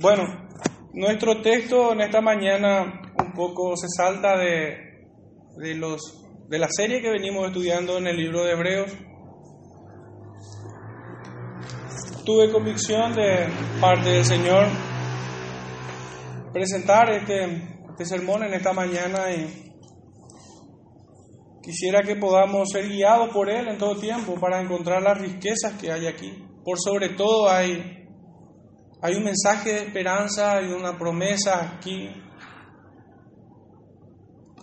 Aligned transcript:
Bueno, 0.00 0.22
nuestro 0.94 1.42
texto 1.42 1.92
en 1.92 2.00
esta 2.00 2.22
mañana 2.22 3.02
un 3.22 3.34
poco 3.34 3.76
se 3.76 3.86
salta 3.94 4.34
de, 4.38 4.78
de, 5.58 5.74
los, 5.74 6.00
de 6.48 6.58
la 6.58 6.68
serie 6.70 7.02
que 7.02 7.10
venimos 7.10 7.46
estudiando 7.48 7.98
en 7.98 8.06
el 8.06 8.16
libro 8.16 8.42
de 8.42 8.52
Hebreos. 8.52 8.90
Tuve 12.24 12.50
convicción 12.50 13.12
de 13.14 13.46
parte 13.78 14.08
del 14.08 14.24
Señor 14.24 14.68
presentar 16.54 17.10
este, 17.10 17.44
este 17.90 18.06
sermón 18.06 18.44
en 18.44 18.54
esta 18.54 18.72
mañana 18.72 19.30
y 19.30 19.70
quisiera 21.62 22.00
que 22.00 22.16
podamos 22.16 22.70
ser 22.70 22.88
guiados 22.88 23.28
por 23.34 23.50
Él 23.50 23.68
en 23.68 23.76
todo 23.76 23.96
tiempo 23.96 24.40
para 24.40 24.62
encontrar 24.62 25.02
las 25.02 25.20
riquezas 25.20 25.74
que 25.78 25.92
hay 25.92 26.06
aquí. 26.06 26.42
Por 26.64 26.78
sobre 26.80 27.10
todo 27.10 27.50
hay 27.50 27.99
hay 29.02 29.14
un 29.14 29.24
mensaje 29.24 29.72
de 29.72 29.82
esperanza, 29.84 30.58
hay 30.58 30.72
una 30.72 30.98
promesa 30.98 31.76
aquí. 31.76 32.10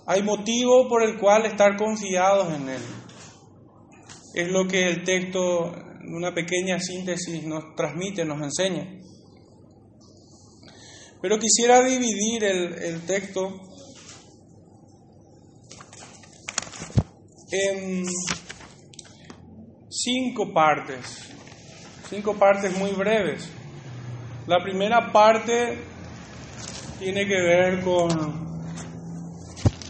Hay 0.06 0.22
motivo 0.22 0.88
por 0.88 1.04
el 1.04 1.18
cual 1.18 1.46
estar 1.46 1.76
confiados 1.76 2.54
en 2.54 2.70
Él. 2.70 2.82
Es 4.36 4.48
lo 4.50 4.68
que 4.68 4.88
el 4.88 5.04
texto, 5.04 5.74
en 5.76 6.14
una 6.14 6.34
pequeña 6.34 6.80
síntesis, 6.80 7.44
nos 7.44 7.76
transmite, 7.76 8.24
nos 8.26 8.42
enseña. 8.42 8.88
Pero 11.20 11.40
quisiera 11.40 11.84
dividir 11.84 12.44
el, 12.44 12.74
el 12.76 13.06
texto 13.08 13.60
en 17.52 18.06
cinco 19.90 20.54
partes, 20.54 21.32
cinco 22.08 22.36
partes 22.36 22.78
muy 22.78 22.92
breves. 22.92 23.50
La 24.48 24.64
primera 24.64 25.12
parte 25.12 25.78
tiene 27.00 27.28
que 27.28 27.42
ver 27.42 27.82
con 27.82 28.08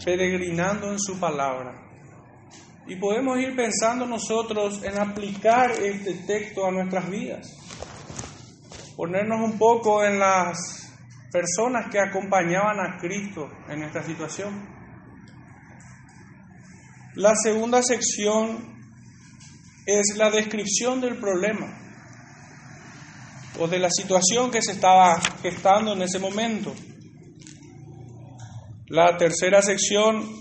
peregrinando 0.04 0.90
en 0.90 0.98
su 0.98 1.20
palabra. 1.20 1.80
Y 2.88 2.96
podemos 2.96 3.38
ir 3.38 3.54
pensando 3.54 4.04
nosotros 4.04 4.82
en 4.82 4.98
aplicar 4.98 5.70
este 5.70 6.14
texto 6.26 6.66
a 6.66 6.72
nuestras 6.72 7.08
vidas. 7.08 7.46
Ponernos 8.96 9.48
un 9.48 9.58
poco 9.58 10.04
en 10.04 10.18
las 10.18 10.58
personas 11.30 11.88
que 11.88 12.00
acompañaban 12.00 12.80
a 12.80 12.98
Cristo 12.98 13.48
en 13.68 13.84
esta 13.84 14.02
situación. 14.02 14.68
La 17.14 17.36
segunda 17.36 17.80
sección 17.80 18.76
es 19.86 20.16
la 20.16 20.32
descripción 20.32 21.00
del 21.00 21.16
problema 21.20 21.87
o 23.58 23.68
de 23.68 23.78
la 23.78 23.90
situación 23.90 24.50
que 24.50 24.62
se 24.62 24.72
estaba 24.72 25.20
gestando 25.42 25.92
en 25.92 26.02
ese 26.02 26.18
momento. 26.18 26.74
La 28.88 29.16
tercera 29.16 29.60
sección 29.60 30.38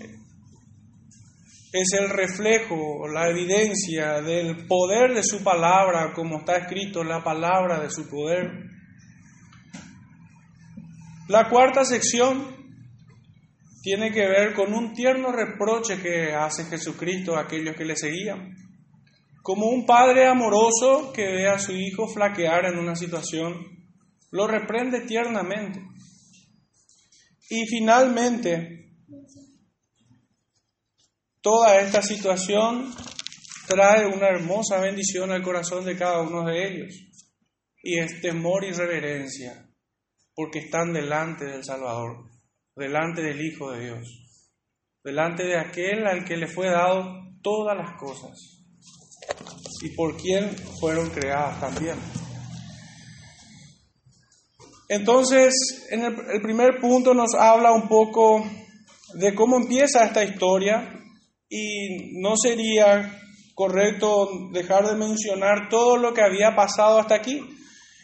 es 1.73 1.93
el 1.93 2.09
reflejo, 2.09 3.07
la 3.07 3.29
evidencia 3.29 4.21
del 4.21 4.67
poder 4.67 5.13
de 5.13 5.23
su 5.23 5.43
palabra, 5.43 6.13
como 6.13 6.39
está 6.39 6.57
escrito 6.57 7.03
la 7.03 7.23
palabra 7.23 7.79
de 7.79 7.89
su 7.89 8.09
poder. 8.09 8.51
La 11.27 11.49
cuarta 11.49 11.83
sección 11.83 12.55
tiene 13.81 14.11
que 14.11 14.27
ver 14.27 14.53
con 14.53 14.73
un 14.73 14.93
tierno 14.93 15.31
reproche 15.31 16.01
que 16.01 16.33
hace 16.33 16.65
Jesucristo 16.65 17.35
a 17.35 17.41
aquellos 17.41 17.75
que 17.75 17.85
le 17.85 17.95
seguían. 17.95 18.66
Como 19.47 19.67
un 19.67 19.85
padre 19.85 20.27
amoroso 20.27 21.13
que 21.13 21.23
ve 21.23 21.47
a 21.47 21.57
su 21.57 21.71
hijo 21.71 22.09
flaquear 22.09 22.65
en 22.65 22.77
una 22.77 22.97
situación, 22.97 23.55
lo 24.29 24.45
reprende 24.45 25.05
tiernamente. 25.07 25.79
Y 27.49 27.65
finalmente, 27.65 28.91
toda 31.39 31.79
esta 31.79 32.01
situación 32.01 32.93
trae 33.69 34.05
una 34.05 34.27
hermosa 34.27 34.81
bendición 34.81 35.31
al 35.31 35.43
corazón 35.43 35.85
de 35.85 35.95
cada 35.95 36.19
uno 36.23 36.43
de 36.43 36.67
ellos. 36.67 36.93
Y 37.81 37.99
es 37.99 38.19
temor 38.19 38.65
y 38.65 38.73
reverencia, 38.73 39.65
porque 40.35 40.59
están 40.59 40.91
delante 40.91 41.45
del 41.45 41.63
Salvador, 41.63 42.29
delante 42.75 43.21
del 43.21 43.39
Hijo 43.39 43.71
de 43.71 43.85
Dios, 43.85 44.09
delante 45.05 45.45
de 45.45 45.57
aquel 45.57 46.05
al 46.05 46.25
que 46.25 46.35
le 46.35 46.47
fue 46.47 46.67
dado 46.69 47.31
todas 47.41 47.77
las 47.77 47.97
cosas 47.97 48.56
y 49.81 49.89
por 49.95 50.17
quién 50.17 50.55
fueron 50.79 51.09
creadas 51.09 51.59
también. 51.59 51.97
Entonces, 54.89 55.53
en 55.89 56.03
el, 56.03 56.41
primer 56.41 56.79
punto 56.79 57.13
nos 57.13 57.33
habla 57.35 57.73
un 57.73 57.89
poco 57.89 58.45
de 59.15 59.35
cómo 59.35 59.57
empieza 59.57 60.05
esta 60.05 60.23
historia 60.23 60.93
y 61.49 62.19
no 62.21 62.37
sería 62.37 63.19
correcto 63.53 64.29
dejar 64.51 64.87
de 64.87 64.95
mencionar 64.95 65.67
todo 65.69 65.97
lo 65.97 66.13
que 66.13 66.21
había 66.21 66.55
pasado 66.55 66.99
hasta 66.99 67.15
aquí. 67.15 67.41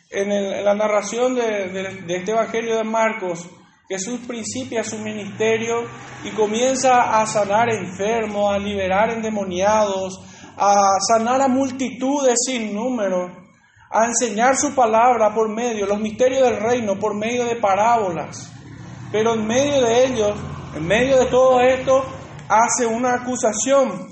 En, 0.09 0.63
la 0.63 0.75
narración 0.75 1.35
de, 1.35 2.03
este 2.07 2.31
Evangelio 2.31 2.75
de 2.75 2.83
Marcos, 2.83 3.47
Jesús 3.87 4.19
principia 4.27 4.83
su 4.83 4.97
ministerio 4.97 5.85
y 6.25 6.31
comienza 6.31 7.21
a 7.21 7.25
sanar 7.25 7.69
enfermos, 7.69 8.53
a 8.53 8.59
liberar 8.59 9.11
endemoniados, 9.11 10.19
a 10.57 10.97
sanar 11.07 11.41
a 11.41 11.47
multitudes 11.47 12.39
sin 12.45 12.73
número, 12.73 13.31
a 13.89 14.05
enseñar 14.05 14.55
su 14.55 14.73
palabra 14.73 15.33
por 15.33 15.49
medio, 15.49 15.85
los 15.85 15.99
misterios 15.99 16.43
del 16.43 16.59
reino, 16.59 16.97
por 16.99 17.15
medio 17.15 17.45
de 17.45 17.55
parábolas. 17.55 18.51
Pero 19.11 19.35
en 19.35 19.45
medio 19.45 19.81
de 19.81 20.05
ellos, 20.05 20.39
en 20.75 20.87
medio 20.87 21.19
de 21.19 21.25
todo 21.27 21.61
esto, 21.61 22.03
hace 22.49 22.85
una 22.85 23.15
acusación. 23.15 24.09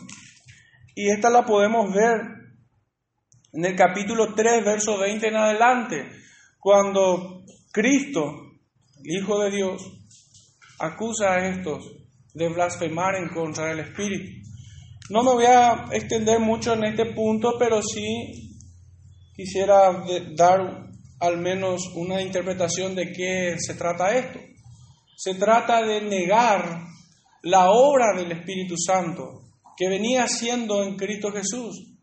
Y 0.95 1.09
esta 1.09 1.29
la 1.29 1.45
podemos 1.45 1.91
ver 1.93 2.21
en 3.53 3.65
el 3.65 3.75
capítulo 3.75 4.33
3, 4.33 4.63
verso 4.63 4.97
20 4.97 5.27
en 5.27 5.35
adelante, 5.35 6.09
cuando 6.59 7.43
Cristo, 7.71 8.33
el 9.03 9.17
Hijo 9.17 9.39
de 9.39 9.51
Dios, 9.51 9.81
acusa 10.79 11.33
a 11.33 11.47
estos 11.49 11.91
de 12.33 12.49
blasfemar 12.49 13.15
en 13.15 13.29
contra 13.29 13.65
del 13.65 13.79
Espíritu. 13.79 14.40
No 15.11 15.23
me 15.23 15.33
voy 15.33 15.43
a 15.43 15.89
extender 15.91 16.39
mucho 16.39 16.71
en 16.71 16.85
este 16.85 17.07
punto, 17.07 17.57
pero 17.59 17.81
sí 17.81 18.55
quisiera 19.35 20.05
dar 20.37 20.87
al 21.19 21.37
menos 21.37 21.81
una 21.95 22.21
interpretación 22.21 22.95
de 22.95 23.11
qué 23.11 23.57
se 23.59 23.73
trata 23.73 24.15
esto. 24.15 24.39
Se 25.17 25.35
trata 25.35 25.85
de 25.85 25.99
negar 25.99 26.85
la 27.43 27.71
obra 27.71 28.15
del 28.15 28.31
Espíritu 28.31 28.75
Santo 28.77 29.41
que 29.75 29.89
venía 29.89 30.23
haciendo 30.23 30.81
en 30.81 30.95
Cristo 30.95 31.29
Jesús. 31.33 31.93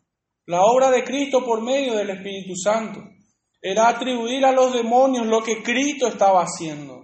La 0.45 0.61
obra 0.61 0.91
de 0.91 1.03
Cristo 1.03 1.43
por 1.47 1.63
medio 1.63 1.95
del 1.95 2.11
Espíritu 2.11 2.57
Santo 2.63 3.01
era 3.63 3.89
atribuir 3.89 4.45
a 4.45 4.53
los 4.53 4.75
demonios 4.75 5.27
lo 5.27 5.43
que 5.43 5.63
Cristo 5.63 6.09
estaba 6.09 6.43
haciendo. 6.43 6.98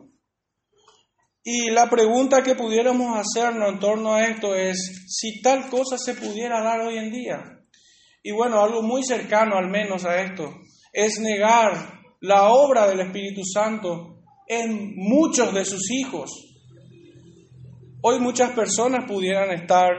Y 1.46 1.70
la 1.70 1.90
pregunta 1.90 2.42
que 2.42 2.54
pudiéramos 2.54 3.18
hacernos 3.18 3.68
en 3.68 3.78
torno 3.78 4.14
a 4.14 4.24
esto 4.24 4.54
es 4.54 5.04
si 5.08 5.42
tal 5.42 5.68
cosa 5.68 5.98
se 5.98 6.14
pudiera 6.14 6.62
dar 6.62 6.80
hoy 6.80 6.96
en 6.96 7.12
día. 7.12 7.60
Y 8.22 8.32
bueno, 8.32 8.62
algo 8.62 8.80
muy 8.80 9.04
cercano 9.04 9.56
al 9.56 9.68
menos 9.68 10.06
a 10.06 10.22
esto 10.22 10.54
es 10.90 11.20
negar 11.20 12.00
la 12.20 12.48
obra 12.48 12.86
del 12.88 13.00
Espíritu 13.00 13.42
Santo 13.44 14.22
en 14.48 14.94
muchos 14.96 15.52
de 15.52 15.66
sus 15.66 15.90
hijos. 15.90 16.30
Hoy 18.00 18.18
muchas 18.20 18.52
personas 18.52 19.04
pudieran 19.06 19.50
estar 19.50 19.92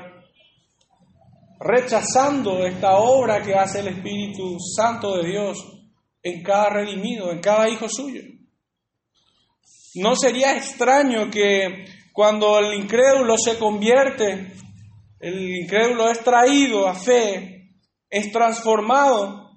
rechazando 1.60 2.66
esta 2.66 2.98
obra 2.98 3.44
que 3.44 3.54
hace 3.54 3.82
el 3.82 3.90
Espíritu 3.90 4.58
Santo 4.76 5.18
de 5.18 5.30
Dios 5.30 5.64
en 6.24 6.42
cada 6.42 6.70
redimido, 6.70 7.32
en 7.32 7.40
cada 7.40 7.70
hijo 7.70 7.88
suyo. 7.88 8.22
No 9.96 10.16
sería 10.16 10.58
extraño 10.58 11.30
que 11.32 11.86
cuando 12.12 12.60
el 12.60 12.74
incrédulo 12.74 13.38
se 13.38 13.58
convierte, 13.58 14.54
el 15.20 15.56
incrédulo 15.56 16.10
es 16.10 16.20
traído 16.20 16.88
a 16.88 16.94
fe, 16.94 17.72
es 18.10 18.32
transformado 18.32 19.52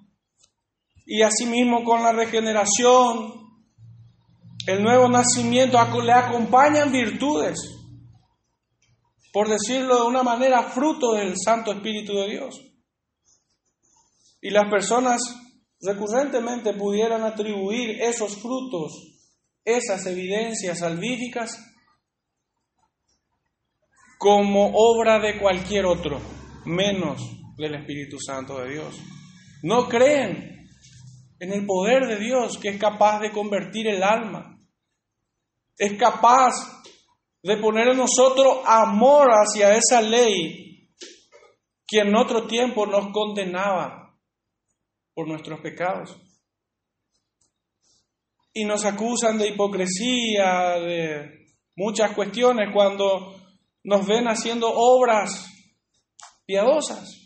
y 1.05 1.23
asimismo 1.23 1.83
con 1.83 2.03
la 2.03 2.13
regeneración, 2.13 3.35
el 4.67 4.83
nuevo 4.83 5.09
nacimiento 5.09 5.79
le 6.03 6.13
acompañan 6.13 6.93
virtudes, 6.93 7.59
por 9.33 9.49
decirlo 9.49 10.03
de 10.03 10.09
una 10.09 10.23
manera, 10.23 10.63
fruto 10.63 11.15
del 11.15 11.35
Santo 11.37 11.73
Espíritu 11.73 12.15
de 12.15 12.29
Dios. 12.29 12.61
Y 14.41 14.51
las 14.51 14.71
personas 14.71 15.21
recurrentemente 15.81 16.75
pudieran 16.75 17.23
atribuir 17.23 18.01
esos 18.03 18.37
frutos 18.37 19.18
esas 19.77 20.07
evidencias 20.07 20.79
salvíficas 20.79 21.65
como 24.19 24.73
obra 24.75 25.19
de 25.21 25.39
cualquier 25.39 25.87
otro, 25.87 26.21
menos 26.65 27.23
del 27.57 27.75
Espíritu 27.77 28.19
Santo 28.19 28.59
de 28.61 28.73
Dios. 28.73 28.99
No 29.63 29.89
creen 29.89 30.69
en 31.41 31.53
el 31.53 31.67
poder 31.67 32.07
de 32.07 32.17
Dios 32.17 32.59
que 32.59 32.71
es 32.71 32.81
capaz 32.81 33.21
de 33.21 33.31
convertir 33.31 33.87
el 33.89 34.03
alma. 34.03 34.59
Es 35.77 35.97
capaz 35.99 36.83
de 37.43 37.57
poner 37.59 37.89
en 37.89 37.97
nosotros 37.97 38.59
amor 38.67 39.29
hacia 39.31 39.75
esa 39.75 40.01
ley 40.01 40.91
que 41.87 42.01
en 42.01 42.15
otro 42.17 42.47
tiempo 42.47 42.87
nos 42.87 43.13
condenaba 43.13 44.19
por 45.15 45.29
nuestros 45.29 45.61
pecados. 45.61 46.17
Y 48.59 48.65
nos 48.65 48.85
acusan 48.85 49.39
de 49.39 49.49
hipocresía, 49.49 50.79
de 50.81 51.49
muchas 51.77 52.13
cuestiones 52.13 52.71
cuando 52.73 53.37
nos 53.85 54.07
ven 54.07 54.27
haciendo 54.27 54.69
obras 54.71 55.47
piadosas 56.47 57.19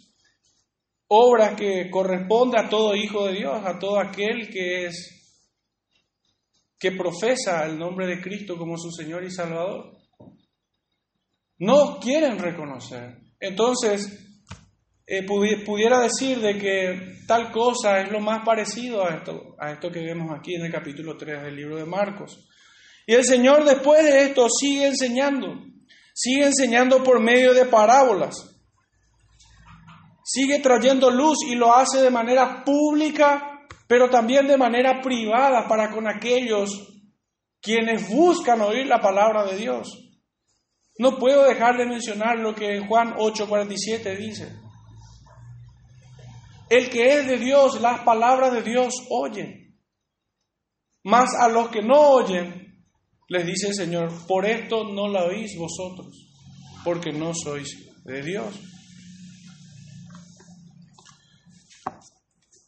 obra 1.15 1.55
que 1.55 1.91
corresponde 1.91 2.59
a 2.59 2.71
todo 2.71 2.97
hijo 2.97 3.27
de 3.27 3.35
Dios, 3.35 3.63
a 3.67 3.79
todo 3.79 4.01
aquel 4.01 4.49
que 4.49 4.87
es 4.87 5.19
que 6.79 6.93
profesa 6.93 7.67
el 7.67 7.79
nombre 7.79 8.07
de 8.07 8.21
Cristo 8.21 8.57
como 8.57 8.79
su 8.79 8.91
Señor 8.91 9.23
y 9.23 9.31
Salvador. 9.31 9.93
No 11.59 12.01
quieren 12.01 12.39
reconocer. 12.39 13.19
Entonces, 13.39 14.22
eh, 15.07 15.25
pudiera 15.25 16.01
decir 16.01 16.41
de 16.41 16.59
que 16.59 17.25
tal 17.27 17.51
cosa 17.51 18.01
es 18.01 18.11
lo 18.11 18.21
más 18.21 18.45
parecido 18.45 19.05
a 19.05 19.15
esto, 19.17 19.57
a 19.59 19.73
esto 19.73 19.91
que 19.91 20.01
vemos 20.01 20.31
aquí 20.37 20.55
en 20.55 20.65
el 20.65 20.73
capítulo 20.73 21.17
3 21.17 21.43
del 21.43 21.57
libro 21.57 21.77
de 21.77 21.85
Marcos. 21.85 22.49
Y 23.07 23.15
el 23.15 23.25
Señor 23.25 23.65
después 23.65 24.05
de 24.05 24.25
esto 24.25 24.47
sigue 24.49 24.87
enseñando, 24.87 25.65
sigue 26.15 26.47
enseñando 26.47 27.03
por 27.03 27.21
medio 27.21 27.53
de 27.53 27.65
parábolas 27.65 28.53
sigue 30.25 30.61
trayendo 30.61 31.11
luz 31.11 31.39
y 31.47 31.55
lo 31.55 31.75
hace 31.75 32.01
de 32.01 32.11
manera 32.11 32.65
pública, 32.65 33.67
pero 33.87 34.09
también 34.09 34.47
de 34.47 34.57
manera 34.57 35.01
privada 35.03 35.67
para 35.69 35.91
con 35.91 36.09
aquellos 36.09 36.89
quienes 37.61 38.09
buscan 38.09 38.61
oír 38.61 38.87
la 38.87 39.01
palabra 39.01 39.45
de 39.45 39.57
Dios. 39.57 39.89
No 40.99 41.19
puedo 41.19 41.45
dejar 41.45 41.77
de 41.77 41.87
mencionar 41.87 42.39
lo 42.39 42.55
que 42.55 42.81
Juan 42.87 43.15
8:47 43.17 44.17
dice. 44.17 44.62
El 46.73 46.89
que 46.89 47.19
es 47.19 47.27
de 47.27 47.37
Dios, 47.37 47.83
las 47.83 48.01
palabras 48.01 48.51
de 48.51 48.63
Dios 48.63 48.95
oye. 49.11 49.77
Mas 51.05 51.35
a 51.35 51.47
los 51.47 51.69
que 51.69 51.83
no 51.83 52.01
oyen, 52.01 52.83
les 53.29 53.45
dice 53.45 53.69
el 53.69 53.75
Señor, 53.75 54.27
por 54.27 54.47
esto 54.47 54.83
no 54.85 55.07
la 55.07 55.25
oís 55.25 55.55
vosotros, 55.59 56.33
porque 56.83 57.13
no 57.13 57.33
sois 57.35 57.77
de 58.05 58.23
Dios. 58.23 58.59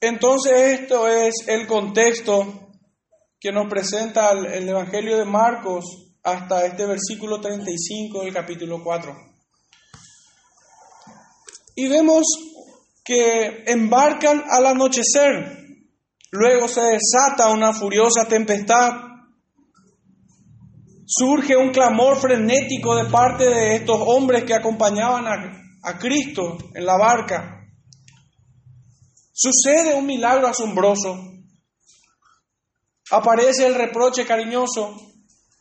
Entonces 0.02 0.80
esto 0.80 1.08
es 1.08 1.48
el 1.48 1.66
contexto 1.66 2.72
que 3.40 3.52
nos 3.52 3.70
presenta 3.70 4.32
el 4.32 4.68
Evangelio 4.68 5.16
de 5.16 5.24
Marcos 5.24 6.12
hasta 6.22 6.66
este 6.66 6.84
versículo 6.84 7.40
35 7.40 8.22
del 8.22 8.34
capítulo 8.34 8.84
4. 8.84 9.16
Y 11.76 11.88
vemos 11.88 12.26
que 13.04 13.64
embarcan 13.66 14.42
al 14.48 14.66
anochecer, 14.66 15.58
luego 16.30 16.66
se 16.68 16.80
desata 16.80 17.50
una 17.50 17.74
furiosa 17.74 18.26
tempestad, 18.26 18.92
surge 21.06 21.54
un 21.54 21.70
clamor 21.70 22.16
frenético 22.16 22.96
de 22.96 23.10
parte 23.10 23.44
de 23.44 23.76
estos 23.76 24.00
hombres 24.00 24.44
que 24.44 24.54
acompañaban 24.54 25.26
a, 25.26 25.90
a 25.90 25.98
Cristo 25.98 26.56
en 26.74 26.86
la 26.86 26.96
barca. 26.96 27.68
Sucede 29.32 29.94
un 29.94 30.06
milagro 30.06 30.48
asombroso. 30.48 31.30
Aparece 33.10 33.66
el 33.66 33.74
reproche 33.74 34.24
cariñoso, 34.24 34.96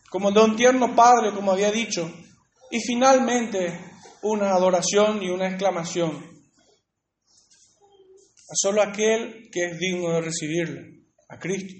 como 0.10 0.31
de 0.31 0.39
un 0.39 0.56
tierno 0.56 0.96
padre, 0.96 1.34
como 1.34 1.51
había 1.51 1.72
dicho. 1.72 2.10
Y 2.72 2.80
finalmente 2.80 3.78
una 4.22 4.51
adoración 4.51 5.22
y 5.22 5.30
una 5.30 5.50
exclamación. 5.50 6.33
A 8.54 8.56
solo 8.56 8.84
aquel 8.84 9.50
que 9.52 9.66
es 9.66 9.80
digno 9.80 10.14
de 10.14 10.22
recibirle, 10.22 11.06
a 11.28 11.40
Cristo. 11.40 11.74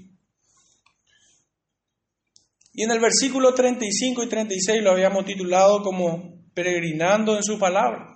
Y 2.74 2.84
en 2.84 2.90
el 2.90 3.00
versículo 3.00 3.54
35 3.54 4.24
y 4.24 4.30
36 4.30 4.82
lo 4.82 4.92
habíamos 4.92 5.26
titulado 5.26 5.84
como 5.84 6.44
peregrinando 6.56 7.36
en 7.36 7.44
su 7.44 7.60
palabra. 7.60 8.14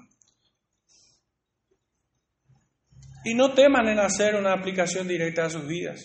y 3.28 3.34
no 3.34 3.54
teman 3.54 3.90
en 3.90 4.00
hacer 4.00 4.36
una 4.36 4.54
aplicación 4.54 5.06
directa 5.06 5.46
a 5.46 5.50
sus 5.50 5.68
vidas, 5.68 6.00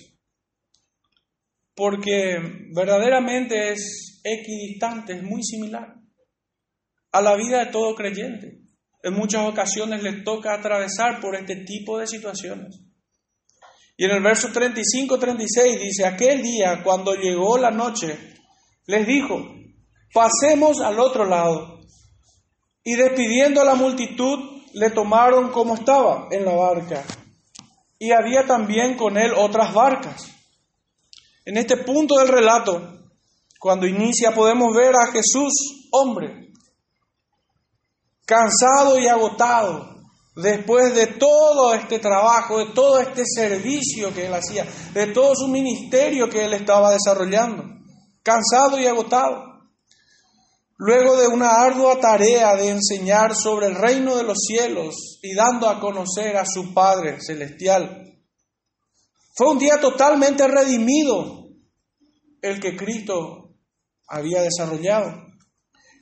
porque 1.72 2.36
verdaderamente 2.74 3.70
es 3.70 4.20
equidistante, 4.24 5.12
es 5.12 5.22
muy 5.22 5.42
similar 5.44 5.94
a 7.12 7.22
la 7.22 7.36
vida 7.36 7.64
de 7.64 7.70
todo 7.70 7.94
creyente. 7.94 8.61
En 9.02 9.14
muchas 9.14 9.48
ocasiones 9.48 10.02
les 10.02 10.22
toca 10.22 10.54
atravesar 10.54 11.20
por 11.20 11.34
este 11.34 11.56
tipo 11.64 11.98
de 11.98 12.06
situaciones. 12.06 12.80
Y 13.96 14.04
en 14.04 14.12
el 14.12 14.22
verso 14.22 14.48
35-36 14.48 15.78
dice, 15.80 16.06
aquel 16.06 16.42
día 16.42 16.82
cuando 16.82 17.14
llegó 17.14 17.58
la 17.58 17.70
noche, 17.70 18.18
les 18.86 19.06
dijo, 19.06 19.38
pasemos 20.12 20.80
al 20.80 20.98
otro 20.98 21.24
lado. 21.24 21.80
Y 22.84 22.94
despidiendo 22.94 23.60
a 23.60 23.64
la 23.64 23.74
multitud, 23.74 24.62
le 24.74 24.90
tomaron 24.90 25.50
como 25.50 25.74
estaba 25.74 26.28
en 26.30 26.44
la 26.44 26.54
barca. 26.54 27.04
Y 27.98 28.10
había 28.12 28.46
también 28.46 28.96
con 28.96 29.16
él 29.16 29.32
otras 29.36 29.72
barcas. 29.72 30.32
En 31.44 31.56
este 31.56 31.76
punto 31.76 32.16
del 32.18 32.28
relato, 32.28 33.00
cuando 33.58 33.86
inicia, 33.86 34.32
podemos 34.32 34.74
ver 34.74 34.94
a 34.96 35.12
Jesús, 35.12 35.52
hombre, 35.92 36.41
cansado 38.32 38.98
y 38.98 39.06
agotado, 39.06 39.94
después 40.34 40.94
de 40.94 41.06
todo 41.06 41.74
este 41.74 41.98
trabajo, 41.98 42.58
de 42.58 42.72
todo 42.72 42.98
este 42.98 43.24
servicio 43.26 44.14
que 44.14 44.26
él 44.26 44.32
hacía, 44.32 44.66
de 44.94 45.08
todo 45.08 45.34
su 45.34 45.48
ministerio 45.48 46.30
que 46.30 46.46
él 46.46 46.54
estaba 46.54 46.92
desarrollando, 46.92 47.64
cansado 48.22 48.80
y 48.80 48.86
agotado. 48.86 49.52
Luego 50.78 51.16
de 51.16 51.28
una 51.28 51.48
ardua 51.60 52.00
tarea 52.00 52.56
de 52.56 52.70
enseñar 52.70 53.36
sobre 53.36 53.66
el 53.66 53.74
reino 53.74 54.16
de 54.16 54.24
los 54.24 54.38
cielos 54.38 55.18
y 55.22 55.34
dando 55.34 55.68
a 55.68 55.78
conocer 55.78 56.36
a 56.38 56.46
su 56.46 56.72
Padre 56.72 57.18
Celestial, 57.20 58.18
fue 59.34 59.50
un 59.50 59.58
día 59.58 59.78
totalmente 59.78 60.48
redimido 60.48 61.48
el 62.40 62.58
que 62.60 62.76
Cristo 62.76 63.50
había 64.08 64.42
desarrollado. 64.42 65.31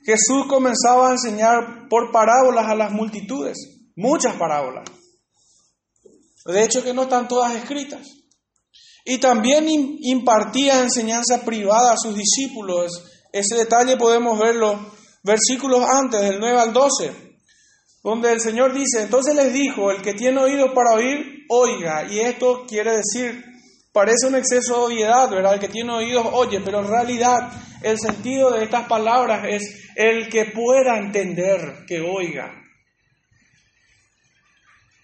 Jesús 0.03 0.45
comenzaba 0.47 1.09
a 1.09 1.11
enseñar 1.11 1.87
por 1.89 2.11
parábolas 2.11 2.67
a 2.67 2.75
las 2.75 2.91
multitudes, 2.91 3.57
muchas 3.95 4.35
parábolas. 4.35 4.85
De 6.45 6.63
hecho 6.63 6.83
que 6.83 6.93
no 6.93 7.03
están 7.03 7.27
todas 7.27 7.55
escritas. 7.55 8.07
Y 9.05 9.17
también 9.17 9.67
impartía 9.67 10.81
enseñanza 10.81 11.43
privada 11.43 11.93
a 11.93 11.97
sus 11.97 12.15
discípulos 12.15 13.03
ese 13.31 13.55
detalle 13.55 13.95
podemos 13.95 14.37
verlo 14.37 14.77
versículos 15.23 15.85
antes, 15.89 16.21
del 16.21 16.39
9 16.39 16.59
al 16.59 16.73
12, 16.73 17.13
donde 18.03 18.31
el 18.31 18.41
Señor 18.41 18.73
dice, 18.73 19.03
entonces 19.03 19.35
les 19.35 19.53
dijo, 19.53 19.91
el 19.91 20.01
que 20.01 20.13
tiene 20.13 20.41
oídos 20.41 20.71
para 20.75 20.95
oír, 20.95 21.45
oiga. 21.49 22.05
Y 22.11 22.19
esto 22.19 22.65
quiere 22.67 22.97
decir, 22.97 23.43
parece 23.91 24.27
un 24.27 24.35
exceso 24.35 24.73
de 24.73 24.93
obviedad, 24.93 25.29
¿verdad? 25.29 25.55
El 25.55 25.59
que 25.59 25.67
tiene 25.67 25.91
oídos 25.91 26.27
oye, 26.31 26.61
pero 26.63 26.79
en 26.79 26.87
realidad 26.87 27.51
el 27.81 27.99
sentido 27.99 28.51
de 28.51 28.63
estas 28.63 28.87
palabras 28.87 29.45
es 29.47 29.91
el 29.95 30.29
que 30.29 30.45
pueda 30.45 30.97
entender, 30.97 31.85
que 31.87 31.99
oiga. 32.01 32.61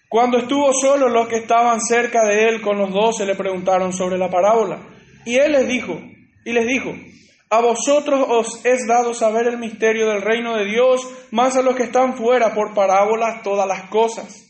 Cuando 0.08 0.38
estuvo 0.38 0.72
solo, 0.72 1.08
los 1.08 1.28
que 1.28 1.36
estaban 1.36 1.80
cerca 1.82 2.24
de 2.24 2.48
él 2.48 2.62
con 2.62 2.78
los 2.78 2.90
doce 2.90 3.26
le 3.26 3.34
preguntaron 3.34 3.92
sobre 3.92 4.16
la 4.16 4.30
parábola. 4.30 4.80
Y 5.26 5.36
él 5.36 5.52
les 5.52 5.68
dijo, 5.68 6.00
y 6.46 6.52
les 6.52 6.66
dijo, 6.66 6.94
a 7.50 7.60
vosotros 7.60 8.24
os 8.28 8.64
es 8.64 8.86
dado 8.86 9.12
saber 9.12 9.46
el 9.48 9.58
misterio 9.58 10.08
del 10.08 10.22
reino 10.22 10.56
de 10.56 10.64
Dios, 10.64 11.06
más 11.30 11.56
a 11.56 11.62
los 11.62 11.76
que 11.76 11.82
están 11.84 12.16
fuera 12.16 12.54
por 12.54 12.74
parábolas 12.74 13.42
todas 13.42 13.68
las 13.68 13.90
cosas, 13.90 14.47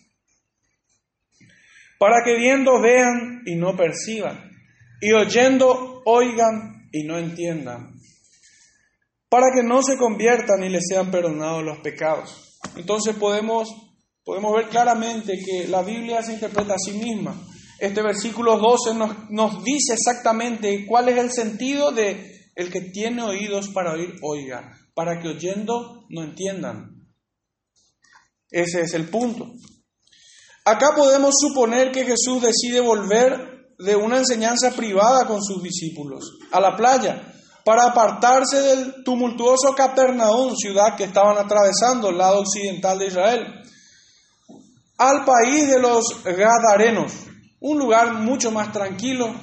para 1.99 2.25
que 2.25 2.37
viendo 2.37 2.81
vean 2.81 3.43
y 3.45 3.57
no 3.57 3.77
perciban, 3.77 4.51
y 5.01 5.13
oyendo 5.13 6.03
oigan 6.05 6.89
y 6.93 7.05
no 7.05 7.19
entiendan, 7.19 7.95
para 9.29 9.47
que 9.55 9.63
no 9.63 9.83
se 9.83 9.97
conviertan 9.97 10.63
y 10.65 10.69
les 10.69 10.85
sean 10.89 11.11
perdonados 11.11 11.65
los 11.65 11.79
pecados. 11.79 12.59
Entonces 12.77 13.15
podemos, 13.17 13.69
podemos 14.25 14.55
ver 14.55 14.69
claramente 14.69 15.39
que 15.45 15.69
la 15.69 15.83
Biblia 15.83 16.23
se 16.23 16.35
interpreta 16.35 16.75
a 16.75 16.79
sí 16.79 16.93
misma. 16.93 17.35
Este 17.79 18.03
versículo 18.03 18.59
12 18.59 18.95
nos, 18.95 19.31
nos 19.31 19.63
dice 19.63 19.95
exactamente 19.95 20.87
cuál 20.87 21.09
es 21.09 21.19
el 21.19 21.31
sentido 21.31 21.93
de 21.93 22.39
el 22.57 22.73
que 22.73 22.81
tiene 22.81 23.23
oídos 23.23 23.69
para 23.69 23.93
oír, 23.93 24.15
oiga, 24.23 24.77
para 24.95 25.21
que 25.21 25.29
oyendo 25.29 26.07
no 26.09 26.25
entiendan. 26.25 27.07
Ese 28.51 28.81
es 28.81 28.95
el 28.95 29.09
punto. 29.09 29.53
Acá 30.69 30.95
podemos 30.95 31.35
suponer 31.41 31.91
que 31.93 32.05
Jesús 32.05 32.43
decide 32.43 32.81
volver 32.81 33.73
de 33.79 33.97
una 33.97 34.19
enseñanza 34.19 34.73
privada 34.73 35.27
con 35.27 35.43
sus 35.43 35.63
discípulos, 35.63 36.37
a 36.53 36.61
la 36.61 36.77
playa, 36.77 37.33
para 37.65 37.85
apartarse 37.85 38.61
del 38.61 39.03
tumultuoso 39.03 39.75
Capernaum, 39.75 40.55
ciudad 40.55 40.95
que 40.95 41.05
estaban 41.05 41.39
atravesando 41.39 42.11
el 42.11 42.19
lado 42.19 42.41
occidental 42.41 42.99
de 42.99 43.07
Israel, 43.07 43.47
al 44.99 45.25
país 45.25 45.69
de 45.69 45.81
los 45.81 46.23
Gadarenos, 46.23 47.13
un 47.61 47.79
lugar 47.79 48.13
mucho 48.13 48.51
más 48.51 48.71
tranquilo, 48.71 49.35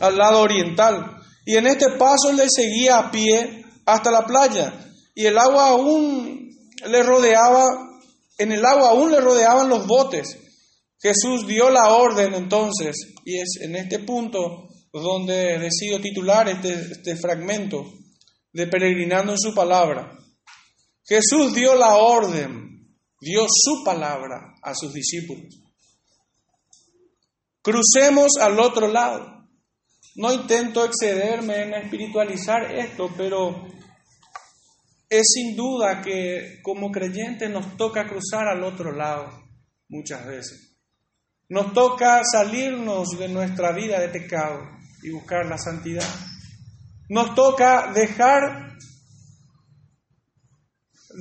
al 0.00 0.18
lado 0.18 0.40
oriental. 0.40 1.16
Y 1.46 1.54
en 1.54 1.68
este 1.68 1.90
paso 1.90 2.32
le 2.32 2.46
seguía 2.50 2.98
a 2.98 3.10
pie 3.12 3.64
hasta 3.86 4.10
la 4.10 4.26
playa, 4.26 4.72
y 5.14 5.26
el 5.26 5.38
agua 5.38 5.68
aún 5.68 6.50
le 6.88 7.02
rodeaba, 7.04 7.89
en 8.40 8.52
el 8.52 8.64
agua 8.64 8.90
aún 8.90 9.10
le 9.10 9.20
rodeaban 9.20 9.68
los 9.68 9.86
botes. 9.86 10.38
Jesús 10.98 11.46
dio 11.46 11.70
la 11.70 11.94
orden 11.94 12.34
entonces, 12.34 12.96
y 13.24 13.38
es 13.38 13.58
en 13.60 13.76
este 13.76 14.00
punto 14.00 14.68
donde 14.92 15.58
decido 15.58 16.00
titular 16.00 16.48
este, 16.48 16.72
este 16.72 17.16
fragmento 17.16 17.84
de 18.52 18.66
peregrinando 18.66 19.32
en 19.32 19.38
su 19.38 19.54
palabra. 19.54 20.18
Jesús 21.04 21.54
dio 21.54 21.74
la 21.74 21.96
orden, 21.96 22.96
dio 23.20 23.46
su 23.48 23.84
palabra 23.84 24.54
a 24.62 24.74
sus 24.74 24.92
discípulos. 24.92 25.60
Crucemos 27.62 28.32
al 28.40 28.58
otro 28.58 28.88
lado. 28.88 29.48
No 30.16 30.32
intento 30.32 30.84
excederme 30.84 31.62
en 31.62 31.74
espiritualizar 31.74 32.74
esto, 32.74 33.10
pero 33.16 33.66
es 35.10 35.26
sin 35.34 35.56
duda 35.56 36.00
que 36.00 36.60
como 36.62 36.92
creyentes 36.92 37.50
nos 37.50 37.76
toca 37.76 38.06
cruzar 38.06 38.46
al 38.46 38.62
otro 38.62 38.92
lado 38.92 39.28
muchas 39.88 40.24
veces. 40.24 40.78
Nos 41.48 41.72
toca 41.72 42.22
salirnos 42.22 43.18
de 43.18 43.28
nuestra 43.28 43.72
vida 43.72 43.98
de 43.98 44.08
pecado 44.08 44.60
y 45.02 45.10
buscar 45.10 45.46
la 45.46 45.58
santidad. 45.58 46.08
Nos 47.08 47.34
toca 47.34 47.92
dejar 47.92 48.76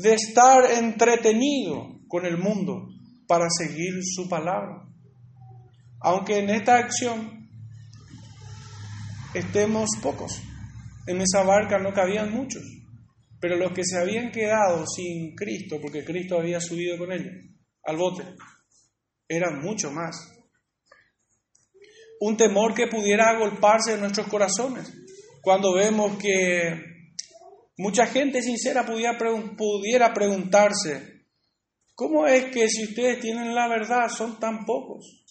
de 0.04 0.14
estar 0.14 0.72
entretenido 0.72 2.00
con 2.08 2.28
el 2.28 2.38
mundo 2.38 2.90
para 3.28 3.48
seguir 3.50 4.02
su 4.04 4.30
palabra. 4.30 4.88
Aunque 6.02 6.38
en 6.38 6.52
esta 6.52 6.78
acción 6.78 7.50
estemos 9.34 9.90
pocos, 10.00 10.40
en 11.08 11.22
esa 11.22 11.42
barca 11.42 11.80
no 11.80 11.92
cabían 11.92 12.32
muchos. 12.32 12.79
Pero 13.40 13.56
los 13.56 13.72
que 13.72 13.84
se 13.84 13.98
habían 13.98 14.32
quedado 14.32 14.86
sin 14.86 15.36
Cristo, 15.36 15.80
porque 15.82 16.04
Cristo 16.04 16.38
había 16.38 16.60
subido 16.60 16.98
con 16.98 17.12
ellos 17.12 17.34
al 17.84 17.98
bote, 17.98 18.24
eran 19.28 19.62
mucho 19.62 19.92
más. 19.92 20.16
Un 22.20 22.36
temor 22.36 22.74
que 22.74 22.88
pudiera 22.88 23.30
agolparse 23.30 23.94
en 23.94 24.02
nuestros 24.02 24.28
corazones 24.28 24.92
cuando 25.42 25.74
vemos 25.74 26.18
que 26.18 26.82
mucha 27.78 28.06
gente 28.08 28.42
sincera 28.42 28.86
pudiera, 28.86 29.18
pudiera 29.18 30.14
preguntarse, 30.14 31.26
¿cómo 31.96 32.28
es 32.28 32.46
que 32.46 32.68
si 32.68 32.84
ustedes 32.84 33.22
tienen 33.22 33.56
la 33.56 33.70
verdad 33.70 34.10
son 34.10 34.38
tan 34.38 34.66
pocos? 34.66 35.26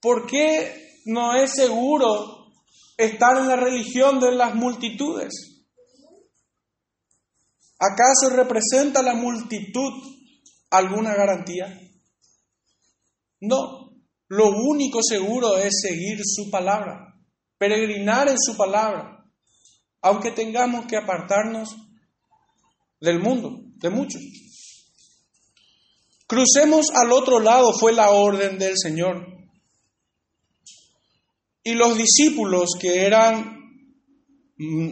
¿Por 0.00 0.26
qué 0.26 1.00
no 1.04 1.34
es 1.34 1.52
seguro 1.52 2.46
estar 2.96 3.36
en 3.36 3.48
la 3.48 3.56
religión 3.56 4.18
de 4.18 4.32
las 4.32 4.54
multitudes? 4.54 5.51
¿Acaso 7.84 8.30
representa 8.30 9.02
la 9.02 9.14
multitud 9.14 9.92
alguna 10.70 11.16
garantía? 11.16 11.80
No, 13.40 13.90
lo 14.28 14.50
único 14.50 15.00
seguro 15.02 15.56
es 15.56 15.80
seguir 15.82 16.20
su 16.24 16.48
palabra, 16.48 17.12
peregrinar 17.58 18.28
en 18.28 18.38
su 18.38 18.56
palabra, 18.56 19.24
aunque 20.00 20.30
tengamos 20.30 20.86
que 20.86 20.96
apartarnos 20.96 21.74
del 23.00 23.18
mundo, 23.18 23.58
de 23.78 23.90
muchos. 23.90 24.22
Crucemos 26.28 26.86
al 26.94 27.10
otro 27.10 27.40
lado 27.40 27.72
fue 27.72 27.92
la 27.92 28.10
orden 28.10 28.60
del 28.60 28.78
Señor. 28.78 29.26
Y 31.64 31.74
los 31.74 31.96
discípulos 31.98 32.70
que 32.80 33.06
eran 33.06 33.61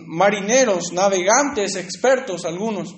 marineros, 0.07 0.93
navegantes, 0.93 1.77
expertos 1.77 2.45
algunos, 2.45 2.95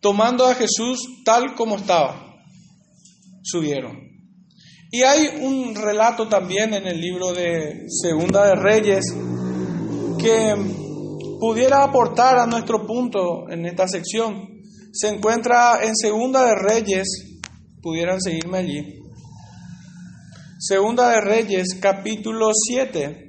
tomando 0.00 0.46
a 0.46 0.54
Jesús 0.54 1.22
tal 1.24 1.54
como 1.54 1.76
estaba, 1.76 2.36
subieron. 3.42 4.08
Y 4.90 5.02
hay 5.02 5.28
un 5.42 5.74
relato 5.74 6.28
también 6.28 6.72
en 6.72 6.86
el 6.86 7.00
libro 7.00 7.32
de 7.32 7.86
Segunda 7.88 8.46
de 8.46 8.54
Reyes 8.54 9.04
que 10.18 10.54
pudiera 11.38 11.84
aportar 11.84 12.38
a 12.38 12.46
nuestro 12.46 12.86
punto 12.86 13.50
en 13.50 13.66
esta 13.66 13.86
sección. 13.86 14.48
Se 14.92 15.08
encuentra 15.08 15.80
en 15.82 15.94
Segunda 15.94 16.46
de 16.46 16.54
Reyes, 16.54 17.06
pudieran 17.82 18.20
seguirme 18.20 18.58
allí. 18.58 18.98
Segunda 20.58 21.10
de 21.10 21.20
Reyes, 21.20 21.78
capítulo 21.80 22.48
7. 22.52 23.27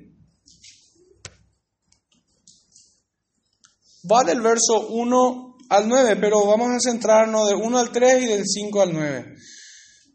Va 4.10 4.24
del 4.24 4.42
verso 4.42 4.88
1 4.90 5.58
al 5.70 5.88
9, 5.88 6.16
pero 6.18 6.46
vamos 6.46 6.70
a 6.70 6.80
centrarnos 6.80 7.50
de 7.50 7.56
1 7.56 7.78
al 7.78 7.92
3 7.92 8.24
y 8.24 8.26
del 8.28 8.44
5 8.46 8.82
al 8.82 8.94
9. 8.94 9.36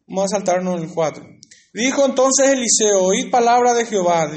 Vamos 0.09 0.25
a 0.33 0.37
saltarnos 0.37 0.81
el 0.81 0.88
4. 0.93 1.25
Dijo 1.75 2.07
entonces 2.07 2.50
Eliseo, 2.50 3.03
oíd 3.03 3.31
palabra 3.31 3.75
de 3.75 3.85
Jehová. 3.85 4.31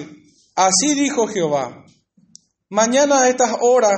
Así 0.55 0.95
dijo 0.95 1.27
Jehová, 1.27 1.85
mañana 2.69 3.21
a 3.21 3.29
estas 3.29 3.55
horas 3.61 3.93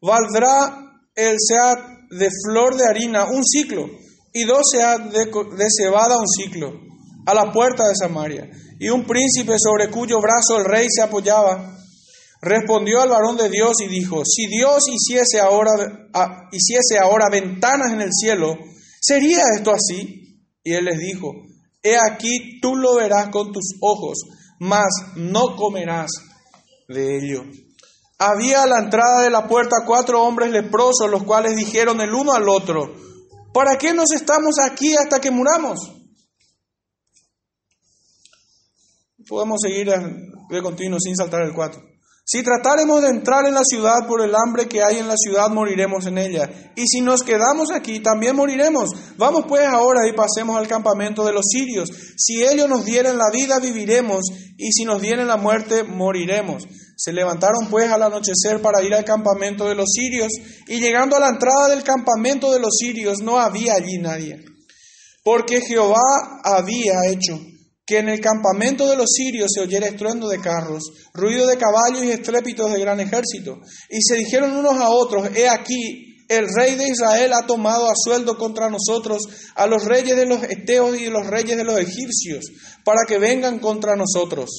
valdrá 0.00 1.02
el 1.14 1.36
seat 1.38 1.78
de 2.10 2.30
flor 2.44 2.76
de 2.76 2.86
harina 2.86 3.24
un 3.24 3.44
ciclo 3.44 3.86
y 4.32 4.44
dos 4.44 4.62
seat 4.70 5.10
de, 5.10 5.24
de 5.24 5.66
cebada 5.68 6.16
un 6.16 6.28
ciclo 6.28 6.72
a 7.26 7.34
la 7.34 7.52
puerta 7.52 7.88
de 7.88 7.96
Samaria. 7.96 8.50
Y 8.78 8.88
un 8.90 9.04
príncipe 9.06 9.56
sobre 9.58 9.90
cuyo 9.90 10.20
brazo 10.20 10.58
el 10.58 10.64
rey 10.64 10.86
se 10.88 11.02
apoyaba 11.02 11.75
Respondió 12.40 13.00
al 13.00 13.08
varón 13.08 13.36
de 13.36 13.48
Dios 13.48 13.76
y 13.80 13.88
dijo, 13.88 14.22
si 14.24 14.46
Dios 14.46 14.84
hiciese 14.88 15.40
ahora, 15.40 15.70
hiciese 16.52 16.98
ahora 16.98 17.28
ventanas 17.30 17.92
en 17.92 18.02
el 18.02 18.10
cielo, 18.12 18.56
¿sería 19.00 19.42
esto 19.54 19.72
así? 19.72 20.44
Y 20.62 20.72
él 20.74 20.84
les 20.84 20.98
dijo, 20.98 21.32
he 21.82 21.96
aquí 21.96 22.60
tú 22.60 22.76
lo 22.76 22.96
verás 22.96 23.28
con 23.30 23.52
tus 23.52 23.76
ojos, 23.80 24.18
mas 24.58 24.88
no 25.16 25.56
comerás 25.56 26.10
de 26.88 27.18
ello. 27.18 27.44
Había 28.18 28.62
a 28.62 28.66
la 28.66 28.78
entrada 28.78 29.22
de 29.22 29.30
la 29.30 29.46
puerta 29.46 29.84
cuatro 29.86 30.22
hombres 30.22 30.50
leprosos, 30.50 31.10
los 31.10 31.24
cuales 31.24 31.56
dijeron 31.56 32.00
el 32.00 32.14
uno 32.14 32.32
al 32.32 32.48
otro, 32.48 32.94
¿para 33.52 33.76
qué 33.78 33.92
nos 33.92 34.12
estamos 34.12 34.56
aquí 34.62 34.94
hasta 34.96 35.20
que 35.20 35.30
muramos? 35.30 35.92
Podemos 39.28 39.60
seguir 39.60 39.88
de 39.88 40.62
continuo 40.62 40.98
sin 41.00 41.16
saltar 41.16 41.42
el 41.42 41.52
cuatro. 41.54 41.95
Si 42.28 42.42
tratáremos 42.42 43.02
de 43.02 43.10
entrar 43.10 43.46
en 43.46 43.54
la 43.54 43.62
ciudad 43.62 44.04
por 44.08 44.20
el 44.20 44.34
hambre 44.34 44.66
que 44.66 44.82
hay 44.82 44.98
en 44.98 45.06
la 45.06 45.14
ciudad, 45.16 45.48
moriremos 45.48 46.06
en 46.06 46.18
ella. 46.18 46.72
Y 46.74 46.84
si 46.88 47.00
nos 47.00 47.22
quedamos 47.22 47.70
aquí, 47.70 48.00
también 48.00 48.34
moriremos. 48.34 48.90
Vamos 49.16 49.44
pues 49.46 49.64
ahora 49.64 50.08
y 50.08 50.12
pasemos 50.12 50.56
al 50.56 50.66
campamento 50.66 51.24
de 51.24 51.32
los 51.32 51.44
sirios. 51.48 51.88
Si 52.16 52.42
ellos 52.42 52.68
nos 52.68 52.84
dieren 52.84 53.16
la 53.16 53.30
vida, 53.32 53.60
viviremos, 53.60 54.24
y 54.58 54.72
si 54.72 54.84
nos 54.84 55.00
dieren 55.00 55.28
la 55.28 55.36
muerte, 55.36 55.84
moriremos. 55.84 56.64
Se 56.96 57.12
levantaron 57.12 57.68
pues 57.70 57.88
al 57.92 58.02
anochecer 58.02 58.60
para 58.60 58.82
ir 58.82 58.92
al 58.92 59.04
campamento 59.04 59.68
de 59.68 59.76
los 59.76 59.88
sirios, 59.92 60.32
y 60.66 60.80
llegando 60.80 61.14
a 61.14 61.20
la 61.20 61.28
entrada 61.28 61.68
del 61.68 61.84
campamento 61.84 62.50
de 62.50 62.58
los 62.58 62.74
sirios, 62.76 63.18
no 63.22 63.38
había 63.38 63.74
allí 63.74 63.98
nadie. 63.98 64.44
Porque 65.22 65.60
Jehová 65.60 66.40
había 66.42 67.06
hecho 67.06 67.38
que 67.86 67.98
en 67.98 68.08
el 68.08 68.20
campamento 68.20 68.88
de 68.90 68.96
los 68.96 69.10
sirios 69.12 69.52
se 69.54 69.60
oyera 69.60 69.86
estruendo 69.86 70.28
de 70.28 70.40
carros, 70.40 70.82
ruido 71.14 71.46
de 71.46 71.56
caballos 71.56 72.04
y 72.04 72.10
estrépitos 72.10 72.72
de 72.72 72.80
gran 72.80 72.98
ejército. 72.98 73.60
Y 73.88 74.02
se 74.02 74.16
dijeron 74.16 74.56
unos 74.56 74.76
a 74.80 74.90
otros, 74.90 75.30
he 75.36 75.48
aquí, 75.48 76.16
el 76.28 76.48
rey 76.52 76.74
de 76.74 76.88
Israel 76.88 77.32
ha 77.32 77.46
tomado 77.46 77.88
a 77.88 77.94
sueldo 77.94 78.36
contra 78.36 78.68
nosotros 78.68 79.22
a 79.54 79.68
los 79.68 79.84
reyes 79.84 80.16
de 80.16 80.26
los 80.26 80.42
eteos 80.42 80.98
y 80.98 81.04
de 81.04 81.10
los 81.10 81.28
reyes 81.28 81.56
de 81.56 81.62
los 81.62 81.78
egipcios, 81.78 82.46
para 82.84 83.02
que 83.06 83.18
vengan 83.18 83.60
contra 83.60 83.94
nosotros. 83.94 84.50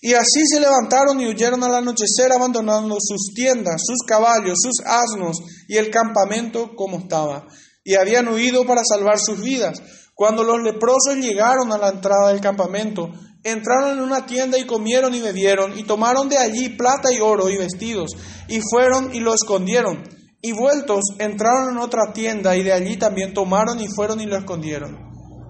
Y 0.00 0.14
así 0.14 0.46
se 0.46 0.60
levantaron 0.60 1.20
y 1.20 1.26
huyeron 1.26 1.64
al 1.64 1.74
anochecer, 1.74 2.30
abandonando 2.32 2.98
sus 3.00 3.34
tiendas, 3.34 3.82
sus 3.84 4.06
caballos, 4.06 4.56
sus 4.62 4.86
asnos 4.86 5.38
y 5.66 5.76
el 5.76 5.90
campamento 5.90 6.70
como 6.76 6.98
estaba. 6.98 7.48
Y 7.82 7.94
habían 7.94 8.28
huido 8.28 8.64
para 8.64 8.82
salvar 8.84 9.18
sus 9.18 9.40
vidas. 9.40 9.82
Cuando 10.18 10.42
los 10.42 10.60
leprosos 10.64 11.14
llegaron 11.20 11.70
a 11.70 11.78
la 11.78 11.90
entrada 11.90 12.32
del 12.32 12.40
campamento, 12.40 13.08
entraron 13.44 13.98
en 13.98 14.00
una 14.00 14.26
tienda 14.26 14.58
y 14.58 14.66
comieron 14.66 15.14
y 15.14 15.20
bebieron, 15.20 15.78
y 15.78 15.84
tomaron 15.84 16.28
de 16.28 16.36
allí 16.36 16.70
plata 16.70 17.12
y 17.16 17.20
oro 17.20 17.48
y 17.48 17.56
vestidos, 17.56 18.10
y 18.48 18.58
fueron 18.68 19.14
y 19.14 19.20
lo 19.20 19.32
escondieron. 19.32 20.02
Y 20.42 20.50
vueltos, 20.50 21.04
entraron 21.20 21.70
en 21.70 21.78
otra 21.78 22.12
tienda, 22.12 22.56
y 22.56 22.64
de 22.64 22.72
allí 22.72 22.96
también 22.96 23.32
tomaron 23.32 23.78
y 23.78 23.86
fueron 23.86 24.20
y 24.20 24.26
lo 24.26 24.36
escondieron. 24.36 24.98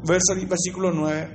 Verso, 0.07 0.35
versículo 0.47 0.93
9. 0.93 1.31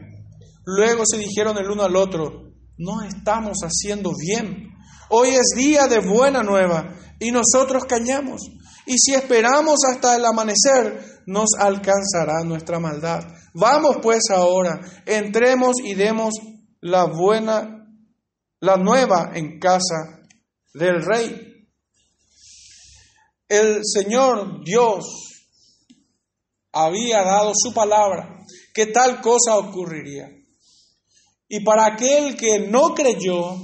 Luego 0.65 1.01
se 1.03 1.17
dijeron 1.17 1.57
el 1.57 1.71
uno 1.71 1.81
al 1.81 1.95
otro, 1.95 2.51
no 2.77 3.01
estamos 3.01 3.57
haciendo 3.63 4.11
bien. 4.15 4.75
Hoy 5.09 5.29
es 5.29 5.55
día 5.57 5.87
de 5.87 6.01
buena 6.01 6.43
nueva 6.43 6.93
y 7.19 7.31
nosotros 7.31 7.85
cañamos. 7.85 8.41
Y 8.85 8.97
si 8.97 9.13
esperamos 9.13 9.79
hasta 9.89 10.15
el 10.15 10.25
amanecer, 10.25 11.23
nos 11.25 11.49
alcanzará 11.57 12.43
nuestra 12.43 12.79
maldad. 12.79 13.23
Vamos 13.53 13.97
pues 14.01 14.23
ahora, 14.29 14.79
entremos 15.05 15.75
y 15.83 15.93
demos 15.95 16.33
la 16.81 17.05
buena, 17.05 17.87
la 18.59 18.77
nueva 18.77 19.31
en 19.33 19.59
casa 19.59 20.21
del 20.73 21.01
rey. 21.03 21.67
El 23.47 23.81
Señor 23.83 24.63
Dios 24.65 25.05
había 26.71 27.23
dado 27.23 27.53
su 27.55 27.73
palabra 27.73 28.39
que 28.73 28.87
tal 28.87 29.21
cosa 29.21 29.57
ocurriría. 29.57 30.29
Y 31.47 31.63
para 31.63 31.85
aquel 31.85 32.35
que 32.35 32.67
no 32.67 32.95
creyó, 32.95 33.55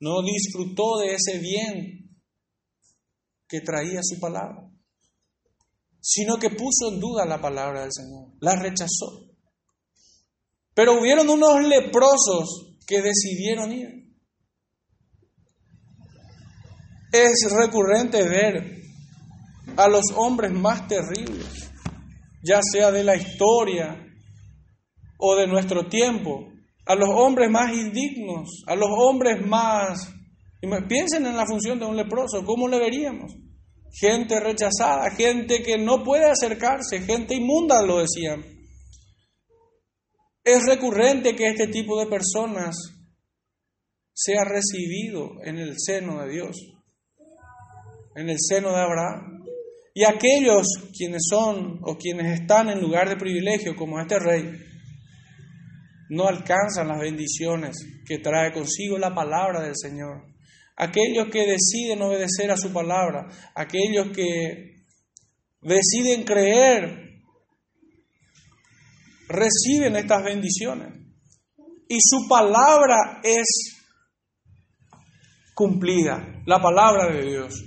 no 0.00 0.22
disfrutó 0.22 0.98
de 1.00 1.14
ese 1.14 1.38
bien 1.38 2.03
que 3.54 3.60
traía 3.60 4.00
su 4.02 4.18
palabra, 4.18 4.68
sino 6.00 6.38
que 6.38 6.50
puso 6.50 6.92
en 6.92 6.98
duda 6.98 7.24
la 7.24 7.40
palabra 7.40 7.82
del 7.82 7.92
Señor, 7.92 8.32
la 8.40 8.56
rechazó. 8.56 9.30
Pero 10.74 10.98
hubieron 10.98 11.28
unos 11.28 11.62
leprosos 11.62 12.78
que 12.84 13.00
decidieron 13.00 13.70
ir. 13.72 14.12
Es 17.12 17.48
recurrente 17.48 18.28
ver 18.28 18.82
a 19.76 19.86
los 19.86 20.06
hombres 20.16 20.50
más 20.50 20.88
terribles, 20.88 21.70
ya 22.42 22.58
sea 22.60 22.90
de 22.90 23.04
la 23.04 23.14
historia 23.14 24.04
o 25.16 25.36
de 25.36 25.46
nuestro 25.46 25.88
tiempo, 25.88 26.48
a 26.86 26.96
los 26.96 27.08
hombres 27.08 27.48
más 27.52 27.72
indignos, 27.72 28.64
a 28.66 28.74
los 28.74 28.88
hombres 28.90 29.46
más... 29.46 30.12
Piensen 30.88 31.24
en 31.26 31.36
la 31.36 31.46
función 31.46 31.78
de 31.78 31.84
un 31.84 31.96
leproso, 31.96 32.42
¿cómo 32.44 32.66
le 32.66 32.80
veríamos? 32.80 33.43
Gente 33.96 34.40
rechazada, 34.40 35.10
gente 35.12 35.62
que 35.62 35.78
no 35.78 36.02
puede 36.02 36.24
acercarse, 36.24 37.00
gente 37.00 37.34
inmunda, 37.34 37.80
lo 37.82 38.00
decían. 38.00 38.44
Es 40.42 40.66
recurrente 40.66 41.36
que 41.36 41.48
este 41.48 41.68
tipo 41.68 41.98
de 42.00 42.06
personas 42.06 42.76
sea 44.12 44.44
recibido 44.44 45.36
en 45.44 45.58
el 45.58 45.76
seno 45.78 46.24
de 46.24 46.32
Dios, 46.32 46.56
en 48.16 48.28
el 48.28 48.36
seno 48.38 48.70
de 48.70 48.80
Abraham. 48.80 49.44
Y 49.94 50.02
aquellos 50.04 50.66
quienes 50.96 51.22
son 51.30 51.78
o 51.82 51.96
quienes 51.96 52.40
están 52.40 52.70
en 52.70 52.80
lugar 52.80 53.08
de 53.08 53.16
privilegio, 53.16 53.76
como 53.76 54.00
este 54.00 54.18
rey, 54.18 54.50
no 56.10 56.26
alcanzan 56.26 56.88
las 56.88 56.98
bendiciones 56.98 57.76
que 58.04 58.18
trae 58.18 58.52
consigo 58.52 58.98
la 58.98 59.14
palabra 59.14 59.62
del 59.62 59.76
Señor. 59.76 60.33
Aquellos 60.76 61.28
que 61.30 61.46
deciden 61.46 62.02
obedecer 62.02 62.50
a 62.50 62.56
su 62.56 62.72
palabra, 62.72 63.28
aquellos 63.54 64.08
que 64.14 64.86
deciden 65.60 66.24
creer, 66.24 67.22
reciben 69.28 69.96
estas 69.96 70.24
bendiciones. 70.24 70.92
Y 71.88 71.98
su 72.00 72.28
palabra 72.28 73.20
es 73.22 73.74
cumplida, 75.54 76.42
la 76.46 76.60
palabra 76.60 77.14
de 77.14 77.22
Dios. 77.22 77.62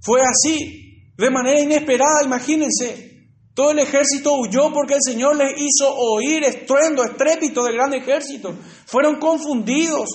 Fue 0.00 0.20
así, 0.22 1.12
de 1.16 1.30
manera 1.30 1.60
inesperada, 1.60 2.24
imagínense. 2.24 3.12
Todo 3.54 3.70
el 3.70 3.78
ejército 3.78 4.32
huyó 4.32 4.72
porque 4.72 4.94
el 4.94 5.02
Señor 5.02 5.36
les 5.36 5.52
hizo 5.56 5.94
oír 5.94 6.42
estruendo, 6.42 7.04
estrépito 7.04 7.64
del 7.64 7.74
gran 7.74 7.94
ejército. 7.94 8.56
Fueron 8.86 9.20
confundidos 9.20 10.08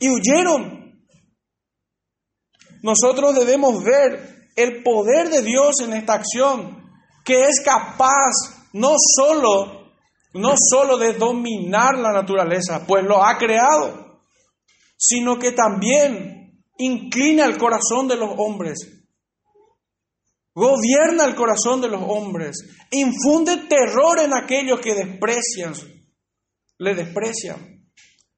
y 0.00 0.08
huyeron. 0.08 0.81
Nosotros 2.82 3.34
debemos 3.34 3.82
ver 3.82 4.50
el 4.56 4.82
poder 4.82 5.30
de 5.30 5.42
Dios 5.42 5.80
en 5.80 5.92
esta 5.94 6.14
acción, 6.14 6.90
que 7.24 7.44
es 7.44 7.60
capaz 7.64 8.32
no 8.72 8.94
solo, 9.16 9.92
no 10.34 10.54
solo 10.56 10.98
de 10.98 11.14
dominar 11.14 11.96
la 11.96 12.12
naturaleza, 12.12 12.84
pues 12.86 13.04
lo 13.04 13.24
ha 13.24 13.38
creado, 13.38 14.20
sino 14.96 15.38
que 15.38 15.52
también 15.52 16.64
inclina 16.78 17.44
el 17.44 17.56
corazón 17.56 18.08
de 18.08 18.16
los 18.16 18.30
hombres 18.36 19.02
Gobierna 20.54 21.24
el 21.24 21.34
corazón 21.34 21.80
de 21.80 21.88
los 21.88 22.02
hombres. 22.06 22.58
Infunde 22.90 23.68
terror 23.68 24.20
en 24.20 24.34
aquellos 24.34 24.80
que 24.80 24.94
desprecian, 24.94 25.74
le 26.78 26.94
desprecian. 26.94 27.90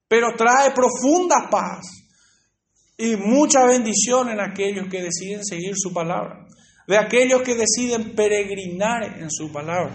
Pero 0.06 0.28
trae 0.36 0.70
profunda 0.70 1.48
paz 1.50 1.82
y 2.96 3.16
mucha 3.16 3.66
bendición 3.66 4.28
en 4.28 4.40
aquellos 4.40 4.88
que 4.88 5.02
deciden 5.02 5.44
seguir 5.44 5.74
su 5.76 5.92
palabra. 5.92 6.46
De 6.86 6.98
aquellos 6.98 7.42
que 7.42 7.54
deciden 7.54 8.14
peregrinar 8.14 9.18
en 9.18 9.30
su 9.30 9.50
palabra. 9.50 9.94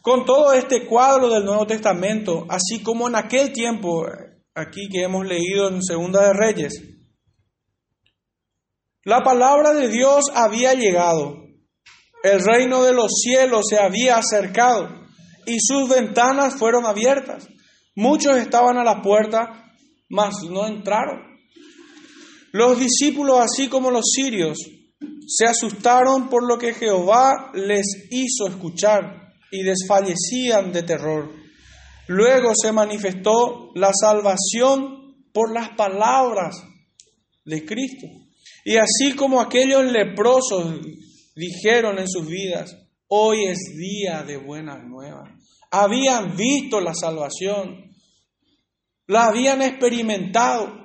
Con 0.00 0.24
todo 0.24 0.52
este 0.52 0.86
cuadro 0.86 1.28
del 1.28 1.44
Nuevo 1.44 1.66
Testamento, 1.66 2.44
así 2.48 2.82
como 2.82 3.06
en 3.06 3.14
aquel 3.14 3.52
tiempo, 3.52 4.04
aquí 4.54 4.88
que 4.90 5.02
hemos 5.02 5.24
leído 5.24 5.68
en 5.68 5.82
Segunda 5.82 6.26
de 6.26 6.32
Reyes, 6.32 6.82
la 9.04 9.20
palabra 9.20 9.72
de 9.74 9.88
Dios 9.88 10.24
había 10.34 10.74
llegado, 10.74 11.42
el 12.24 12.40
reino 12.44 12.82
de 12.82 12.92
los 12.92 13.12
cielos 13.22 13.66
se 13.68 13.78
había 13.78 14.16
acercado 14.16 14.88
y 15.46 15.58
sus 15.60 15.88
ventanas 15.88 16.54
fueron 16.54 16.86
abiertas. 16.86 17.48
Muchos 17.94 18.36
estaban 18.36 18.78
a 18.78 18.84
la 18.84 19.02
puerta, 19.02 19.74
mas 20.08 20.34
no 20.50 20.66
entraron. 20.66 21.20
Los 22.52 22.78
discípulos, 22.78 23.40
así 23.40 23.68
como 23.68 23.90
los 23.90 24.10
sirios, 24.14 24.58
se 25.26 25.46
asustaron 25.46 26.28
por 26.28 26.46
lo 26.46 26.58
que 26.58 26.74
Jehová 26.74 27.50
les 27.54 27.86
hizo 28.10 28.48
escuchar 28.48 29.32
y 29.50 29.62
desfallecían 29.62 30.72
de 30.72 30.82
terror. 30.82 31.32
Luego 32.08 32.52
se 32.54 32.72
manifestó 32.72 33.70
la 33.74 33.90
salvación 33.92 35.30
por 35.32 35.52
las 35.52 35.70
palabras 35.70 36.56
de 37.44 37.64
Cristo. 37.64 38.06
Y 38.64 38.76
así 38.76 39.14
como 39.16 39.40
aquellos 39.40 39.84
leprosos 39.84 40.80
dijeron 41.34 41.98
en 41.98 42.08
sus 42.08 42.26
vidas, 42.26 42.76
hoy 43.08 43.46
es 43.46 43.58
día 43.76 44.22
de 44.22 44.36
buenas 44.36 44.84
nuevas. 44.84 45.41
Habían 45.74 46.36
visto 46.36 46.82
la 46.82 46.92
salvación, 46.94 47.96
la 49.06 49.24
habían 49.24 49.62
experimentado. 49.62 50.80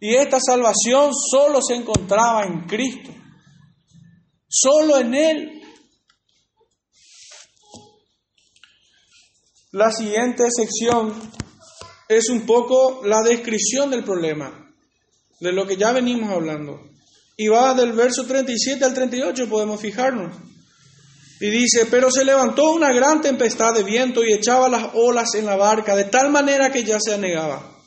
Y 0.00 0.16
esta 0.16 0.38
salvación 0.40 1.12
solo 1.14 1.60
se 1.62 1.76
encontraba 1.76 2.44
en 2.44 2.66
Cristo, 2.66 3.14
solo 4.48 4.98
en 4.98 5.14
Él. 5.14 5.62
La 9.70 9.92
siguiente 9.92 10.44
sección 10.50 11.14
es 12.08 12.28
un 12.28 12.44
poco 12.44 13.02
la 13.04 13.22
descripción 13.22 13.90
del 13.90 14.02
problema 14.02 14.74
de 15.38 15.52
lo 15.52 15.64
que 15.64 15.76
ya 15.76 15.92
venimos 15.92 16.28
hablando. 16.30 16.80
Y 17.36 17.46
va 17.46 17.72
del 17.74 17.92
verso 17.92 18.26
37 18.26 18.84
al 18.84 18.94
38, 18.94 19.48
podemos 19.48 19.80
fijarnos. 19.80 20.51
Y 21.42 21.50
dice, 21.50 21.86
pero 21.86 22.08
se 22.08 22.24
levantó 22.24 22.70
una 22.70 22.92
gran 22.92 23.20
tempestad 23.20 23.74
de 23.74 23.82
viento 23.82 24.22
y 24.22 24.32
echaba 24.32 24.68
las 24.68 24.90
olas 24.94 25.34
en 25.34 25.44
la 25.44 25.56
barca, 25.56 25.96
de 25.96 26.04
tal 26.04 26.30
manera 26.30 26.70
que 26.70 26.84
ya 26.84 26.98
se 27.00 27.14
anegaba. 27.14 27.80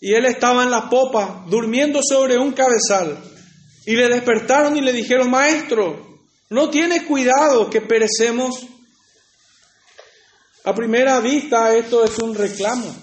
Y 0.00 0.14
él 0.14 0.24
estaba 0.24 0.62
en 0.62 0.70
la 0.70 0.88
popa, 0.88 1.44
durmiendo 1.46 2.00
sobre 2.02 2.38
un 2.38 2.52
cabezal. 2.52 3.22
Y 3.84 3.96
le 3.96 4.08
despertaron 4.08 4.78
y 4.78 4.80
le 4.80 4.94
dijeron, 4.94 5.28
Maestro, 5.28 6.22
no 6.48 6.70
tienes 6.70 7.02
cuidado 7.02 7.68
que 7.68 7.82
perecemos. 7.82 8.66
A 10.64 10.74
primera 10.74 11.20
vista 11.20 11.76
esto 11.76 12.04
es 12.04 12.18
un 12.18 12.34
reclamo. 12.34 12.96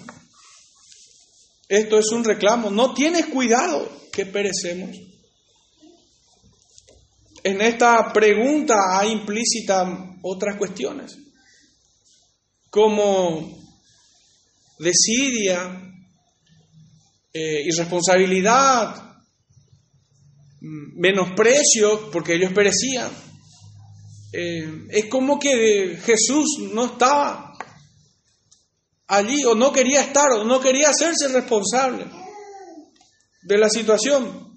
Esto 1.68 2.00
es 2.00 2.10
un 2.10 2.24
reclamo. 2.24 2.68
No 2.68 2.94
tienes 2.94 3.26
cuidado 3.26 3.88
que 4.10 4.26
perecemos? 4.26 4.90
En 7.42 7.60
esta 7.62 8.12
pregunta 8.12 8.74
hay 8.92 9.12
implícitas 9.12 9.88
otras 10.22 10.56
cuestiones, 10.56 11.16
como 12.68 13.58
desidia, 14.78 15.90
eh, 17.32 17.62
irresponsabilidad, 17.64 19.22
mm, 20.60 21.00
menosprecio, 21.00 22.10
porque 22.10 22.34
ellos 22.34 22.52
perecían. 22.52 23.10
Eh, 24.32 24.86
es 24.90 25.06
como 25.06 25.38
que 25.38 25.98
Jesús 26.04 26.58
no 26.72 26.86
estaba 26.86 27.56
allí 29.06 29.44
o 29.44 29.54
no 29.54 29.72
quería 29.72 30.02
estar 30.02 30.30
o 30.32 30.44
no 30.44 30.60
quería 30.60 30.90
hacerse 30.90 31.28
responsable 31.28 32.06
de 33.42 33.58
la 33.58 33.68
situación. 33.68 34.49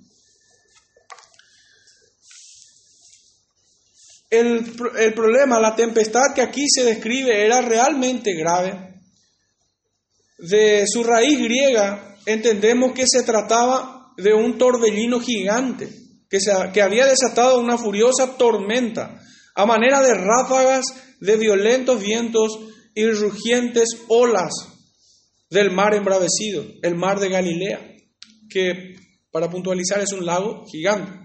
El, 4.33 4.73
el 4.99 5.13
problema, 5.13 5.59
la 5.59 5.75
tempestad 5.75 6.33
que 6.33 6.41
aquí 6.41 6.65
se 6.67 6.83
describe 6.83 7.45
era 7.45 7.61
realmente 7.61 8.33
grave. 8.33 9.01
De 10.37 10.85
su 10.87 11.03
raíz 11.03 11.39
griega 11.39 12.17
entendemos 12.25 12.93
que 12.93 13.05
se 13.07 13.23
trataba 13.23 14.13
de 14.17 14.33
un 14.33 14.57
torbellino 14.57 15.19
gigante 15.19 15.89
que, 16.29 16.39
se, 16.39 16.51
que 16.73 16.81
había 16.81 17.05
desatado 17.05 17.59
una 17.59 17.77
furiosa 17.77 18.37
tormenta 18.37 19.19
a 19.55 19.65
manera 19.65 20.01
de 20.01 20.13
ráfagas 20.15 20.85
de 21.19 21.37
violentos 21.37 22.01
vientos 22.01 22.59
y 22.95 23.05
rugientes 23.11 23.89
olas 24.07 24.51
del 25.49 25.71
mar 25.71 25.93
embravecido, 25.93 26.65
el 26.81 26.95
mar 26.95 27.19
de 27.19 27.29
Galilea, 27.29 27.95
que 28.49 28.95
para 29.31 29.49
puntualizar 29.49 30.01
es 30.01 30.11
un 30.11 30.25
lago 30.25 30.65
gigante. 30.71 31.22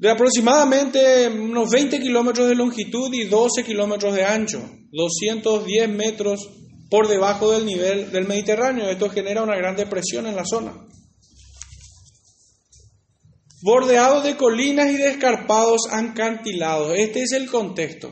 De 0.00 0.10
aproximadamente 0.10 1.28
unos 1.28 1.68
20 1.68 2.00
kilómetros 2.00 2.48
de 2.48 2.54
longitud 2.54 3.12
y 3.12 3.24
12 3.24 3.64
kilómetros 3.64 4.14
de 4.14 4.24
ancho, 4.24 4.66
210 4.92 5.90
metros 5.90 6.48
por 6.88 7.06
debajo 7.06 7.52
del 7.52 7.66
nivel 7.66 8.10
del 8.10 8.26
Mediterráneo. 8.26 8.88
Esto 8.88 9.10
genera 9.10 9.42
una 9.42 9.56
gran 9.56 9.76
depresión 9.76 10.26
en 10.26 10.36
la 10.36 10.46
zona. 10.46 10.72
Bordeado 13.60 14.22
de 14.22 14.38
colinas 14.38 14.88
y 14.90 14.96
de 14.96 15.10
escarpados 15.10 15.82
acantilados. 15.90 16.94
Este 16.96 17.20
es 17.20 17.32
el 17.32 17.50
contexto. 17.50 18.10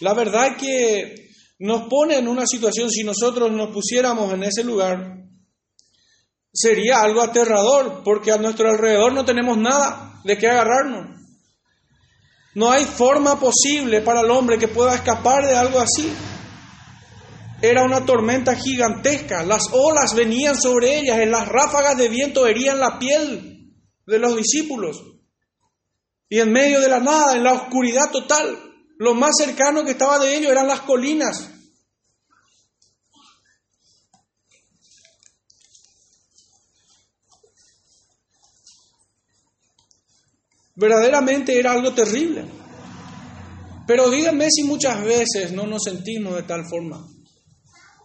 La 0.00 0.14
verdad 0.14 0.56
que 0.56 1.28
nos 1.58 1.90
pone 1.90 2.16
en 2.16 2.26
una 2.26 2.46
situación, 2.46 2.88
si 2.88 3.04
nosotros 3.04 3.52
nos 3.52 3.68
pusiéramos 3.74 4.32
en 4.32 4.44
ese 4.44 4.64
lugar, 4.64 5.26
sería 6.50 7.02
algo 7.02 7.20
aterrador, 7.20 8.00
porque 8.02 8.32
a 8.32 8.38
nuestro 8.38 8.70
alrededor 8.70 9.12
no 9.12 9.26
tenemos 9.26 9.58
nada 9.58 10.22
de 10.24 10.38
qué 10.38 10.46
agarrarnos. 10.46 11.17
No 12.54 12.70
hay 12.70 12.84
forma 12.84 13.38
posible 13.38 14.00
para 14.00 14.20
el 14.20 14.30
hombre 14.30 14.58
que 14.58 14.68
pueda 14.68 14.94
escapar 14.94 15.46
de 15.46 15.56
algo 15.56 15.80
así. 15.80 16.12
Era 17.60 17.84
una 17.84 18.04
tormenta 18.04 18.54
gigantesca, 18.54 19.42
las 19.42 19.64
olas 19.72 20.14
venían 20.14 20.60
sobre 20.60 20.98
ellas, 20.98 21.18
en 21.18 21.32
las 21.32 21.48
ráfagas 21.48 21.96
de 21.98 22.08
viento 22.08 22.46
herían 22.46 22.78
la 22.78 22.98
piel 22.98 23.74
de 24.06 24.18
los 24.18 24.36
discípulos. 24.36 25.02
Y 26.28 26.38
en 26.38 26.52
medio 26.52 26.80
de 26.80 26.88
la 26.88 27.00
nada, 27.00 27.34
en 27.34 27.42
la 27.42 27.54
oscuridad 27.54 28.10
total, 28.12 28.58
lo 28.98 29.14
más 29.14 29.36
cercano 29.36 29.84
que 29.84 29.92
estaba 29.92 30.18
de 30.18 30.36
ellos 30.36 30.52
eran 30.52 30.68
las 30.68 30.80
colinas. 30.80 31.50
Verdaderamente 40.78 41.58
era 41.58 41.72
algo 41.72 41.92
terrible. 41.92 42.44
Pero 43.84 44.08
díganme 44.10 44.46
si 44.48 44.62
muchas 44.62 45.02
veces 45.02 45.50
no 45.52 45.66
nos 45.66 45.82
sentimos 45.82 46.36
de 46.36 46.44
tal 46.44 46.64
forma. 46.70 47.04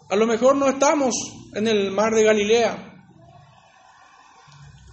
A 0.10 0.16
lo 0.16 0.26
mejor 0.26 0.56
no 0.56 0.68
estamos 0.68 1.14
en 1.54 1.68
el 1.68 1.92
mar 1.92 2.16
de 2.16 2.24
Galilea, 2.24 2.94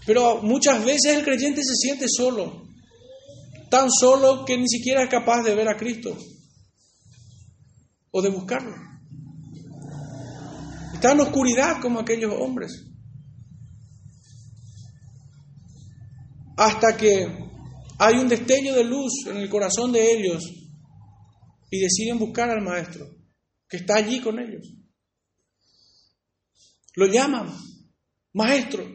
pero 0.05 0.43
muchas 0.43 0.85
veces 0.85 1.17
el 1.17 1.25
creyente 1.25 1.63
se 1.65 1.75
siente 1.75 2.07
solo, 2.07 2.65
tan 3.71 3.91
solo 3.91 4.45
que 4.45 4.59
ni 4.59 4.69
siquiera 4.69 5.03
es 5.03 5.09
capaz 5.09 5.43
de 5.43 5.55
ver 5.55 5.69
a 5.69 5.77
Cristo 5.77 6.17
o 8.11 8.21
de 8.21 8.29
buscarlo. 8.29 8.75
Está 10.93 11.13
en 11.13 11.21
oscuridad 11.21 11.81
como 11.81 12.01
aquellos 12.01 12.35
hombres. 12.39 12.85
Hasta 16.57 16.95
que 16.95 17.50
hay 18.03 18.15
un 18.15 18.29
destello 18.29 18.75
de 18.75 18.85
luz 18.85 19.13
en 19.27 19.37
el 19.37 19.51
corazón 19.51 19.93
de 19.93 20.11
ellos 20.11 20.43
y 21.71 21.81
deciden 21.81 22.19
buscar 22.19 22.49
al 22.49 22.65
maestro 22.65 23.07
que 23.69 23.77
está 23.77 23.97
allí 23.97 24.23
con 24.23 24.39
ellos. 24.39 24.73
Lo 26.95 27.07
llaman 27.07 27.55
maestro 28.33 28.87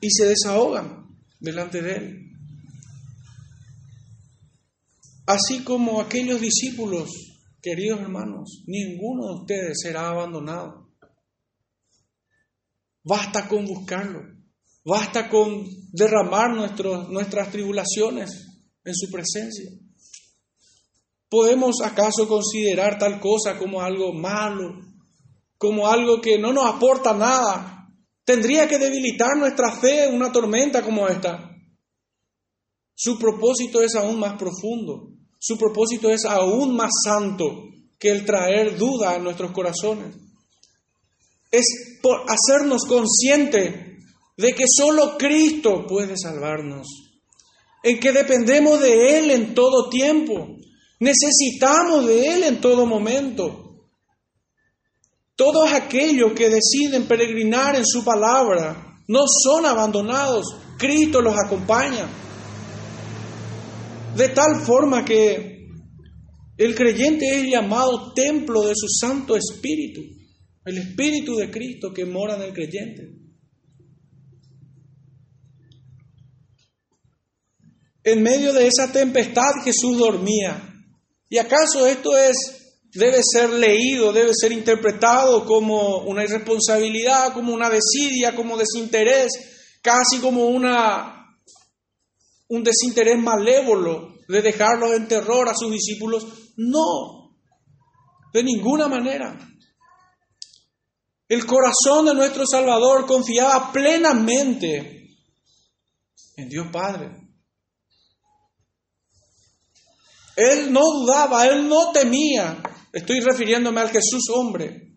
y 0.00 0.10
se 0.10 0.28
desahogan 0.28 1.14
delante 1.38 1.82
de 1.82 1.94
él. 1.94 2.32
Así 5.26 5.62
como 5.62 6.00
aquellos 6.00 6.40
discípulos, 6.40 7.10
queridos 7.60 8.00
hermanos, 8.00 8.62
ninguno 8.66 9.26
de 9.26 9.40
ustedes 9.42 9.78
será 9.82 10.08
abandonado. 10.08 10.90
Basta 13.04 13.46
con 13.46 13.66
buscarlo. 13.66 14.39
Basta 14.90 15.28
con 15.28 15.68
derramar 15.92 16.50
nuestras 16.50 17.52
tribulaciones 17.52 18.30
en 18.84 18.92
su 18.92 19.08
presencia. 19.08 19.70
¿Podemos 21.28 21.76
acaso 21.84 22.26
considerar 22.26 22.98
tal 22.98 23.20
cosa 23.20 23.56
como 23.56 23.80
algo 23.80 24.12
malo, 24.12 24.80
como 25.56 25.86
algo 25.86 26.20
que 26.20 26.38
no 26.38 26.52
nos 26.52 26.66
aporta 26.66 27.14
nada? 27.14 27.86
Tendría 28.24 28.66
que 28.66 28.78
debilitar 28.78 29.36
nuestra 29.36 29.70
fe 29.80 30.06
en 30.06 30.14
una 30.16 30.32
tormenta 30.32 30.82
como 30.82 31.06
esta. 31.06 31.54
Su 32.92 33.16
propósito 33.16 33.80
es 33.82 33.94
aún 33.94 34.18
más 34.18 34.36
profundo, 34.36 35.12
su 35.38 35.56
propósito 35.56 36.10
es 36.10 36.24
aún 36.24 36.74
más 36.74 36.90
santo 37.04 37.62
que 37.96 38.08
el 38.08 38.24
traer 38.24 38.76
duda 38.76 39.14
a 39.14 39.18
nuestros 39.20 39.52
corazones. 39.52 40.16
Es 41.52 42.00
por 42.02 42.24
hacernos 42.28 42.82
conscientes 42.86 43.89
de 44.40 44.54
que 44.54 44.64
solo 44.66 45.18
Cristo 45.18 45.84
puede 45.86 46.16
salvarnos, 46.16 46.86
en 47.82 48.00
que 48.00 48.10
dependemos 48.10 48.80
de 48.80 49.18
Él 49.18 49.30
en 49.30 49.54
todo 49.54 49.90
tiempo, 49.90 50.56
necesitamos 50.98 52.06
de 52.06 52.34
Él 52.34 52.44
en 52.44 52.60
todo 52.60 52.86
momento. 52.86 53.66
Todos 55.36 55.70
aquellos 55.72 56.32
que 56.32 56.48
deciden 56.48 57.06
peregrinar 57.06 57.76
en 57.76 57.84
su 57.84 58.02
palabra 58.02 59.02
no 59.08 59.24
son 59.26 59.66
abandonados, 59.66 60.46
Cristo 60.78 61.20
los 61.20 61.34
acompaña. 61.38 62.08
De 64.16 64.28
tal 64.30 64.62
forma 64.64 65.04
que 65.04 65.68
el 66.56 66.74
creyente 66.74 67.26
es 67.26 67.50
llamado 67.50 68.14
templo 68.14 68.62
de 68.62 68.72
su 68.74 68.86
Santo 68.88 69.36
Espíritu, 69.36 70.00
el 70.64 70.78
Espíritu 70.78 71.36
de 71.36 71.50
Cristo 71.50 71.92
que 71.92 72.06
mora 72.06 72.36
en 72.36 72.42
el 72.42 72.52
creyente. 72.54 73.19
En 78.02 78.22
medio 78.22 78.52
de 78.52 78.66
esa 78.66 78.90
tempestad 78.92 79.52
Jesús 79.64 79.98
dormía. 79.98 80.66
¿Y 81.28 81.38
acaso 81.38 81.86
esto 81.86 82.16
es 82.16 82.36
debe 82.92 83.20
ser 83.22 83.50
leído, 83.50 84.12
debe 84.12 84.32
ser 84.34 84.52
interpretado 84.52 85.44
como 85.46 85.98
una 85.98 86.24
irresponsabilidad, 86.24 87.32
como 87.32 87.52
una 87.52 87.70
desidia, 87.70 88.34
como 88.34 88.56
desinterés, 88.56 89.30
casi 89.82 90.18
como 90.18 90.46
una 90.46 91.16
un 92.48 92.64
desinterés 92.64 93.16
malévolo 93.16 94.14
de 94.26 94.42
dejarlos 94.42 94.92
en 94.92 95.06
terror 95.06 95.48
a 95.48 95.54
sus 95.54 95.70
discípulos? 95.70 96.26
No. 96.56 97.36
De 98.32 98.42
ninguna 98.42 98.88
manera. 98.88 99.38
El 101.28 101.46
corazón 101.46 102.06
de 102.06 102.14
nuestro 102.14 102.44
Salvador 102.44 103.06
confiaba 103.06 103.70
plenamente 103.72 105.16
en 106.36 106.48
Dios 106.48 106.66
Padre. 106.72 107.19
Él 110.40 110.72
no 110.72 110.80
dudaba, 110.80 111.46
él 111.46 111.68
no 111.68 111.92
temía. 111.92 112.62
Estoy 112.94 113.20
refiriéndome 113.20 113.82
al 113.82 113.90
Jesús 113.90 114.30
hombre, 114.32 114.94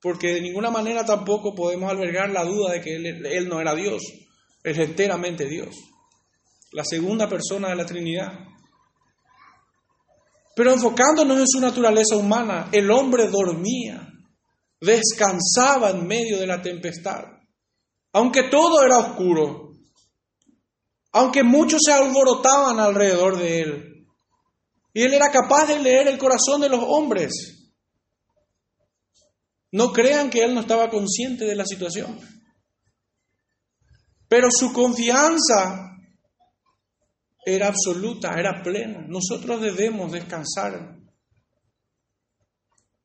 porque 0.00 0.32
de 0.32 0.40
ninguna 0.40 0.70
manera 0.70 1.04
tampoco 1.04 1.54
podemos 1.54 1.90
albergar 1.90 2.30
la 2.30 2.42
duda 2.44 2.72
de 2.72 2.80
que 2.80 2.96
él, 2.96 3.48
no 3.50 3.60
era 3.60 3.74
Dios, 3.74 4.02
es 4.64 4.78
enteramente 4.78 5.46
Dios, 5.46 5.76
la 6.72 6.84
segunda 6.84 7.28
persona 7.28 7.68
de 7.68 7.76
la 7.76 7.84
Trinidad. 7.84 8.32
Pero 10.56 10.72
enfocándonos 10.72 11.38
en 11.38 11.48
su 11.48 11.60
naturaleza 11.60 12.16
humana, 12.16 12.70
el 12.72 12.90
hombre 12.90 13.28
dormía, 13.28 14.08
descansaba 14.80 15.90
en 15.90 16.06
medio 16.06 16.38
de 16.38 16.46
la 16.46 16.62
tempestad, 16.62 17.24
aunque 18.14 18.44
todo 18.44 18.82
era 18.82 18.98
oscuro, 18.98 19.72
aunque 21.12 21.42
muchos 21.42 21.82
se 21.84 21.92
alborotaban 21.92 22.80
alrededor 22.80 23.36
de 23.36 23.60
él, 23.60 23.97
y 24.98 25.02
él 25.02 25.14
era 25.14 25.30
capaz 25.30 25.66
de 25.66 25.78
leer 25.78 26.08
el 26.08 26.18
corazón 26.18 26.60
de 26.60 26.68
los 26.68 26.82
hombres. 26.82 27.70
No 29.70 29.92
crean 29.92 30.28
que 30.28 30.42
él 30.42 30.52
no 30.52 30.62
estaba 30.62 30.90
consciente 30.90 31.44
de 31.44 31.54
la 31.54 31.64
situación. 31.64 32.18
Pero 34.26 34.48
su 34.50 34.72
confianza 34.72 35.92
era 37.46 37.68
absoluta, 37.68 38.34
era 38.40 38.60
plena. 38.60 39.06
Nosotros 39.06 39.60
debemos 39.60 40.10
descansar 40.10 40.98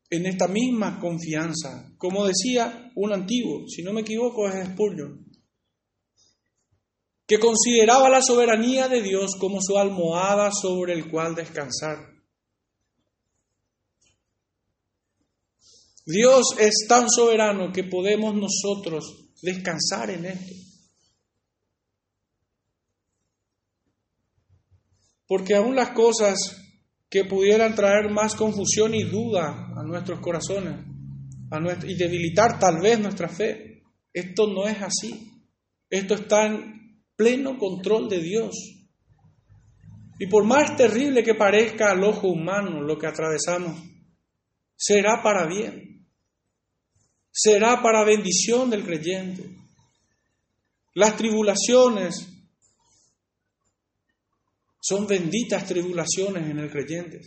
en 0.10 0.26
esta 0.26 0.48
misma 0.48 1.00
confianza. 1.00 1.94
Como 2.00 2.26
decía 2.26 2.92
un 2.96 3.14
antiguo, 3.14 3.68
si 3.68 3.84
no 3.84 3.94
me 3.94 4.02
equivoco 4.02 4.48
es 4.48 4.68
Spurgeon, 4.70 5.23
que 7.26 7.40
consideraba 7.40 8.10
la 8.10 8.22
soberanía 8.22 8.88
de 8.88 9.02
Dios 9.02 9.36
como 9.40 9.60
su 9.62 9.78
almohada 9.78 10.52
sobre 10.52 10.94
el 10.94 11.10
cual 11.10 11.36
descansar. 11.36 12.14
Dios 16.06 16.44
es 16.60 16.86
tan 16.88 17.10
soberano 17.10 17.72
que 17.72 17.86
podemos 17.86 18.36
nosotros 18.36 19.32
descansar 19.42 20.10
en 20.10 20.26
esto. 20.26 20.54
Porque 25.26 25.56
aún 25.56 25.76
las 25.76 25.92
cosas 25.92 26.38
que 27.10 27.24
pudieran 27.24 27.74
traer 27.74 28.12
más 28.12 28.36
confusión 28.36 28.94
y 28.94 29.04
duda 29.04 29.72
a 29.78 29.84
nuestros 29.84 30.20
corazones 30.20 30.86
y 31.88 31.96
debilitar 31.96 32.60
tal 32.60 32.82
vez 32.82 33.00
nuestra 33.00 33.30
fe, 33.30 33.84
esto 34.12 34.48
no 34.48 34.68
es 34.68 34.82
así. 34.82 35.32
Esto 35.90 36.16
está 36.16 36.48
en 36.48 36.83
pleno 37.16 37.58
control 37.58 38.10
de 38.10 38.20
Dios. 38.20 38.56
Y 40.20 40.28
por 40.28 40.44
más 40.46 40.76
terrible 40.76 41.24
que 41.24 41.36
parezca 41.36 41.92
al 41.92 42.04
ojo 42.04 42.28
humano 42.28 42.82
lo 42.82 42.98
que 42.98 43.08
atravesamos, 43.08 43.82
será 44.76 45.22
para 45.24 45.46
bien. 45.48 46.08
Será 47.32 47.82
para 47.82 48.06
bendición 48.06 48.70
del 48.70 48.86
creyente. 48.86 49.50
Las 50.94 51.18
tribulaciones 51.18 52.28
son 54.80 55.08
benditas 55.08 55.66
tribulaciones 55.66 56.50
en 56.50 56.60
el 56.60 56.70
creyente. 56.70 57.22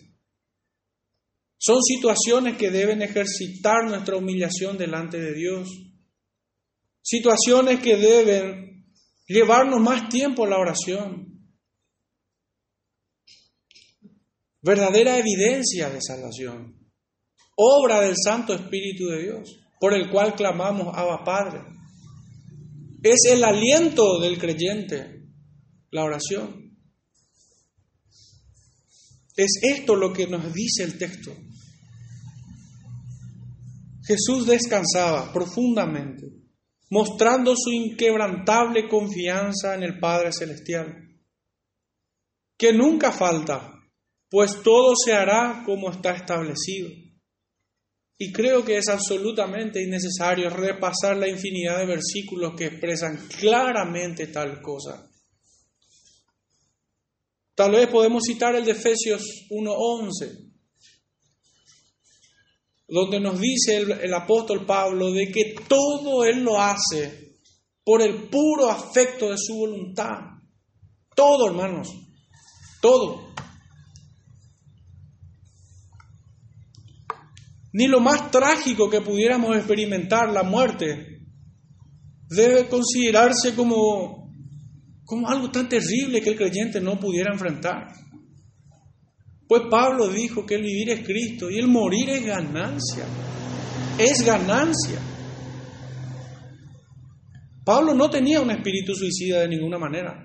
Son 1.59 1.83
situaciones 1.83 2.57
que 2.57 2.71
deben 2.71 3.03
ejercitar 3.03 3.85
nuestra 3.87 4.17
humillación 4.17 4.77
delante 4.77 5.19
de 5.19 5.33
Dios. 5.33 5.69
Situaciones 7.03 7.81
que 7.81 7.97
deben 7.97 8.66
llevarnos 9.27 9.81
más 9.81 10.09
tiempo 10.09 10.45
a 10.45 10.49
la 10.49 10.59
oración. 10.59 11.37
Verdadera 14.63 15.19
evidencia 15.19 15.91
de 15.91 16.01
salvación. 16.01 16.77
Obra 17.57 18.01
del 18.01 18.15
Santo 18.17 18.55
Espíritu 18.55 19.07
de 19.07 19.23
Dios, 19.23 19.59
por 19.81 19.95
el 19.95 20.11
cual 20.11 20.35
clamamos 20.35 20.89
Abba 20.95 21.25
Padre. 21.25 21.61
Es 23.03 23.21
el 23.31 23.45
aliento 23.45 24.21
del 24.21 24.39
creyente, 24.39 25.29
la 25.91 26.05
oración. 26.05 26.77
Es 29.37 29.61
esto 29.63 29.95
lo 29.95 30.13
que 30.13 30.27
nos 30.27 30.53
dice 30.53 30.83
el 30.83 30.99
texto. 30.99 31.33
Jesús 34.07 34.47
descansaba 34.47 35.33
profundamente, 35.33 36.27
mostrando 36.91 37.55
su 37.57 37.73
inquebrantable 37.73 38.89
confianza 38.89 39.75
en 39.75 39.83
el 39.83 39.99
Padre 39.99 40.33
Celestial, 40.33 41.07
que 42.57 42.73
nunca 42.73 43.13
falta, 43.13 43.73
pues 44.31 44.63
todo 44.63 44.95
se 44.97 45.13
hará 45.13 45.63
como 45.65 45.91
está 45.91 46.13
establecido. 46.13 46.91
Y 48.19 48.33
creo 48.33 48.65
que 48.65 48.79
es 48.79 48.89
absolutamente 48.89 49.83
innecesario 49.83 50.49
repasar 50.49 51.19
la 51.19 51.29
infinidad 51.29 51.79
de 51.79 51.87
versículos 51.87 52.55
que 52.57 52.67
expresan 52.67 53.29
claramente 53.39 54.29
tal 54.29 54.63
cosa. 54.63 55.11
Tal 57.55 57.73
vez 57.73 57.89
podemos 57.89 58.23
citar 58.27 58.55
el 58.55 58.65
de 58.65 58.73
Efesios 58.73 59.23
1.11, 59.51 60.46
donde 62.89 63.21
nos 63.21 63.41
dice 63.41 63.77
el, 63.79 64.15
apóstol 64.15 64.65
Pablo 64.65 65.11
de 65.13 65.31
que 65.33 65.57
todo 65.69 66.25
Él 66.25 66.43
lo 66.43 66.61
hace 66.61 67.35
por 67.85 68.03
el 68.03 68.29
puro 68.29 68.71
afecto 68.71 69.31
de 69.31 69.39
su 69.39 69.55
voluntad. 69.55 70.19
Todo, 71.15 71.49
hermanos, 71.49 71.89
todo. 72.81 73.33
Ni 77.73 77.89
lo 77.89 78.01
más 78.01 78.31
trágico 78.31 78.89
que 78.89 79.01
pudiéramos 79.01 79.57
experimentar, 79.57 80.33
la 80.33 80.43
muerte, 80.43 81.27
debe 82.29 82.69
considerarse 82.69 83.55
como 83.55 84.27
como 85.07 85.29
algo 85.29 85.51
tan 85.51 85.69
terrible 85.69 86.21
que 86.21 86.31
el 86.31 86.37
creyente 86.37 86.81
no 86.81 86.99
pudiera 86.99 87.33
enfrentar. 87.33 87.93
Pues 89.49 89.63
Pablo 89.71 90.09
dijo 90.09 90.45
que 90.45 90.57
el 90.57 90.63
vivir 90.63 90.91
es 90.91 91.07
Cristo 91.07 91.51
y 91.51 91.59
el 91.59 91.69
morir 91.69 92.11
es 92.11 92.25
ganancia. 92.25 93.05
Es 93.99 94.25
ganancia. 94.25 95.01
Pablo 97.65 97.95
no 97.95 98.09
tenía 98.09 98.41
un 98.41 98.51
espíritu 98.51 98.95
suicida 98.95 99.41
de 99.41 99.49
ninguna 99.49 99.79
manera, 99.79 100.25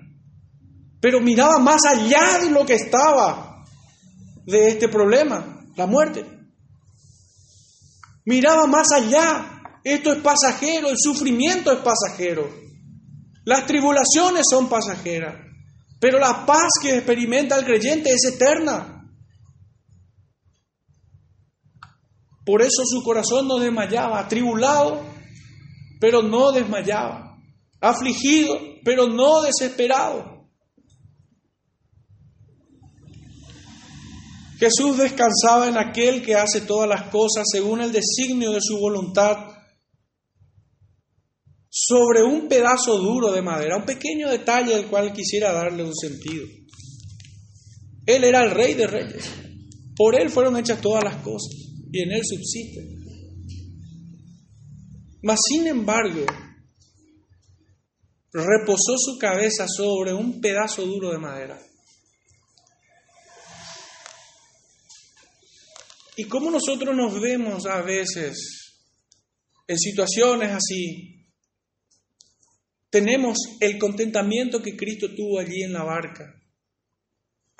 pero 1.00 1.20
miraba 1.20 1.58
más 1.58 1.80
allá 1.84 2.38
de 2.40 2.50
lo 2.50 2.64
que 2.64 2.74
estaba 2.74 3.64
de 4.46 4.68
este 4.68 4.88
problema, 4.88 5.66
la 5.76 5.86
muerte. 5.86 6.24
Miraba 8.24 8.66
más 8.66 8.92
allá. 8.92 9.48
Esto 9.84 10.12
es 10.12 10.22
pasajero, 10.22 10.90
el 10.90 10.96
sufrimiento 10.96 11.72
es 11.72 11.80
pasajero. 11.80 12.48
Las 13.44 13.66
tribulaciones 13.66 14.44
son 14.48 14.68
pasajeras, 14.68 15.34
pero 15.98 16.20
la 16.20 16.46
paz 16.46 16.68
que 16.80 16.98
experimenta 16.98 17.58
el 17.58 17.64
creyente 17.64 18.10
es 18.10 18.24
eterna. 18.24 18.91
Por 22.44 22.62
eso 22.62 22.84
su 22.84 23.02
corazón 23.02 23.46
no 23.46 23.58
desmayaba, 23.58 24.18
atribulado, 24.18 25.04
pero 26.00 26.22
no 26.22 26.50
desmayaba, 26.50 27.38
afligido, 27.80 28.58
pero 28.84 29.06
no 29.06 29.42
desesperado. 29.42 30.48
Jesús 34.58 34.96
descansaba 34.96 35.68
en 35.68 35.76
aquel 35.76 36.22
que 36.22 36.34
hace 36.34 36.60
todas 36.62 36.88
las 36.88 37.10
cosas 37.10 37.44
según 37.50 37.80
el 37.80 37.92
designio 37.92 38.52
de 38.52 38.60
su 38.60 38.78
voluntad 38.78 39.36
sobre 41.68 42.22
un 42.22 42.48
pedazo 42.48 42.98
duro 42.98 43.32
de 43.32 43.42
madera, 43.42 43.76
un 43.76 43.84
pequeño 43.84 44.28
detalle 44.28 44.74
al 44.74 44.86
cual 44.86 45.12
quisiera 45.12 45.52
darle 45.52 45.84
un 45.84 45.94
sentido. 45.94 46.46
Él 48.06 48.24
era 48.24 48.42
el 48.44 48.50
rey 48.50 48.74
de 48.74 48.86
reyes, 48.86 49.24
por 49.96 50.20
él 50.20 50.28
fueron 50.28 50.56
hechas 50.56 50.80
todas 50.80 51.02
las 51.02 51.16
cosas 51.16 51.71
y 51.92 52.02
en 52.02 52.12
él 52.12 52.22
subsiste. 52.24 52.80
Mas 55.22 55.38
sin 55.48 55.66
embargo, 55.66 56.24
reposó 58.32 58.96
su 58.96 59.18
cabeza 59.18 59.66
sobre 59.68 60.12
un 60.12 60.40
pedazo 60.40 60.84
duro 60.84 61.12
de 61.12 61.18
madera. 61.18 61.60
¿Y 66.16 66.24
cómo 66.24 66.50
nosotros 66.50 66.96
nos 66.96 67.20
vemos 67.20 67.66
a 67.66 67.82
veces 67.82 68.74
en 69.68 69.78
situaciones 69.78 70.50
así? 70.50 71.12
tenemos 72.92 73.38
el 73.58 73.78
contentamiento 73.78 74.60
que 74.60 74.76
Cristo 74.76 75.08
tuvo 75.16 75.38
allí 75.38 75.62
en 75.62 75.72
la 75.72 75.82
barca. 75.82 76.41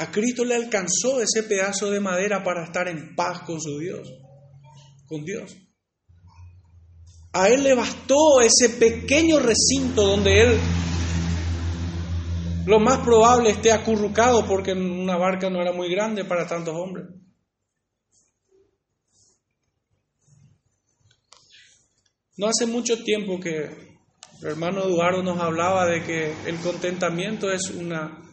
A 0.02 0.10
Cristo 0.10 0.44
le 0.44 0.56
alcanzó 0.56 1.22
ese 1.22 1.44
pedazo 1.44 1.88
de 1.88 2.00
madera 2.00 2.42
para 2.42 2.64
estar 2.64 2.88
en 2.88 3.14
paz 3.14 3.42
con 3.42 3.60
su 3.60 3.78
Dios, 3.78 4.12
con 5.06 5.24
Dios. 5.24 5.56
A 7.32 7.48
Él 7.48 7.62
le 7.62 7.76
bastó 7.76 8.40
ese 8.40 8.70
pequeño 8.70 9.38
recinto 9.38 10.02
donde 10.02 10.40
Él 10.40 10.58
lo 12.66 12.80
más 12.80 12.98
probable 12.98 13.50
esté 13.50 13.70
acurrucado 13.70 14.44
porque 14.44 14.72
una 14.72 15.16
barca 15.16 15.48
no 15.48 15.62
era 15.62 15.72
muy 15.72 15.88
grande 15.88 16.24
para 16.24 16.48
tantos 16.48 16.74
hombres. 16.74 17.06
No 22.38 22.48
hace 22.48 22.66
mucho 22.66 23.04
tiempo 23.04 23.38
que 23.38 23.66
el 24.40 24.48
hermano 24.48 24.82
Eduardo 24.82 25.22
nos 25.22 25.38
hablaba 25.38 25.86
de 25.86 26.02
que 26.02 26.34
el 26.48 26.56
contentamiento 26.56 27.52
es 27.52 27.70
una 27.70 28.31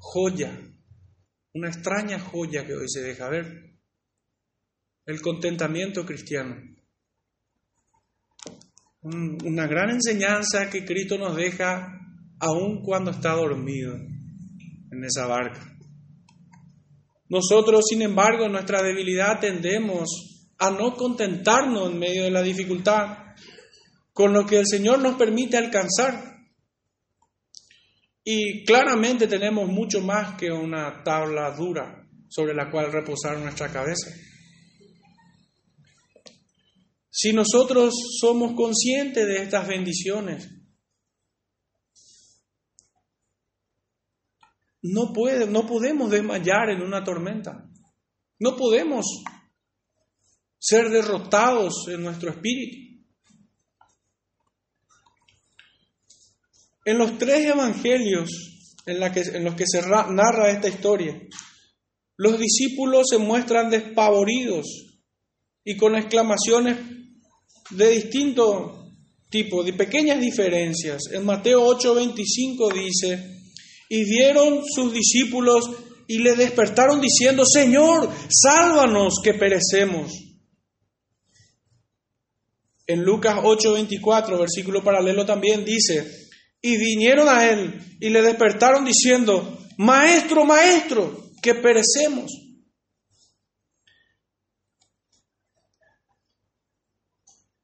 joya, 0.00 0.50
una 1.54 1.68
extraña 1.68 2.18
joya 2.18 2.66
que 2.66 2.74
hoy 2.74 2.88
se 2.88 3.02
deja 3.02 3.28
ver. 3.28 3.76
El 5.06 5.20
contentamiento 5.20 6.04
cristiano. 6.04 6.56
una 9.02 9.66
gran 9.66 9.90
enseñanza 9.90 10.68
que 10.68 10.84
Cristo 10.84 11.16
nos 11.16 11.34
deja 11.34 12.00
aun 12.38 12.82
cuando 12.82 13.10
está 13.10 13.32
dormido 13.32 13.94
en 13.94 15.04
esa 15.04 15.26
barca. 15.26 15.60
Nosotros, 17.28 17.84
sin 17.88 18.02
embargo, 18.02 18.46
en 18.46 18.52
nuestra 18.52 18.82
debilidad 18.82 19.38
tendemos 19.38 20.08
a 20.58 20.70
no 20.70 20.94
contentarnos 20.96 21.90
en 21.90 21.98
medio 21.98 22.24
de 22.24 22.30
la 22.30 22.42
dificultad, 22.42 23.18
con 24.12 24.32
lo 24.32 24.44
que 24.44 24.58
el 24.58 24.66
Señor 24.66 24.98
nos 24.98 25.16
permite 25.16 25.56
alcanzar. 25.56 26.29
Y 28.24 28.64
claramente 28.64 29.26
tenemos 29.26 29.68
mucho 29.68 30.00
más 30.00 30.36
que 30.36 30.50
una 30.50 31.02
tabla 31.02 31.50
dura 31.56 32.06
sobre 32.28 32.54
la 32.54 32.70
cual 32.70 32.92
reposar 32.92 33.38
nuestra 33.38 33.72
cabeza. 33.72 34.10
Si 37.10 37.32
nosotros 37.32 37.92
somos 38.20 38.52
conscientes 38.52 39.26
de 39.26 39.42
estas 39.42 39.66
bendiciones, 39.66 40.48
no, 44.82 45.12
puede, 45.12 45.46
no 45.46 45.66
podemos 45.66 46.10
desmayar 46.10 46.70
en 46.70 46.82
una 46.82 47.02
tormenta. 47.02 47.68
No 48.38 48.56
podemos 48.56 49.06
ser 50.58 50.88
derrotados 50.90 51.88
en 51.88 52.02
nuestro 52.02 52.30
espíritu. 52.30 52.89
En 56.84 56.98
los 56.98 57.18
tres 57.18 57.46
evangelios 57.46 58.30
en, 58.86 59.00
la 59.00 59.12
que, 59.12 59.20
en 59.20 59.44
los 59.44 59.54
que 59.54 59.64
se 59.66 59.82
narra 59.82 60.50
esta 60.50 60.68
historia, 60.68 61.20
los 62.16 62.38
discípulos 62.38 63.06
se 63.10 63.18
muestran 63.18 63.70
despavoridos 63.70 64.66
y 65.64 65.76
con 65.76 65.94
exclamaciones 65.94 66.78
de 67.70 67.90
distinto 67.90 68.92
tipo, 69.30 69.62
de 69.62 69.72
pequeñas 69.72 70.20
diferencias. 70.20 71.02
En 71.12 71.24
Mateo 71.24 71.64
8:25 71.64 72.72
dice, 72.74 73.40
y 73.88 74.04
dieron 74.04 74.62
sus 74.66 74.92
discípulos 74.92 75.70
y 76.06 76.18
le 76.18 76.34
despertaron 76.34 77.00
diciendo, 77.00 77.44
Señor, 77.46 78.10
sálvanos 78.28 79.14
que 79.22 79.34
perecemos. 79.34 80.12
En 82.86 83.02
Lucas 83.02 83.36
8:24, 83.36 84.38
versículo 84.38 84.82
paralelo 84.82 85.24
también 85.24 85.64
dice, 85.64 86.19
y 86.62 86.76
vinieron 86.76 87.28
a 87.28 87.48
él 87.50 87.80
y 88.00 88.10
le 88.10 88.22
despertaron 88.22 88.84
diciendo, 88.84 89.58
Maestro, 89.78 90.44
maestro, 90.44 91.30
que 91.42 91.54
perecemos. 91.54 92.30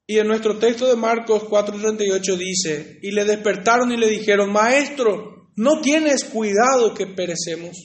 Y 0.06 0.18
en 0.18 0.28
nuestro 0.28 0.58
texto 0.58 0.86
de 0.86 0.96
Marcos 0.96 1.42
4:38 1.44 2.36
dice, 2.36 2.98
y 3.02 3.10
le 3.10 3.24
despertaron 3.24 3.90
y 3.92 3.96
le 3.96 4.08
dijeron, 4.08 4.52
Maestro, 4.52 5.50
¿no 5.56 5.80
tienes 5.80 6.24
cuidado 6.24 6.94
que 6.94 7.06
perecemos? 7.06 7.76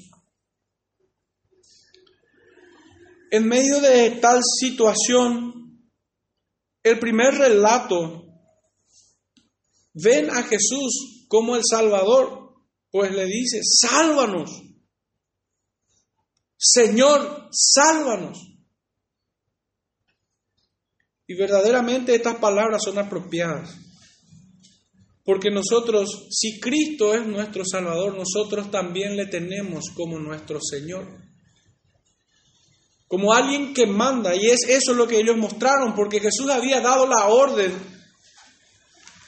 En 3.31 3.47
medio 3.47 3.79
de 3.79 4.11
tal 4.21 4.41
situación, 4.43 5.89
el 6.83 6.99
primer 6.99 7.33
relato, 7.35 8.30
ven 9.93 10.29
a 10.29 10.43
Jesús 10.43 11.25
como 11.27 11.55
el 11.55 11.61
Salvador, 11.69 12.55
pues 12.91 13.11
le 13.11 13.25
dice, 13.25 13.61
sálvanos. 13.63 14.63
Señor, 16.57 17.49
sálvanos. 17.51 18.37
Y 21.27 21.35
verdaderamente 21.35 22.13
estas 22.13 22.35
palabras 22.35 22.81
son 22.83 22.99
apropiadas. 22.99 23.75
Porque 25.23 25.49
nosotros, 25.49 26.27
si 26.29 26.59
Cristo 26.59 27.13
es 27.13 27.25
nuestro 27.25 27.63
Salvador, 27.63 28.17
nosotros 28.17 28.69
también 28.69 29.15
le 29.15 29.27
tenemos 29.27 29.85
como 29.95 30.19
nuestro 30.19 30.59
Señor. 30.61 31.07
Como 33.07 33.33
alguien 33.33 33.73
que 33.73 33.85
manda. 33.85 34.35
Y 34.35 34.47
es 34.47 34.67
eso 34.67 34.93
lo 34.93 35.07
que 35.07 35.19
ellos 35.19 35.37
mostraron, 35.37 35.95
porque 35.95 36.19
Jesús 36.19 36.49
había 36.49 36.81
dado 36.81 37.07
la 37.07 37.27
orden 37.27 37.71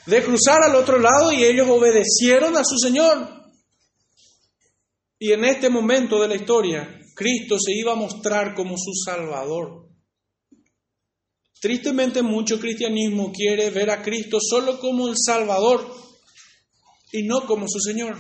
de 0.06 0.24
cruzar 0.24 0.64
al 0.64 0.76
otro 0.76 1.00
lado 1.00 1.32
y 1.32 1.44
ellos 1.44 1.68
obedecieron 1.70 2.56
a 2.58 2.64
su 2.64 2.78
Señor. 2.78 3.44
Y 5.20 5.32
en 5.32 5.46
este 5.46 5.70
momento 5.70 6.22
de 6.22 6.28
la 6.28 6.36
historia, 6.36 7.00
Cristo 7.16 7.58
se 7.60 7.74
iba 7.74 7.94
a 7.94 7.96
mostrar 7.96 8.54
como 8.54 8.76
su 8.78 8.92
Salvador. 8.94 9.88
Tristemente 11.62 12.22
mucho 12.22 12.60
cristianismo 12.60 13.32
quiere 13.32 13.70
ver 13.70 13.90
a 13.90 14.02
Cristo 14.02 14.38
solo 14.42 14.80
como 14.80 15.08
el 15.08 15.16
Salvador 15.18 15.96
y 17.14 17.24
no 17.24 17.46
como 17.46 17.68
su 17.70 17.80
Señor, 17.80 18.18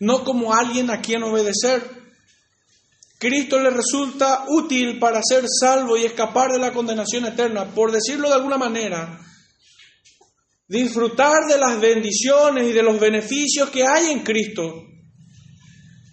no 0.00 0.22
como 0.22 0.52
alguien 0.52 0.90
a 0.90 1.00
quien 1.00 1.22
obedecer. 1.22 1.82
Cristo 3.18 3.58
le 3.58 3.70
resulta 3.70 4.44
útil 4.48 4.98
para 4.98 5.22
ser 5.22 5.46
salvo 5.48 5.96
y 5.96 6.04
escapar 6.04 6.52
de 6.52 6.58
la 6.58 6.74
condenación 6.74 7.24
eterna, 7.24 7.72
por 7.72 7.90
decirlo 7.90 8.28
de 8.28 8.34
alguna 8.34 8.58
manera, 8.58 9.18
disfrutar 10.72 11.46
de 11.46 11.58
las 11.58 11.78
bendiciones 11.78 12.66
y 12.66 12.72
de 12.72 12.82
los 12.82 12.98
beneficios 12.98 13.68
que 13.68 13.84
hay 13.86 14.10
en 14.10 14.20
Cristo, 14.20 14.86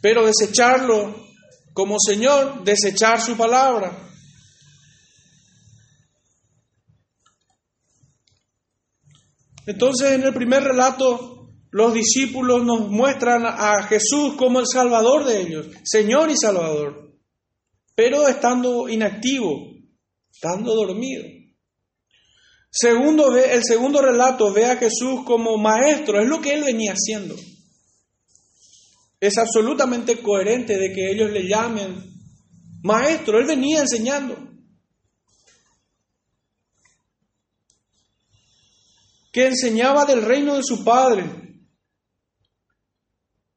pero 0.01 0.25
desecharlo 0.25 1.15
como 1.73 1.95
Señor, 1.97 2.65
desechar 2.65 3.21
su 3.21 3.37
palabra. 3.37 4.05
Entonces 9.65 10.11
en 10.11 10.23
el 10.23 10.33
primer 10.33 10.61
relato 10.61 11.51
los 11.71 11.93
discípulos 11.93 12.65
nos 12.65 12.89
muestran 12.89 13.45
a 13.45 13.83
Jesús 13.83 14.33
como 14.37 14.59
el 14.59 14.67
Salvador 14.67 15.23
de 15.23 15.39
ellos, 15.41 15.67
Señor 15.85 16.29
y 16.31 16.35
Salvador, 16.35 17.13
pero 17.95 18.27
estando 18.27 18.89
inactivo, 18.89 19.71
estando 20.29 20.75
dormido. 20.75 21.38
Segundo, 22.71 23.35
el 23.35 23.63
segundo 23.63 24.01
relato 24.01 24.53
ve 24.53 24.65
a 24.65 24.77
Jesús 24.77 25.23
como 25.25 25.57
maestro, 25.57 26.21
es 26.21 26.27
lo 26.27 26.39
que 26.39 26.53
él 26.53 26.63
venía 26.63 26.93
haciendo. 26.93 27.35
Es 29.19 29.37
absolutamente 29.37 30.21
coherente 30.21 30.77
de 30.77 30.93
que 30.93 31.11
ellos 31.11 31.31
le 31.31 31.47
llamen 31.47 32.09
maestro. 32.83 33.39
Él 33.39 33.45
venía 33.45 33.81
enseñando. 33.81 34.37
Que 39.31 39.47
enseñaba 39.47 40.05
del 40.05 40.23
reino 40.23 40.55
de 40.55 40.63
su 40.63 40.83
padre. 40.83 41.25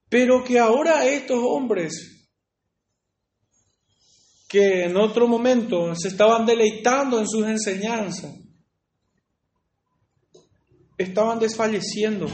Pero 0.08 0.42
que 0.44 0.58
ahora 0.58 1.06
estos 1.06 1.38
hombres 1.42 2.08
que 4.48 4.84
en 4.84 4.98
otro 4.98 5.26
momento 5.26 5.94
se 5.94 6.08
estaban 6.08 6.44
deleitando 6.44 7.18
en 7.18 7.26
sus 7.26 7.46
enseñanzas, 7.46 8.34
estaban 11.02 11.38
desfalleciendo 11.38 12.26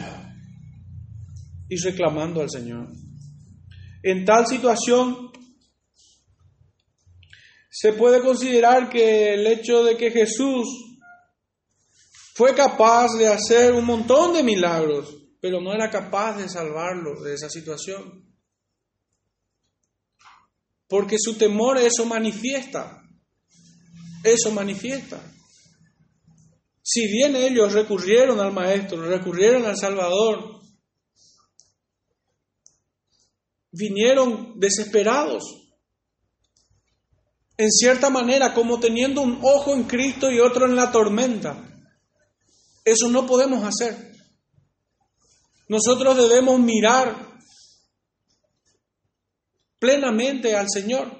y 1.69 1.77
reclamando 1.77 2.41
al 2.41 2.51
Señor. 2.51 2.89
En 4.03 4.25
tal 4.25 4.47
situación, 4.47 5.31
se 7.71 7.93
puede 7.93 8.21
considerar 8.21 8.89
que 8.89 9.35
el 9.35 9.47
hecho 9.47 9.85
de 9.85 9.97
que 9.97 10.11
Jesús 10.11 10.67
fue 12.35 12.55
capaz 12.55 13.17
de 13.19 13.29
hacer 13.29 13.73
un 13.73 13.85
montón 13.85 14.33
de 14.33 14.43
milagros, 14.43 15.15
pero 15.41 15.61
no 15.61 15.73
era 15.73 15.91
capaz 15.91 16.37
de 16.39 16.49
salvarlo 16.49 17.21
de 17.23 17.35
esa 17.35 17.51
situación. 17.51 18.25
Porque 20.89 21.17
su 21.19 21.37
temor 21.37 21.79
eso 21.79 22.07
manifiesta. 22.07 23.03
Eso 24.25 24.51
manifiesta. 24.51 25.21
Si 26.91 27.07
bien 27.07 27.37
ellos 27.37 27.75
recurrieron 27.75 28.41
al 28.41 28.51
Maestro, 28.51 29.03
recurrieron 29.03 29.67
al 29.67 29.77
Salvador, 29.77 30.63
vinieron 33.71 34.59
desesperados. 34.59 35.43
En 37.59 37.71
cierta 37.71 38.09
manera, 38.09 38.55
como 38.55 38.81
teniendo 38.81 39.21
un 39.21 39.39
ojo 39.43 39.75
en 39.75 39.85
Cristo 39.85 40.31
y 40.31 40.41
otro 40.41 40.65
en 40.65 40.77
la 40.77 40.91
tormenta. 40.91 41.63
Eso 42.87 43.09
no 43.11 43.27
podemos 43.27 43.63
hacer. 43.65 43.95
Nosotros 45.69 46.17
debemos 46.17 46.59
mirar 46.59 47.39
plenamente 49.79 50.57
al 50.57 50.71
Señor 50.71 51.18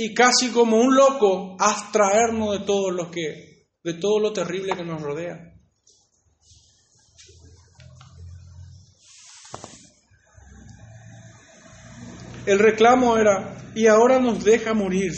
y 0.00 0.14
casi 0.14 0.50
como 0.52 0.76
un 0.76 0.94
loco 0.94 1.56
abstraernos 1.58 2.60
de 2.60 2.64
todo 2.64 2.90
lo 2.92 3.10
que 3.10 3.66
de 3.82 3.94
todo 3.94 4.20
lo 4.20 4.32
terrible 4.32 4.76
que 4.76 4.84
nos 4.84 5.02
rodea. 5.02 5.54
El 12.46 12.58
reclamo 12.58 13.16
era, 13.18 13.70
y 13.74 13.86
ahora 13.86 14.18
nos 14.20 14.42
deja 14.42 14.72
morir, 14.72 15.12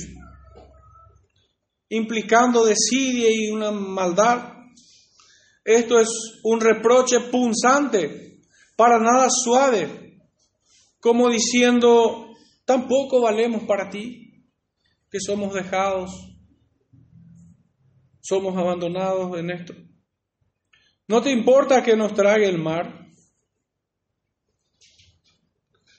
implicando 1.88 2.64
desidia 2.64 3.30
y 3.30 3.50
una 3.50 3.70
maldad. 3.70 4.54
Esto 5.64 6.00
es 6.00 6.08
un 6.42 6.60
reproche 6.60 7.20
punzante, 7.30 8.40
para 8.76 8.98
nada 8.98 9.28
suave, 9.30 10.20
como 11.00 11.28
diciendo, 11.28 12.30
tampoco 12.64 13.20
valemos 13.20 13.64
para 13.64 13.90
ti, 13.90 14.19
que 15.10 15.18
somos 15.20 15.52
dejados, 15.52 16.10
somos 18.20 18.56
abandonados 18.56 19.36
en 19.38 19.50
esto. 19.50 19.74
¿No 21.08 21.20
te 21.20 21.32
importa 21.32 21.82
que 21.82 21.96
nos 21.96 22.14
trague 22.14 22.48
el 22.48 22.58
mar? 22.58 23.08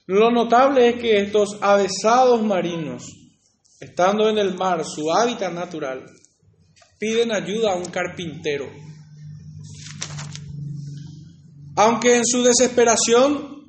Lo 0.08 0.32
notable 0.32 0.90
es 0.90 0.96
que 1.02 1.20
estos 1.20 1.58
avesados 1.62 2.42
marinos, 2.42 3.04
estando 3.80 4.30
en 4.30 4.38
el 4.38 4.56
mar, 4.56 4.84
su 4.86 5.12
hábitat 5.12 5.54
natural, 5.54 6.06
piden 6.98 7.34
ayuda 7.34 7.74
a 7.74 7.76
un 7.76 7.86
carpintero. 7.86 8.70
Aunque 11.76 12.18
en 12.18 12.26
su 12.26 12.44
desesperación 12.44 13.66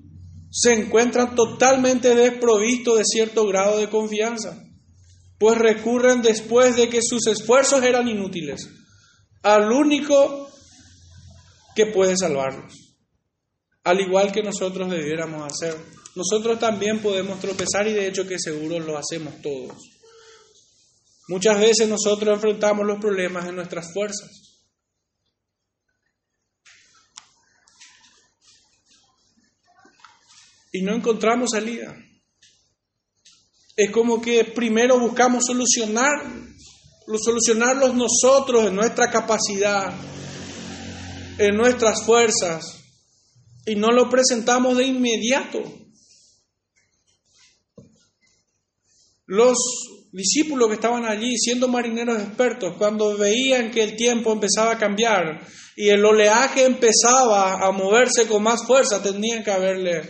se 0.50 0.74
encuentran 0.74 1.34
totalmente 1.34 2.14
desprovistos 2.14 2.98
de 2.98 3.04
cierto 3.04 3.46
grado 3.46 3.78
de 3.78 3.88
confianza, 3.88 4.62
pues 5.42 5.58
recurren 5.58 6.22
después 6.22 6.76
de 6.76 6.88
que 6.88 7.00
sus 7.02 7.26
esfuerzos 7.26 7.82
eran 7.82 8.06
inútiles 8.06 8.68
al 9.42 9.72
único 9.72 10.48
que 11.74 11.86
puede 11.86 12.16
salvarlos, 12.16 12.94
al 13.82 14.00
igual 14.00 14.30
que 14.30 14.44
nosotros 14.44 14.88
debiéramos 14.88 15.42
hacer. 15.44 15.76
Nosotros 16.14 16.60
también 16.60 17.00
podemos 17.00 17.40
tropezar 17.40 17.88
y 17.88 17.92
de 17.92 18.06
hecho 18.06 18.24
que 18.24 18.38
seguro 18.38 18.78
lo 18.78 18.96
hacemos 18.96 19.42
todos. 19.42 19.74
Muchas 21.26 21.58
veces 21.58 21.88
nosotros 21.88 22.36
enfrentamos 22.36 22.86
los 22.86 23.00
problemas 23.00 23.44
en 23.48 23.56
nuestras 23.56 23.92
fuerzas. 23.92 24.60
Y 30.70 30.82
no 30.82 30.94
encontramos 30.94 31.50
salida. 31.50 31.96
Es 33.76 33.90
como 33.90 34.20
que 34.20 34.44
primero 34.44 34.98
buscamos 34.98 35.44
solucionar, 35.46 36.22
solucionarlos 37.18 37.94
nosotros 37.94 38.66
en 38.66 38.76
nuestra 38.76 39.10
capacidad, 39.10 39.94
en 41.38 41.56
nuestras 41.56 42.04
fuerzas, 42.04 42.82
y 43.64 43.74
no 43.76 43.90
lo 43.92 44.10
presentamos 44.10 44.76
de 44.76 44.86
inmediato. 44.86 45.62
Los 49.26 49.56
discípulos 50.12 50.68
que 50.68 50.74
estaban 50.74 51.06
allí, 51.06 51.38
siendo 51.38 51.68
marineros 51.68 52.22
expertos, 52.22 52.74
cuando 52.76 53.16
veían 53.16 53.70
que 53.70 53.82
el 53.82 53.96
tiempo 53.96 54.32
empezaba 54.32 54.72
a 54.72 54.78
cambiar 54.78 55.46
y 55.76 55.88
el 55.88 56.04
oleaje 56.04 56.64
empezaba 56.64 57.66
a 57.66 57.70
moverse 57.70 58.26
con 58.26 58.42
más 58.42 58.66
fuerza, 58.66 59.02
tenían 59.02 59.42
que 59.42 59.50
haberle 59.50 60.02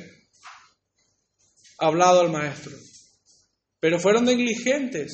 hablado 1.78 2.20
al 2.20 2.32
maestro. 2.32 2.72
Pero 3.82 3.98
fueron 3.98 4.24
negligentes. 4.24 5.10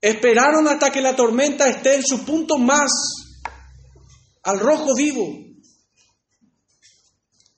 Esperaron 0.00 0.68
hasta 0.68 0.92
que 0.92 1.02
la 1.02 1.16
tormenta 1.16 1.68
esté 1.68 1.96
en 1.96 2.04
su 2.04 2.24
punto 2.24 2.58
más 2.58 2.92
al 4.44 4.60
rojo 4.60 4.94
vivo. 4.94 5.36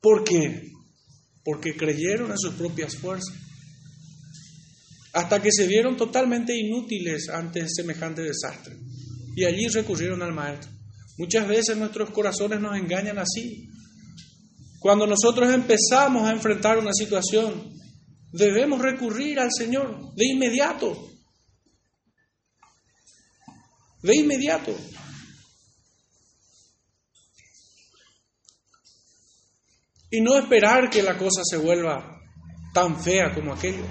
¿Por 0.00 0.24
qué? 0.24 0.72
Porque 1.44 1.76
creyeron 1.76 2.30
en 2.30 2.38
sus 2.38 2.54
propias 2.54 2.96
fuerzas 2.96 3.36
hasta 5.12 5.42
que 5.42 5.50
se 5.52 5.66
vieron 5.66 5.94
totalmente 5.94 6.56
inútiles 6.56 7.28
ante 7.28 7.68
semejante 7.68 8.22
desastre. 8.22 8.78
Y 9.36 9.44
allí 9.44 9.68
recurrieron 9.68 10.22
al 10.22 10.32
Maestro. 10.32 10.70
Muchas 11.18 11.46
veces 11.46 11.76
nuestros 11.76 12.08
corazones 12.12 12.62
nos 12.62 12.78
engañan 12.78 13.18
así. 13.18 13.68
Cuando 14.78 15.06
nosotros 15.06 15.52
empezamos 15.52 16.26
a 16.26 16.32
enfrentar 16.32 16.78
una 16.78 16.94
situación, 16.94 17.82
debemos 18.33 18.80
recurrir 18.80 19.39
al 19.39 19.51
Señor 19.53 20.14
de 20.14 20.26
inmediato. 20.26 21.11
De 24.03 24.16
inmediato. 24.16 24.74
Y 30.11 30.20
no 30.20 30.37
esperar 30.37 30.91
que 30.91 31.03
la 31.03 31.16
cosa 31.16 31.43
se 31.45 31.57
vuelva 31.57 32.20
tan 32.74 33.03
fea 33.03 33.33
como 33.35 33.55
aquello. 33.55 33.85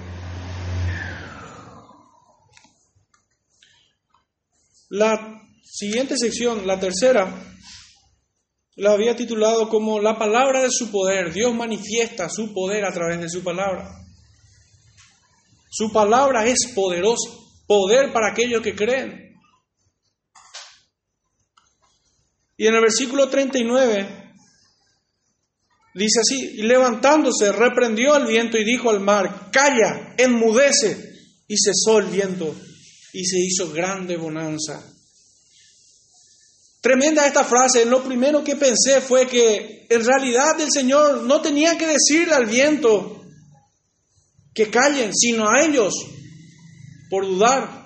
La 4.90 5.42
siguiente 5.64 6.16
sección, 6.18 6.66
la 6.66 6.78
tercera, 6.78 7.34
la 8.76 8.92
había 8.92 9.16
titulado 9.16 9.68
como 9.68 10.00
La 10.00 10.18
palabra 10.18 10.62
de 10.62 10.70
su 10.70 10.90
poder. 10.90 11.32
Dios 11.32 11.54
manifiesta 11.54 12.28
su 12.28 12.52
poder 12.52 12.84
a 12.84 12.92
través 12.92 13.20
de 13.20 13.28
su 13.28 13.42
palabra. 13.42 14.01
Su 15.74 15.90
palabra 15.90 16.46
es 16.46 16.70
poderosa, 16.74 17.30
poder 17.66 18.12
para 18.12 18.30
aquellos 18.30 18.60
que 18.60 18.76
creen. 18.76 19.40
Y 22.58 22.66
en 22.66 22.74
el 22.74 22.82
versículo 22.82 23.30
39 23.30 24.34
dice 25.94 26.20
así, 26.20 26.56
y 26.58 26.62
levantándose 26.64 27.52
reprendió 27.52 28.12
al 28.12 28.26
viento 28.26 28.58
y 28.58 28.64
dijo 28.64 28.90
al 28.90 29.00
mar, 29.00 29.48
calla, 29.50 30.14
enmudece, 30.18 31.10
y 31.48 31.56
cesó 31.56 32.00
el 32.00 32.06
viento 32.06 32.54
y 33.14 33.24
se 33.24 33.38
hizo 33.38 33.72
grande 33.72 34.18
bonanza. 34.18 34.82
Tremenda 36.82 37.26
esta 37.26 37.44
frase. 37.44 37.86
Lo 37.86 38.02
primero 38.02 38.44
que 38.44 38.56
pensé 38.56 39.00
fue 39.00 39.26
que 39.26 39.86
en 39.88 40.04
realidad 40.04 40.60
el 40.60 40.70
Señor 40.70 41.22
no 41.22 41.40
tenía 41.40 41.78
que 41.78 41.86
decirle 41.86 42.34
al 42.34 42.46
viento 42.46 43.21
que 44.54 44.70
callen, 44.70 45.14
sino 45.14 45.48
a 45.48 45.62
ellos, 45.62 45.94
por 47.08 47.26
dudar. 47.26 47.82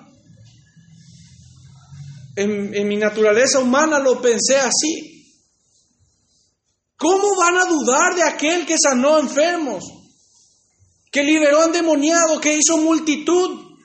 En, 2.35 2.87
mi 2.87 2.97
naturaleza 2.97 3.59
humana 3.59 3.99
lo 3.99 4.21
pensé 4.21 4.57
así. 4.57 5.35
¿Cómo 6.97 7.35
van 7.35 7.57
a 7.57 7.65
dudar 7.65 8.15
de 8.15 8.23
aquel 8.23 8.65
que 8.65 8.77
sanó 8.77 9.19
enfermos, 9.19 9.83
que 11.11 11.23
liberó 11.23 11.63
endemoniados, 11.65 12.39
que 12.41 12.57
hizo 12.57 12.77
multitud 12.77 13.77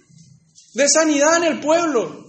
de 0.74 0.88
sanidad 0.88 1.38
en 1.38 1.44
el 1.44 1.60
pueblo, 1.60 2.26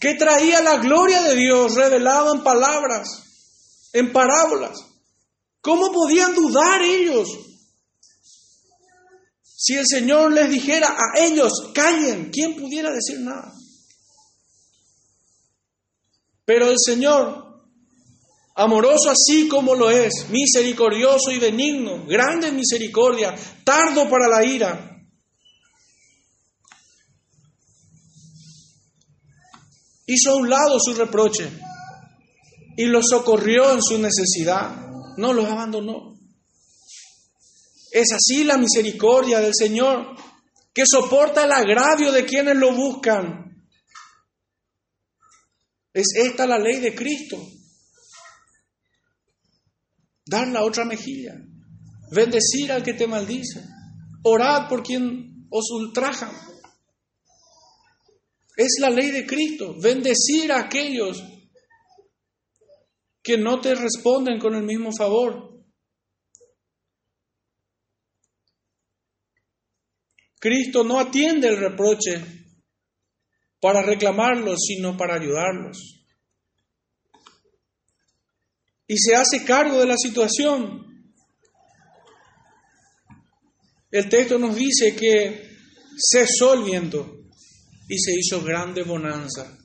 que 0.00 0.14
traía 0.14 0.60
la 0.60 0.76
gloria 0.76 1.22
de 1.22 1.36
Dios 1.36 1.74
revelada 1.74 2.32
en 2.34 2.42
palabras, 2.42 3.08
en 3.92 4.12
parábolas. 4.12 4.78
¿Cómo 5.60 5.92
podían 5.92 6.34
dudar 6.34 6.82
ellos? 6.82 7.28
Si 9.64 9.72
el 9.72 9.86
Señor 9.86 10.30
les 10.30 10.50
dijera 10.50 10.88
a 10.88 11.18
ellos, 11.18 11.70
callen, 11.72 12.28
¿quién 12.30 12.54
pudiera 12.54 12.90
decir 12.92 13.20
nada? 13.20 13.50
Pero 16.44 16.68
el 16.68 16.76
Señor, 16.78 17.64
amoroso 18.56 19.08
así 19.08 19.48
como 19.48 19.74
lo 19.74 19.88
es, 19.88 20.28
misericordioso 20.28 21.30
y 21.30 21.38
benigno, 21.38 22.04
grande 22.04 22.48
en 22.48 22.56
misericordia, 22.56 23.34
tardo 23.64 24.06
para 24.10 24.28
la 24.28 24.44
ira, 24.44 25.02
hizo 30.04 30.30
a 30.30 30.36
un 30.36 30.50
lado 30.50 30.78
su 30.78 30.92
reproche 30.92 31.48
y 32.76 32.84
los 32.84 33.06
socorrió 33.08 33.72
en 33.72 33.82
su 33.82 33.96
necesidad, 33.96 34.76
no 35.16 35.32
los 35.32 35.46
abandonó. 35.46 36.13
Es 37.94 38.10
así 38.10 38.42
la 38.42 38.58
misericordia 38.58 39.38
del 39.38 39.52
Señor, 39.56 40.16
que 40.74 40.82
soporta 40.84 41.44
el 41.44 41.52
agravio 41.52 42.10
de 42.10 42.24
quienes 42.24 42.56
lo 42.56 42.74
buscan. 42.74 43.64
Es 45.92 46.06
esta 46.16 46.44
la 46.44 46.58
ley 46.58 46.80
de 46.80 46.92
Cristo. 46.92 47.40
Dar 50.26 50.48
la 50.48 50.64
otra 50.64 50.84
mejilla, 50.84 51.34
bendecir 52.10 52.72
al 52.72 52.82
que 52.82 52.94
te 52.94 53.06
maldice, 53.06 53.64
orad 54.24 54.68
por 54.68 54.82
quien 54.82 55.46
os 55.48 55.70
ultraja. 55.70 56.32
Es 58.56 58.78
la 58.80 58.90
ley 58.90 59.12
de 59.12 59.24
Cristo, 59.24 59.76
bendecir 59.80 60.50
a 60.50 60.62
aquellos 60.62 61.22
que 63.22 63.38
no 63.38 63.60
te 63.60 63.76
responden 63.76 64.40
con 64.40 64.56
el 64.56 64.64
mismo 64.64 64.90
favor. 64.92 65.53
Cristo 70.44 70.84
no 70.84 71.00
atiende 71.00 71.48
el 71.48 71.56
reproche 71.56 72.22
para 73.62 73.80
reclamarlos, 73.80 74.58
sino 74.68 74.94
para 74.94 75.14
ayudarlos. 75.14 76.04
Y 78.86 78.98
se 78.98 79.14
hace 79.14 79.42
cargo 79.42 79.80
de 79.80 79.86
la 79.86 79.96
situación. 79.96 80.84
El 83.90 84.10
texto 84.10 84.38
nos 84.38 84.54
dice 84.54 84.94
que 84.94 85.48
cesó 85.96 86.52
el 86.52 86.64
viento 86.64 87.22
y 87.88 87.98
se 87.98 88.12
hizo 88.12 88.44
grande 88.44 88.82
bonanza. 88.82 89.58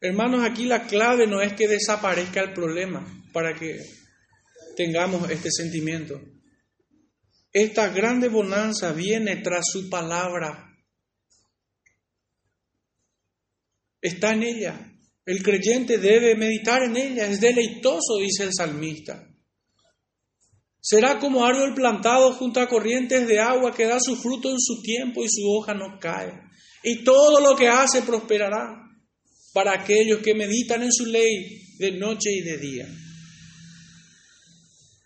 Hermanos, 0.00 0.44
aquí 0.44 0.66
la 0.66 0.86
clave 0.86 1.26
no 1.26 1.42
es 1.42 1.54
que 1.54 1.66
desaparezca 1.66 2.42
el 2.42 2.52
problema 2.52 3.04
para 3.32 3.58
que 3.58 3.76
tengamos 4.76 5.28
este 5.32 5.50
sentimiento. 5.50 6.20
Esta 7.52 7.88
grande 7.88 8.28
bonanza 8.28 8.92
viene 8.92 9.36
tras 9.36 9.64
su 9.70 9.90
palabra. 9.90 10.74
Está 14.00 14.32
en 14.32 14.42
ella. 14.42 14.92
El 15.24 15.42
creyente 15.42 15.98
debe 15.98 16.34
meditar 16.34 16.82
en 16.82 16.96
ella. 16.96 17.26
Es 17.26 17.40
deleitoso, 17.40 18.18
dice 18.18 18.44
el 18.44 18.54
salmista. 18.56 19.28
Será 20.80 21.18
como 21.18 21.44
árbol 21.44 21.74
plantado 21.74 22.32
junto 22.32 22.60
a 22.60 22.68
corrientes 22.68 23.28
de 23.28 23.38
agua 23.38 23.74
que 23.74 23.86
da 23.86 23.98
su 24.00 24.16
fruto 24.16 24.50
en 24.50 24.58
su 24.58 24.82
tiempo 24.82 25.22
y 25.22 25.28
su 25.28 25.48
hoja 25.48 25.74
no 25.74 25.98
cae 26.00 26.52
y 26.82 27.04
todo 27.04 27.40
lo 27.40 27.56
que 27.56 27.68
hace 27.68 28.02
prosperará 28.02 28.88
para 29.52 29.72
aquellos 29.72 30.20
que 30.20 30.34
meditan 30.34 30.82
en 30.82 30.92
su 30.92 31.06
ley 31.06 31.76
de 31.78 31.92
noche 31.92 32.30
y 32.32 32.40
de 32.40 32.58
día. 32.58 32.88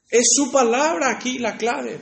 Es 0.08 0.28
su 0.34 0.50
palabra 0.50 1.10
aquí 1.10 1.38
la 1.38 1.56
clave. 1.56 1.98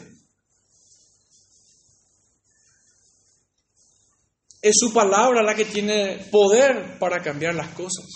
Es 4.64 4.76
su 4.78 4.94
palabra 4.94 5.42
la 5.42 5.54
que 5.54 5.66
tiene 5.66 6.26
poder 6.30 6.98
para 6.98 7.20
cambiar 7.22 7.54
las 7.54 7.68
cosas. 7.74 8.06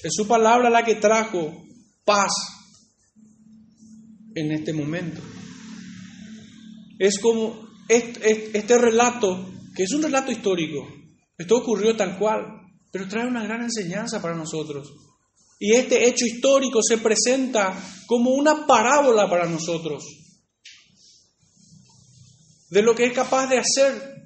Es 0.00 0.12
su 0.14 0.28
palabra 0.28 0.70
la 0.70 0.84
que 0.84 0.94
trajo 0.94 1.64
paz 2.04 2.30
en 4.36 4.52
este 4.52 4.72
momento. 4.72 5.20
Es 6.96 7.18
como 7.18 7.68
este, 7.88 8.78
relato, 8.78 9.52
que 9.74 9.82
es 9.82 9.92
un 9.92 10.04
relato 10.04 10.30
histórico, 10.30 10.86
esto 11.36 11.56
ocurrió 11.56 11.96
tal 11.96 12.20
cual, 12.20 12.46
pero 12.92 13.08
trae 13.08 13.26
una 13.26 13.42
gran 13.42 13.62
enseñanza 13.62 14.22
para 14.22 14.36
nosotros. 14.36 14.92
Y 15.58 15.72
este 15.72 16.06
hecho 16.06 16.24
histórico 16.24 16.78
se 16.84 16.98
presenta 16.98 17.74
como 18.06 18.30
una 18.30 18.64
parábola 18.64 19.28
para 19.28 19.48
nosotros 19.48 20.04
de 22.70 22.82
lo 22.82 22.94
que 22.94 23.06
es 23.06 23.12
capaz 23.12 23.48
de 23.48 23.58
hacer 23.58 24.21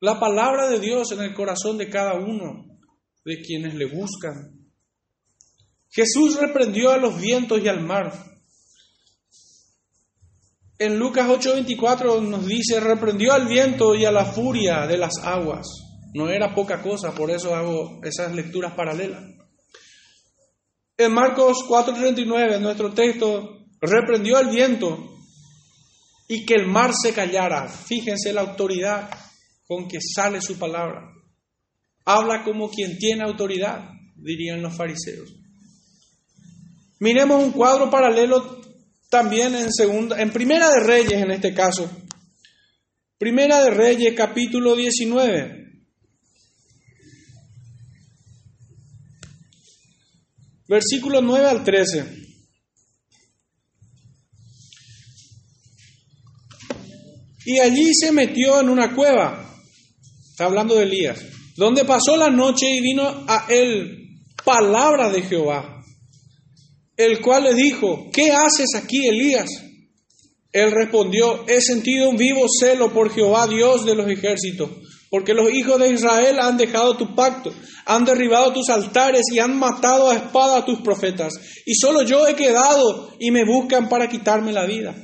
la 0.00 0.18
palabra 0.18 0.68
de 0.68 0.80
Dios 0.80 1.12
en 1.12 1.20
el 1.20 1.34
corazón 1.34 1.76
de 1.76 1.90
cada 1.90 2.14
uno 2.14 2.64
de 3.24 3.40
quienes 3.42 3.74
le 3.74 3.86
buscan. 3.86 4.58
Jesús 5.90 6.38
reprendió 6.40 6.90
a 6.90 6.96
los 6.96 7.20
vientos 7.20 7.60
y 7.62 7.68
al 7.68 7.82
mar. 7.82 8.12
En 10.78 10.98
Lucas 10.98 11.28
8:24 11.28 12.22
nos 12.22 12.46
dice, 12.46 12.80
reprendió 12.80 13.34
al 13.34 13.46
viento 13.46 13.94
y 13.94 14.06
a 14.06 14.10
la 14.10 14.24
furia 14.24 14.86
de 14.86 14.96
las 14.96 15.18
aguas. 15.22 15.66
No 16.14 16.30
era 16.30 16.54
poca 16.54 16.80
cosa, 16.80 17.14
por 17.14 17.30
eso 17.30 17.54
hago 17.54 18.00
esas 18.02 18.34
lecturas 18.34 18.72
paralelas. 18.72 19.22
En 20.96 21.12
Marcos 21.12 21.58
4:39, 21.68 22.58
nuestro 22.60 22.92
texto, 22.94 23.66
reprendió 23.80 24.38
al 24.38 24.48
viento 24.48 25.10
y 26.26 26.46
que 26.46 26.54
el 26.54 26.66
mar 26.66 26.92
se 26.94 27.12
callara. 27.12 27.68
Fíjense 27.68 28.32
la 28.32 28.40
autoridad 28.42 29.10
con 29.70 29.86
que 29.86 30.00
sale 30.00 30.42
su 30.42 30.58
palabra. 30.58 31.14
Habla 32.04 32.42
como 32.42 32.68
quien 32.68 32.98
tiene 32.98 33.22
autoridad, 33.22 33.88
dirían 34.16 34.60
los 34.62 34.76
fariseos. 34.76 35.32
Miremos 36.98 37.40
un 37.40 37.52
cuadro 37.52 37.88
paralelo 37.88 38.60
también 39.08 39.54
en 39.54 39.72
segunda, 39.72 40.20
en 40.20 40.32
Primera 40.32 40.68
de 40.70 40.80
Reyes 40.80 41.22
en 41.22 41.30
este 41.30 41.54
caso. 41.54 41.88
Primera 43.16 43.62
de 43.62 43.70
Reyes, 43.70 44.12
capítulo 44.16 44.74
19. 44.74 45.84
Versículo 50.66 51.22
9 51.22 51.46
al 51.46 51.62
13. 51.62 52.16
Y 57.44 57.60
allí 57.60 57.94
se 57.94 58.10
metió 58.10 58.60
en 58.60 58.68
una 58.68 58.96
cueva 58.96 59.46
Está 60.40 60.48
hablando 60.48 60.74
de 60.74 60.84
Elías. 60.84 61.20
Donde 61.54 61.84
pasó 61.84 62.16
la 62.16 62.30
noche 62.30 62.64
y 62.70 62.80
vino 62.80 63.02
a 63.28 63.44
él 63.50 64.08
palabra 64.42 65.10
de 65.10 65.20
Jehová, 65.20 65.84
el 66.96 67.20
cual 67.20 67.44
le 67.44 67.52
dijo, 67.52 68.08
¿qué 68.10 68.32
haces 68.32 68.74
aquí, 68.74 69.06
Elías? 69.06 69.50
Él 70.50 70.70
respondió, 70.70 71.46
he 71.46 71.60
sentido 71.60 72.08
un 72.08 72.16
vivo 72.16 72.46
celo 72.58 72.90
por 72.90 73.12
Jehová, 73.12 73.48
Dios 73.48 73.84
de 73.84 73.94
los 73.94 74.10
ejércitos, 74.10 74.70
porque 75.10 75.34
los 75.34 75.52
hijos 75.52 75.78
de 75.78 75.90
Israel 75.90 76.38
han 76.40 76.56
dejado 76.56 76.96
tu 76.96 77.14
pacto, 77.14 77.52
han 77.84 78.06
derribado 78.06 78.54
tus 78.54 78.70
altares 78.70 79.24
y 79.30 79.40
han 79.40 79.58
matado 79.58 80.08
a 80.08 80.14
espada 80.14 80.56
a 80.56 80.64
tus 80.64 80.80
profetas, 80.80 81.34
y 81.66 81.74
solo 81.74 82.00
yo 82.00 82.26
he 82.26 82.34
quedado 82.34 83.14
y 83.20 83.30
me 83.30 83.44
buscan 83.44 83.90
para 83.90 84.08
quitarme 84.08 84.54
la 84.54 84.64
vida. 84.64 84.94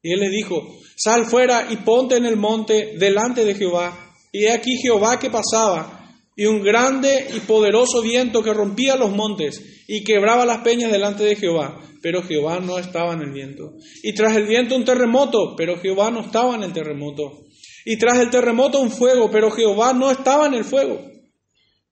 Y 0.00 0.14
él 0.14 0.20
le 0.20 0.30
dijo, 0.30 0.78
sal 0.96 1.26
fuera 1.26 1.66
y 1.68 1.76
ponte 1.76 2.16
en 2.16 2.24
el 2.24 2.36
monte 2.36 2.94
delante 2.98 3.44
de 3.44 3.54
Jehová. 3.54 4.06
Y 4.32 4.44
he 4.44 4.52
aquí 4.52 4.76
Jehová 4.76 5.18
que 5.18 5.30
pasaba, 5.30 5.98
y 6.38 6.46
un 6.46 6.62
grande 6.62 7.26
y 7.34 7.40
poderoso 7.40 8.00
viento 8.00 8.44
que 8.44 8.54
rompía 8.54 8.94
los 8.94 9.10
montes 9.10 9.84
y 9.88 10.04
quebraba 10.04 10.46
las 10.46 10.58
peñas 10.58 10.92
delante 10.92 11.24
de 11.24 11.34
Jehová. 11.34 11.80
Pero 12.00 12.22
Jehová 12.22 12.60
no 12.60 12.78
estaba 12.78 13.14
en 13.14 13.22
el 13.22 13.32
viento. 13.32 13.74
Y 14.04 14.14
tras 14.14 14.36
el 14.36 14.46
viento 14.46 14.76
un 14.76 14.84
terremoto, 14.84 15.56
pero 15.56 15.80
Jehová 15.80 16.12
no 16.12 16.20
estaba 16.20 16.54
en 16.54 16.62
el 16.62 16.72
terremoto. 16.72 17.44
Y 17.84 17.96
tras 17.98 18.20
el 18.20 18.30
terremoto 18.30 18.80
un 18.80 18.92
fuego, 18.92 19.28
pero 19.32 19.50
Jehová 19.50 19.92
no 19.92 20.12
estaba 20.12 20.46
en 20.46 20.54
el 20.54 20.64
fuego. 20.64 21.10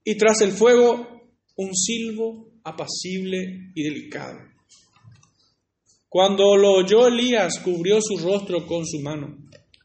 Y 0.05 0.17
tras 0.17 0.41
el 0.43 0.53
fuego 0.53 1.09
un 1.57 1.75
silbo 1.75 2.53
apacible 2.63 3.73
y 3.75 3.83
delicado. 3.83 4.39
Cuando 6.09 6.57
lo 6.57 6.75
oyó 6.75 7.09
Elías, 7.09 7.59
cubrió 7.59 7.99
su 8.01 8.17
rostro 8.19 8.65
con 8.65 8.87
su 8.87 9.01
mano 9.01 9.37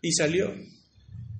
y 0.03 0.11
salió 0.11 0.53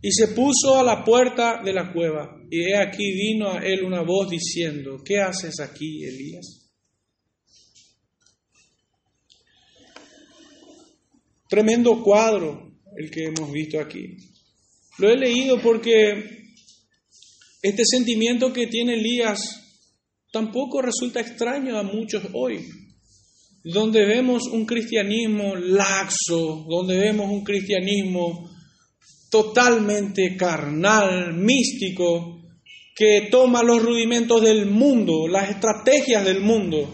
y 0.02 0.12
se 0.12 0.30
puso 0.30 0.80
a 0.80 0.84
la 0.84 1.04
puerta 1.04 1.62
de 1.64 1.74
la 1.74 1.93
cueva, 1.93 2.36
y 2.49 2.62
he 2.62 2.76
aquí 2.76 3.12
vino 3.14 3.52
a 3.52 3.60
él 3.60 3.84
una 3.84 4.02
voz 4.02 4.30
diciendo, 4.30 5.02
¿qué 5.06 5.20
haces 5.20 5.60
aquí, 5.60 6.04
Elías? 6.04 6.70
Tremendo 11.47 12.02
cuadro 12.02 12.72
el 12.97 13.12
que 13.12 13.26
hemos 13.26 13.52
visto 13.52 13.80
aquí. 13.80 14.18
Lo 14.97 15.10
he 15.10 15.18
leído 15.18 15.62
porque 15.62 16.41
este 17.62 17.84
sentimiento 17.86 18.52
que 18.52 18.68
tiene 18.68 18.95
Elías 18.95 19.39
tampoco 20.32 20.82
resulta 20.82 21.20
extraño 21.20 21.78
a 21.78 21.84
muchos 21.84 22.24
hoy, 22.34 22.68
donde 23.64 24.06
vemos 24.06 24.47
un 24.47 24.66
cristianismo 24.66 25.56
laxo, 25.56 26.66
donde 26.68 26.97
vemos 26.97 27.30
un 27.30 27.43
cristianismo 27.43 28.51
totalmente 29.32 30.36
carnal, 30.36 31.34
místico, 31.34 32.41
que 32.93 33.29
toma 33.32 33.63
los 33.63 33.82
rudimentos 33.82 34.41
del 34.41 34.69
mundo, 34.69 35.27
las 35.29 35.49
estrategias 35.49 36.25
del 36.25 36.41
mundo. 36.41 36.93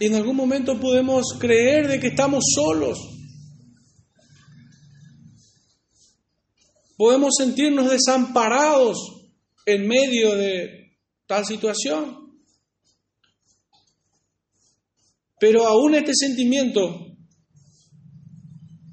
Y 0.00 0.06
en 0.06 0.14
algún 0.14 0.34
momento 0.34 0.80
podemos 0.80 1.36
creer 1.38 1.86
de 1.86 2.00
que 2.00 2.08
estamos 2.08 2.44
solos. 2.54 2.98
Podemos 6.96 7.34
sentirnos 7.36 7.90
desamparados 7.90 8.96
en 9.66 9.86
medio 9.86 10.34
de 10.34 10.96
tal 11.26 11.44
situación. 11.44 12.40
Pero 15.38 15.66
aún 15.66 15.94
este 15.94 16.12
sentimiento 16.14 17.06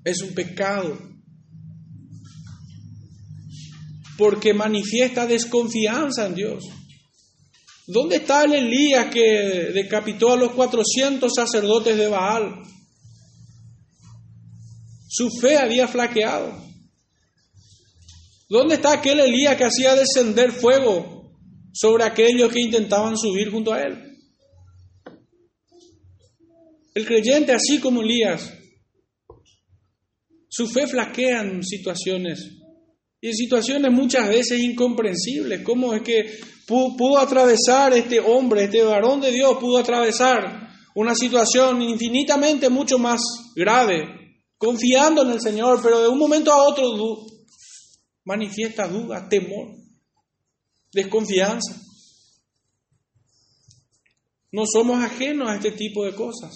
es 0.04 0.22
un 0.22 0.34
pecado 0.34 1.13
porque 4.18 4.54
manifiesta 4.54 5.26
desconfianza 5.26 6.26
en 6.28 6.36
Dios. 6.36 6.64
¿Dónde 7.88 8.18
está 8.18 8.46
el 8.46 8.54
Elías 8.54 9.08
que 9.08 9.72
decapitó 9.74 10.32
a 10.32 10.38
los 10.38 10.52
400 10.52 11.32
sacerdotes 11.34 11.98
de 11.98 12.08
Baal? 12.08 12.64
Su 15.08 15.30
fe 15.30 15.58
había 15.58 15.88
flaqueado. 15.88 16.64
¿Dónde 18.50 18.76
está 18.76 18.94
aquel 18.94 19.20
Elías 19.20 19.58
que 19.58 19.66
hacía 19.66 19.96
descender 19.96 20.52
fuego 20.52 21.32
sobre 21.74 22.04
aquellos 22.04 22.52
que 22.52 22.62
intentaban 22.62 23.18
subir 23.18 23.52
junto 23.52 23.74
a 23.74 23.82
él? 23.82 24.18
El 26.94 27.06
creyente, 27.06 27.52
así 27.52 27.80
como 27.80 28.02
Elías, 28.02 28.54
su 30.48 30.68
fe 30.68 30.88
flaquea 30.88 31.42
en 31.42 31.64
situaciones 31.64 32.63
y 33.24 33.30
en 33.30 33.36
situaciones 33.36 33.90
muchas 33.90 34.28
veces 34.28 34.60
incomprensibles. 34.60 35.62
¿Cómo 35.64 35.94
es 35.94 36.02
que 36.02 36.42
pudo, 36.68 37.18
atravesar 37.18 37.94
este 37.94 38.20
hombre, 38.20 38.66
este 38.66 38.84
varón 38.84 39.22
de 39.22 39.32
Dios, 39.32 39.58
pudo 39.62 39.78
atravesar 39.78 40.68
una 40.94 41.16
situación 41.16 41.82
infinitamente 41.82 42.68
mucho 42.68 43.00
más 43.00 43.22
grave, 43.56 44.44
confiando 44.58 45.22
en 45.22 45.32
el 45.32 45.40
Señor, 45.40 45.80
pero 45.82 46.02
de 46.02 46.10
un 46.10 46.20
momento 46.20 46.52
a 46.52 46.68
otro 46.68 47.26
manifiesta 48.26 48.90
duda, 48.90 49.30
temor, 49.30 49.70
desconfianza? 50.92 51.82
No 54.52 54.64
somos 54.66 55.02
ajenos 55.02 55.48
a 55.48 55.56
este 55.56 55.72
tipo 55.72 56.04
de 56.04 56.14
cosas. 56.14 56.52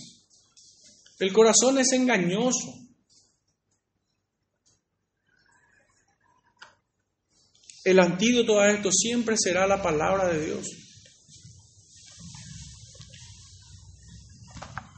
El 1.17 1.31
corazón 1.31 1.77
es 1.77 1.93
engañoso. 1.93 2.86
El 7.87 8.01
antídoto 8.01 8.59
a 8.59 8.67
esto 8.67 8.91
siempre 8.91 9.37
será 9.37 9.65
la 9.65 9.81
palabra 9.81 10.27
de 10.27 10.45
Dios. 10.45 10.67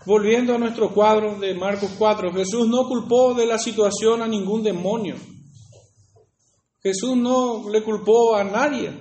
Volviendo 0.07 0.55
a 0.55 0.57
nuestro 0.57 0.91
cuadro 0.91 1.37
de 1.37 1.53
Marcos 1.53 1.91
4, 1.99 2.33
Jesús 2.33 2.67
no 2.67 2.87
culpó 2.87 3.35
de 3.35 3.45
la 3.45 3.59
situación 3.59 4.23
a 4.23 4.27
ningún 4.27 4.63
demonio. 4.63 5.17
Jesús 6.81 7.15
no 7.15 7.69
le 7.69 7.83
culpó 7.83 8.35
a 8.35 8.43
nadie. 8.43 8.91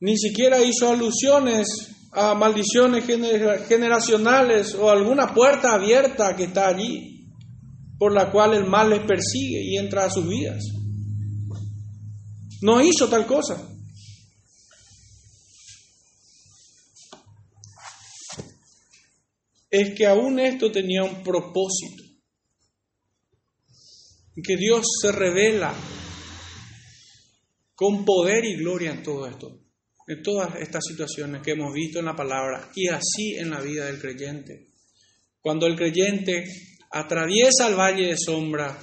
Ni 0.00 0.18
siquiera 0.18 0.62
hizo 0.62 0.86
alusiones 0.86 1.66
a 2.12 2.34
maldiciones 2.34 3.06
generacionales 3.66 4.74
o 4.74 4.90
alguna 4.90 5.32
puerta 5.32 5.72
abierta 5.72 6.36
que 6.36 6.44
está 6.44 6.68
allí, 6.68 7.26
por 7.98 8.12
la 8.12 8.30
cual 8.30 8.52
el 8.52 8.66
mal 8.66 8.90
les 8.90 9.00
persigue 9.00 9.62
y 9.64 9.78
entra 9.78 10.04
a 10.04 10.10
sus 10.10 10.28
vidas. 10.28 10.62
No 12.62 12.80
hizo 12.82 13.08
tal 13.08 13.26
cosa. 13.26 13.66
Es 19.70 19.94
que 19.94 20.06
aún 20.06 20.38
esto 20.40 20.70
tenía 20.70 21.04
un 21.04 21.22
propósito. 21.22 22.02
Que 24.42 24.56
Dios 24.56 24.86
se 25.00 25.12
revela 25.12 25.74
con 27.74 28.04
poder 28.04 28.44
y 28.44 28.56
gloria 28.56 28.90
en 28.90 29.02
todo 29.02 29.26
esto, 29.26 29.58
en 30.06 30.22
todas 30.22 30.54
estas 30.56 30.84
situaciones 30.86 31.42
que 31.42 31.52
hemos 31.52 31.72
visto 31.72 31.98
en 31.98 32.06
la 32.06 32.16
palabra 32.16 32.70
y 32.74 32.88
así 32.88 33.36
en 33.36 33.50
la 33.50 33.60
vida 33.60 33.86
del 33.86 34.00
creyente. 34.00 34.68
Cuando 35.40 35.66
el 35.66 35.76
creyente 35.76 36.44
atraviesa 36.90 37.68
el 37.68 37.76
valle 37.76 38.08
de 38.08 38.16
sombra, 38.18 38.78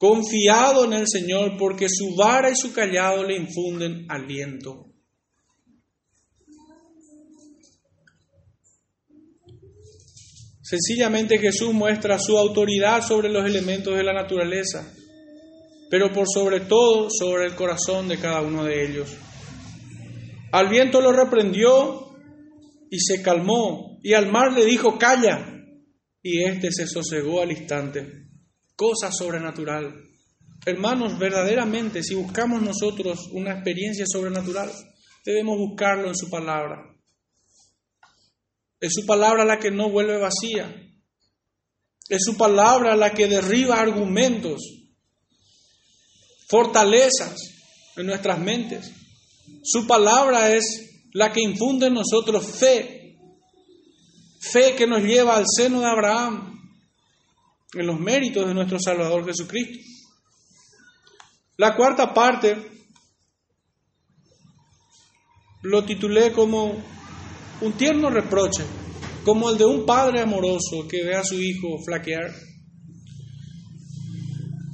confiado 0.00 0.86
en 0.86 0.94
el 0.94 1.06
Señor 1.06 1.58
porque 1.58 1.86
su 1.88 2.16
vara 2.16 2.50
y 2.50 2.56
su 2.56 2.72
callado 2.72 3.22
le 3.22 3.36
infunden 3.36 4.06
aliento. 4.08 4.86
Sencillamente 10.62 11.38
Jesús 11.38 11.74
muestra 11.74 12.18
su 12.18 12.38
autoridad 12.38 13.06
sobre 13.06 13.28
los 13.28 13.44
elementos 13.44 13.94
de 13.94 14.04
la 14.04 14.14
naturaleza 14.14 14.90
pero 15.90 16.12
por 16.12 16.26
sobre 16.32 16.60
todo 16.60 17.08
sobre 17.10 17.46
el 17.46 17.56
corazón 17.56 18.08
de 18.08 18.16
cada 18.16 18.40
uno 18.40 18.64
de 18.64 18.86
ellos. 18.86 19.12
Al 20.52 20.68
viento 20.68 21.00
lo 21.00 21.12
reprendió 21.12 22.16
y 22.88 23.00
se 23.00 23.20
calmó, 23.20 23.98
y 24.02 24.14
al 24.14 24.30
mar 24.30 24.52
le 24.52 24.64
dijo, 24.64 24.96
calla, 24.98 25.46
y 26.22 26.44
éste 26.44 26.70
se 26.70 26.86
sosegó 26.86 27.42
al 27.42 27.50
instante. 27.50 28.29
Cosa 28.80 29.12
sobrenatural. 29.12 29.92
Hermanos, 30.64 31.18
verdaderamente, 31.18 32.02
si 32.02 32.14
buscamos 32.14 32.62
nosotros 32.62 33.28
una 33.30 33.52
experiencia 33.52 34.06
sobrenatural, 34.10 34.72
debemos 35.22 35.58
buscarlo 35.58 36.08
en 36.08 36.16
su 36.16 36.30
palabra. 36.30 36.78
Es 38.80 38.94
su 38.94 39.04
palabra 39.04 39.44
la 39.44 39.58
que 39.58 39.70
no 39.70 39.90
vuelve 39.90 40.16
vacía. 40.16 40.74
Es 42.08 42.22
su 42.24 42.38
palabra 42.38 42.96
la 42.96 43.12
que 43.12 43.26
derriba 43.26 43.78
argumentos 43.78 44.62
fortalezas 46.48 47.36
en 47.96 48.06
nuestras 48.06 48.38
mentes. 48.38 48.92
Su 49.62 49.86
palabra 49.86 50.54
es 50.54 51.04
la 51.12 51.30
que 51.30 51.42
infunde 51.42 51.88
en 51.88 51.94
nosotros 51.94 52.46
fe, 52.46 53.18
fe 54.40 54.74
que 54.74 54.86
nos 54.86 55.02
lleva 55.02 55.36
al 55.36 55.44
seno 55.54 55.80
de 55.80 55.86
Abraham, 55.86 56.59
en 57.74 57.86
los 57.86 57.98
méritos 57.98 58.46
de 58.46 58.54
nuestro 58.54 58.78
Salvador 58.78 59.24
Jesucristo. 59.24 59.78
La 61.56 61.76
cuarta 61.76 62.12
parte 62.12 62.56
lo 65.62 65.84
titulé 65.84 66.32
como 66.32 66.82
un 67.60 67.72
tierno 67.74 68.10
reproche, 68.10 68.64
como 69.24 69.50
el 69.50 69.58
de 69.58 69.66
un 69.66 69.84
padre 69.84 70.20
amoroso 70.20 70.88
que 70.88 71.04
ve 71.04 71.14
a 71.14 71.24
su 71.24 71.40
hijo 71.40 71.78
flaquear 71.84 72.32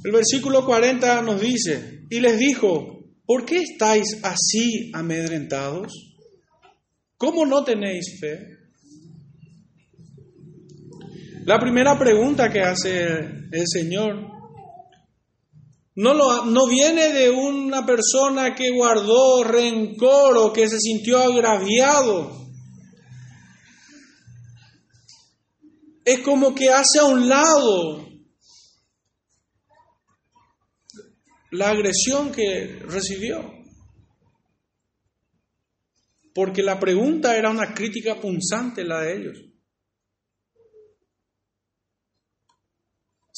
el 0.07 0.13
versículo 0.13 0.65
40 0.65 1.21
nos 1.21 1.41
dice, 1.41 2.05
y 2.09 2.21
les 2.21 2.39
dijo, 2.39 3.03
¿por 3.25 3.43
qué 3.43 3.57
estáis 3.57 4.23
así 4.23 4.89
amedrentados? 4.93 5.91
¿Cómo 7.17 7.45
no 7.45 7.65
tenéis 7.65 8.17
fe? 8.17 8.56
La 11.47 11.61
primera 11.61 11.97
pregunta 11.97 12.51
que 12.51 12.59
hace 12.59 13.19
el 13.53 13.63
Señor 13.65 14.17
no, 15.95 16.13
lo, 16.13 16.43
no 16.43 16.67
viene 16.67 17.13
de 17.13 17.29
una 17.29 17.85
persona 17.85 18.53
que 18.53 18.69
guardó 18.69 19.45
rencor 19.45 20.35
o 20.35 20.51
que 20.51 20.67
se 20.67 20.77
sintió 20.77 21.19
agraviado. 21.19 22.49
Es 26.03 26.19
como 26.19 26.53
que 26.53 26.67
hace 26.67 26.99
a 26.99 27.05
un 27.05 27.29
lado 27.29 28.09
la 31.51 31.69
agresión 31.69 32.33
que 32.33 32.77
recibió. 32.89 33.53
Porque 36.33 36.61
la 36.61 36.77
pregunta 36.77 37.37
era 37.37 37.49
una 37.49 37.73
crítica 37.73 38.19
punzante 38.19 38.83
la 38.83 38.99
de 38.99 39.15
ellos. 39.15 39.46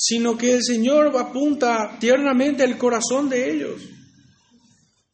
Sino 0.02 0.38
que 0.38 0.54
el 0.54 0.64
Señor 0.64 1.14
apunta 1.18 1.98
tiernamente 2.00 2.64
el 2.64 2.78
corazón 2.78 3.28
de 3.28 3.52
ellos. 3.52 3.82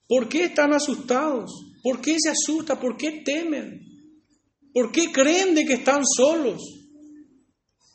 ¿Por 0.07 0.29
qué 0.29 0.43
están 0.43 0.73
asustados? 0.73 1.51
¿Por 1.81 2.01
qué 2.01 2.17
se 2.19 2.29
asustan? 2.29 2.79
¿Por 2.79 2.95
qué 2.95 3.23
temen? 3.25 3.81
¿Por 4.71 4.91
qué 4.91 5.11
creen 5.11 5.55
de 5.55 5.65
que 5.65 5.73
están 5.73 6.03
solos? 6.05 6.61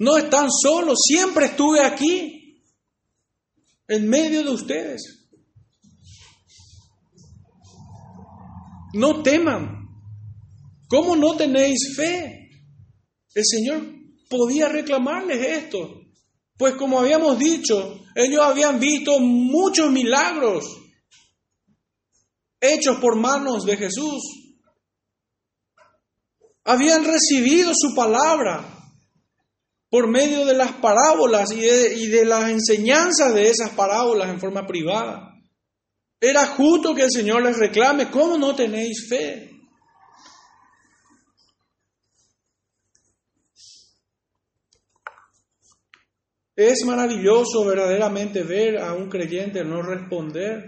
No 0.01 0.16
están 0.16 0.49
solos, 0.51 0.99
siempre 1.01 1.47
estuve 1.47 1.84
aquí 1.84 2.61
en 3.86 4.09
medio 4.09 4.43
de 4.43 4.51
ustedes. 4.51 5.28
No 8.95 9.22
teman. 9.22 9.86
¿Cómo 10.88 11.14
no 11.14 11.36
tenéis 11.36 11.95
fe? 11.95 12.51
El 13.32 13.45
Señor 13.45 13.80
podía 14.28 14.68
reclamarles 14.68 15.64
esto. 15.64 15.99
Pues 16.61 16.74
como 16.74 17.00
habíamos 17.00 17.38
dicho, 17.38 18.02
ellos 18.14 18.42
habían 18.42 18.78
visto 18.78 19.18
muchos 19.18 19.90
milagros 19.90 20.66
hechos 22.61 22.98
por 22.98 23.16
manos 23.16 23.64
de 23.64 23.78
Jesús. 23.78 24.22
Habían 26.62 27.06
recibido 27.06 27.72
su 27.74 27.94
palabra 27.94 28.62
por 29.88 30.06
medio 30.06 30.44
de 30.44 30.52
las 30.52 30.72
parábolas 30.72 31.50
y 31.50 32.08
de, 32.08 32.26
las 32.26 32.50
enseñanzas 32.50 33.32
de 33.32 33.48
esas 33.48 33.70
parábolas 33.70 34.28
en 34.28 34.38
forma 34.38 34.66
privada. 34.66 35.32
Era 36.20 36.44
justo 36.44 36.94
que 36.94 37.04
el 37.04 37.11
Señor 37.11 37.42
les 37.42 37.56
reclame, 37.56 38.11
¿cómo 38.11 38.36
no 38.36 38.54
tenéis 38.54 39.08
fe? 39.08 39.49
Es 46.62 46.84
maravilloso 46.84 47.64
verdaderamente 47.64 48.42
ver 48.42 48.76
a 48.76 48.92
un 48.92 49.08
creyente 49.08 49.64
no 49.64 49.80
responder 49.80 50.62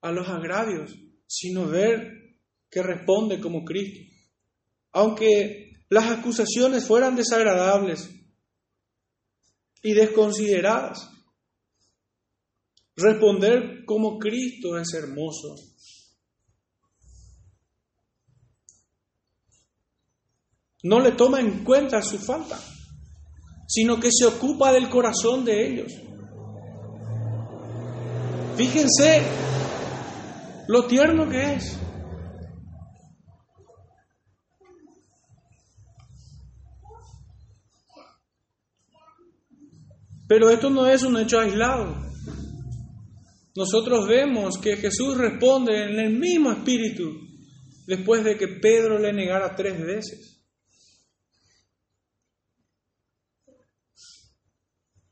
a 0.00 0.10
los 0.10 0.26
agravios, 0.26 0.94
sino 1.26 1.68
ver 1.68 2.38
que 2.70 2.82
responde 2.82 3.38
como 3.38 3.66
Cristo. 3.66 4.00
Aunque 4.92 5.72
las 5.90 6.10
acusaciones 6.10 6.86
fueran 6.86 7.16
desagradables 7.16 8.08
y 9.82 9.92
desconsideradas. 9.92 11.06
Responder 12.96 13.84
como 13.84 14.18
Cristo 14.18 14.78
es 14.78 14.90
hermoso. 14.94 15.54
No 20.82 20.98
le 21.00 21.12
toma 21.12 21.40
en 21.40 21.62
cuenta 21.62 22.00
su 22.00 22.18
falta, 22.18 22.58
sino 23.66 23.98
que 23.98 24.10
se 24.12 24.26
ocupa 24.26 24.72
del 24.72 24.88
corazón 24.88 25.44
de 25.44 25.66
ellos. 25.66 25.92
Fíjense 28.56 29.22
lo 30.68 30.86
tierno 30.86 31.28
que 31.28 31.54
es. 31.54 31.78
Pero 40.28 40.50
esto 40.50 40.70
no 40.70 40.86
es 40.86 41.02
un 41.04 41.16
hecho 41.18 41.38
aislado. 41.38 41.94
Nosotros 43.54 44.06
vemos 44.06 44.58
que 44.58 44.76
Jesús 44.76 45.16
responde 45.16 45.84
en 45.84 46.00
el 46.00 46.18
mismo 46.18 46.50
espíritu 46.50 47.04
después 47.86 48.24
de 48.24 48.36
que 48.36 48.48
Pedro 48.48 48.98
le 48.98 49.12
negara 49.12 49.54
tres 49.54 49.80
veces. 49.80 50.35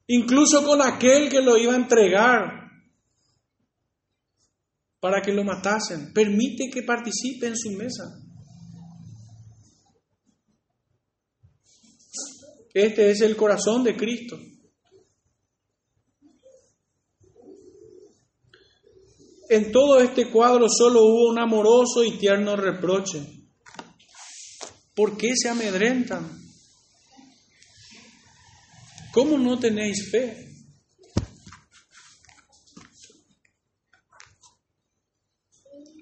Incluso 0.06 0.64
con 0.64 0.82
aquel 0.82 1.30
que 1.30 1.40
lo 1.40 1.56
iba 1.56 1.72
a 1.72 1.76
entregar 1.76 2.64
para 5.00 5.20
que 5.20 5.32
lo 5.32 5.44
matasen. 5.44 6.12
Permite 6.12 6.70
que 6.72 6.82
participe 6.82 7.46
en 7.46 7.56
su 7.56 7.70
mesa. 7.72 8.04
Este 12.72 13.10
es 13.10 13.20
el 13.20 13.36
corazón 13.36 13.84
de 13.84 13.96
Cristo. 13.96 14.38
En 19.48 19.70
todo 19.70 20.00
este 20.00 20.30
cuadro 20.30 20.68
solo 20.68 21.02
hubo 21.02 21.30
un 21.30 21.38
amoroso 21.38 22.02
y 22.02 22.18
tierno 22.18 22.56
reproche. 22.56 23.20
¿Por 24.94 25.16
qué 25.16 25.34
se 25.36 25.48
amedrentan? 25.48 26.43
¿Cómo 29.14 29.38
no 29.38 29.56
tenéis 29.60 30.10
fe? 30.10 30.48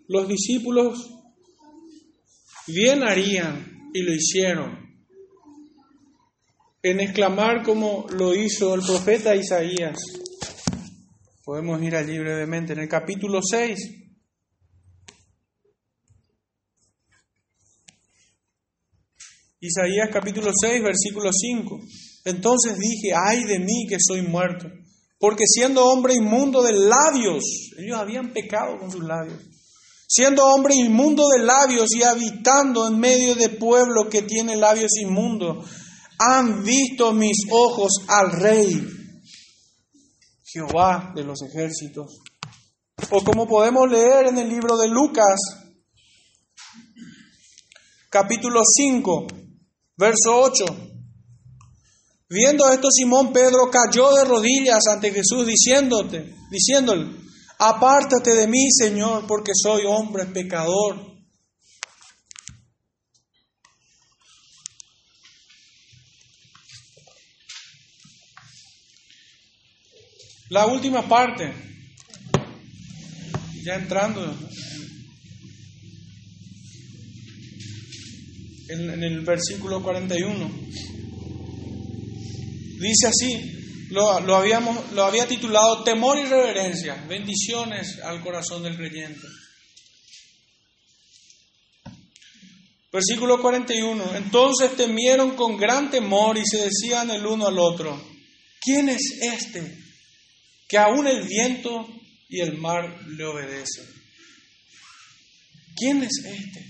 Los 0.08 0.26
discípulos 0.26 1.10
bien 2.68 3.02
harían 3.02 3.90
y 3.92 4.00
lo 4.00 4.14
hicieron 4.14 4.78
en 6.82 7.00
exclamar 7.00 7.62
como 7.62 8.06
lo 8.16 8.34
hizo 8.34 8.74
el 8.74 8.80
profeta 8.80 9.36
Isaías. 9.36 9.98
Podemos 11.44 11.82
ir 11.82 11.94
allí 11.94 12.18
brevemente 12.18 12.72
en 12.72 12.78
el 12.78 12.88
capítulo 12.88 13.40
6. 13.42 13.78
Isaías 19.60 20.08
capítulo 20.10 20.50
6, 20.58 20.82
versículo 20.82 21.30
5. 21.30 21.78
Entonces 22.24 22.78
dije, 22.78 23.12
ay 23.14 23.44
de 23.44 23.58
mí 23.58 23.86
que 23.88 23.96
soy 23.98 24.22
muerto, 24.22 24.68
porque 25.18 25.44
siendo 25.46 25.84
hombre 25.86 26.14
inmundo 26.14 26.62
de 26.62 26.72
labios, 26.72 27.42
ellos 27.78 27.98
habían 27.98 28.32
pecado 28.32 28.78
con 28.78 28.90
sus 28.90 29.02
labios, 29.02 29.40
siendo 30.08 30.46
hombre 30.46 30.74
inmundo 30.74 31.28
de 31.28 31.40
labios 31.40 31.90
y 31.94 32.02
habitando 32.02 32.86
en 32.86 32.98
medio 32.98 33.34
de 33.34 33.48
pueblo 33.48 34.08
que 34.08 34.22
tiene 34.22 34.56
labios 34.56 34.92
inmundos, 35.00 35.66
han 36.18 36.62
visto 36.62 37.12
mis 37.12 37.38
ojos 37.50 37.92
al 38.06 38.30
Rey, 38.30 38.86
Jehová 40.44 41.12
de 41.14 41.24
los 41.24 41.42
ejércitos. 41.42 42.20
O 43.10 43.24
como 43.24 43.48
podemos 43.48 43.90
leer 43.90 44.26
en 44.26 44.38
el 44.38 44.48
libro 44.48 44.76
de 44.76 44.86
Lucas, 44.86 45.40
capítulo 48.08 48.60
5, 48.64 49.26
verso 49.96 50.40
8. 50.40 50.91
Viendo 52.32 52.70
esto, 52.72 52.88
Simón 52.90 53.30
Pedro 53.30 53.70
cayó 53.70 54.14
de 54.14 54.24
rodillas 54.24 54.86
ante 54.90 55.12
Jesús 55.12 55.46
diciéndote, 55.46 56.34
diciéndole, 56.50 57.14
apártate 57.58 58.34
de 58.34 58.46
mí, 58.46 58.70
Señor, 58.70 59.26
porque 59.26 59.52
soy 59.54 59.82
hombre 59.86 60.24
pecador. 60.24 61.12
La 70.48 70.66
última 70.66 71.06
parte, 71.06 71.52
ya 73.62 73.74
entrando. 73.74 74.34
En, 78.68 79.02
el 79.02 79.20
versículo 79.20 79.82
41, 79.82 80.50
dice 82.82 83.06
así, 83.06 83.88
lo, 83.90 84.20
lo, 84.20 84.36
habíamos, 84.36 84.92
lo 84.92 85.04
había 85.04 85.26
titulado 85.26 85.84
Temor 85.84 86.18
y 86.18 86.24
Reverencia, 86.24 87.04
bendiciones 87.08 87.98
al 88.00 88.20
corazón 88.20 88.62
del 88.62 88.76
creyente. 88.76 89.26
Versículo 92.92 93.40
41, 93.40 94.16
entonces 94.16 94.76
temieron 94.76 95.34
con 95.34 95.56
gran 95.56 95.90
temor 95.90 96.36
y 96.36 96.44
se 96.44 96.58
decían 96.58 97.10
el 97.10 97.24
uno 97.24 97.46
al 97.46 97.58
otro, 97.58 97.98
¿quién 98.60 98.90
es 98.90 99.18
este? 99.22 99.82
que 100.72 100.78
aún 100.78 101.06
el 101.06 101.28
viento 101.28 101.86
y 102.30 102.40
el 102.40 102.56
mar 102.56 103.02
le 103.06 103.26
obedecen. 103.26 103.84
¿Quién 105.76 106.02
es 106.02 106.24
este? 106.24 106.64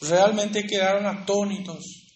Realmente 0.00 0.66
quedaron 0.66 1.04
atónitos. 1.04 2.09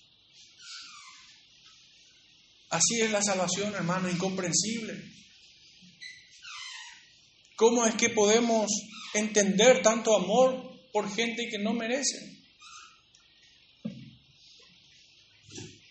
Así 2.75 3.01
es 3.01 3.12
la 3.12 3.22
salvación, 3.22 3.72
hermano, 3.72 4.11
incomprensible. 4.11 5.01
¿Cómo 7.55 7.87
es 7.87 7.95
que 7.95 8.11
podemos 8.11 8.66
entender 9.14 9.81
tanto 9.81 10.16
amor 10.16 10.61
por 10.93 11.09
gente 11.09 11.47
que 11.49 11.59
no 11.62 11.72
merece? 11.72 12.18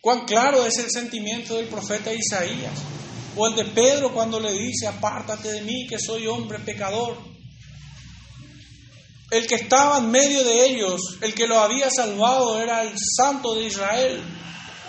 Cuán 0.01 0.25
claro 0.25 0.65
es 0.65 0.77
el 0.79 0.91
sentimiento 0.91 1.55
del 1.55 1.69
profeta 1.69 2.13
Isaías, 2.13 2.77
o 3.37 3.47
el 3.47 3.55
de 3.55 3.63
Pedro 3.63 4.13
cuando 4.13 4.41
le 4.41 4.51
dice, 4.51 4.85
apártate 4.85 5.53
de 5.53 5.61
mí 5.61 5.87
que 5.87 5.97
soy 5.97 6.27
hombre 6.27 6.59
pecador. 6.59 7.17
El 9.31 9.47
que 9.47 9.55
estaba 9.55 9.99
en 9.99 10.11
medio 10.11 10.43
de 10.43 10.65
ellos, 10.65 10.99
el 11.21 11.33
que 11.33 11.47
lo 11.47 11.59
había 11.59 11.89
salvado 11.89 12.61
era 12.61 12.83
el 12.83 12.93
Santo 12.97 13.55
de 13.55 13.67
Israel, 13.67 14.21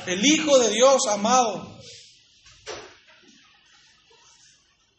el 0.06 0.24
Hijo 0.24 0.58
de 0.58 0.70
Dios 0.70 1.02
amado. 1.10 1.78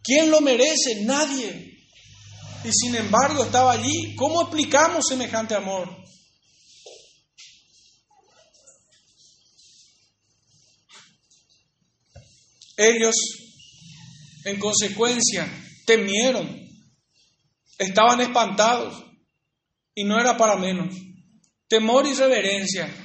¿Quién 0.03 0.29
lo 0.29 0.41
merece? 0.41 1.03
Nadie. 1.03 1.79
Y 2.63 2.71
sin 2.71 2.95
embargo 2.95 3.43
estaba 3.43 3.73
allí. 3.73 4.15
¿Cómo 4.15 4.41
explicamos 4.41 5.05
semejante 5.07 5.55
amor? 5.55 6.05
Ellos, 12.77 13.15
en 14.43 14.59
consecuencia, 14.59 15.47
temieron, 15.85 16.67
estaban 17.77 18.19
espantados 18.21 19.05
y 19.95 20.03
no 20.03 20.19
era 20.19 20.35
para 20.37 20.57
menos. 20.57 20.93
Temor 21.67 22.05
y 22.05 22.13
reverencia. 22.13 23.04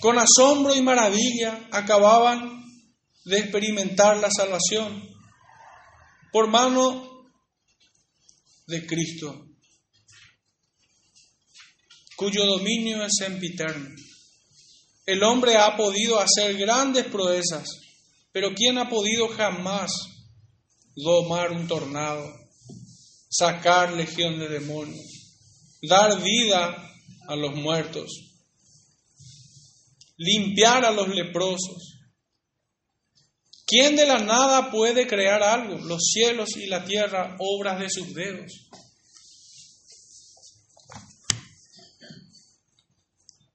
Con 0.00 0.16
asombro 0.18 0.76
y 0.76 0.82
maravilla 0.82 1.68
acababan 1.72 2.62
de 3.24 3.38
experimentar 3.38 4.18
la 4.18 4.30
salvación 4.30 5.08
por 6.32 6.48
mano 6.48 7.26
de 8.66 8.86
Cristo, 8.86 9.46
cuyo 12.16 12.46
dominio 12.46 13.04
es 13.04 13.12
sempiterno. 13.18 13.88
El 15.06 15.22
hombre 15.22 15.56
ha 15.56 15.76
podido 15.76 16.20
hacer 16.20 16.56
grandes 16.56 17.06
proezas, 17.06 17.66
pero 18.30 18.54
¿quién 18.54 18.78
ha 18.78 18.88
podido 18.88 19.28
jamás 19.28 19.90
domar 20.94 21.52
un 21.52 21.66
tornado, 21.66 22.24
sacar 23.30 23.94
legión 23.94 24.38
de 24.38 24.48
demonios, 24.48 25.06
dar 25.82 26.22
vida 26.22 26.92
a 27.28 27.36
los 27.36 27.54
muertos, 27.54 28.27
limpiar 30.18 30.84
a 30.84 30.90
los 30.90 31.08
leprosos? 31.08 31.98
¿Quién 33.66 33.96
de 33.96 34.06
la 34.06 34.18
nada 34.18 34.70
puede 34.70 35.06
crear 35.06 35.42
algo? 35.42 35.76
Los 35.78 36.02
cielos 36.12 36.56
y 36.56 36.66
la 36.66 36.84
tierra, 36.84 37.36
obras 37.38 37.78
de 37.78 37.90
sus 37.90 38.14
dedos. 38.14 38.68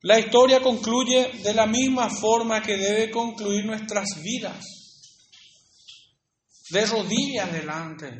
La 0.01 0.20
historia 0.20 0.61
concluye 0.61 1.32
de 1.43 1.53
la 1.53 1.66
misma 1.66 2.09
forma 2.09 2.61
que 2.61 2.78
debe 2.78 3.09
concluir 3.09 3.66
nuestras 3.66 4.22
vidas, 4.22 4.66
de 6.70 6.86
rodillas 6.86 7.51
delante 7.53 8.11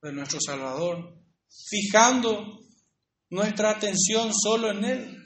de 0.00 0.12
nuestro 0.12 0.38
Salvador, 0.40 1.20
fijando 1.68 2.60
nuestra 3.30 3.70
atención 3.70 4.32
solo 4.32 4.70
en 4.70 4.84
Él, 4.84 5.21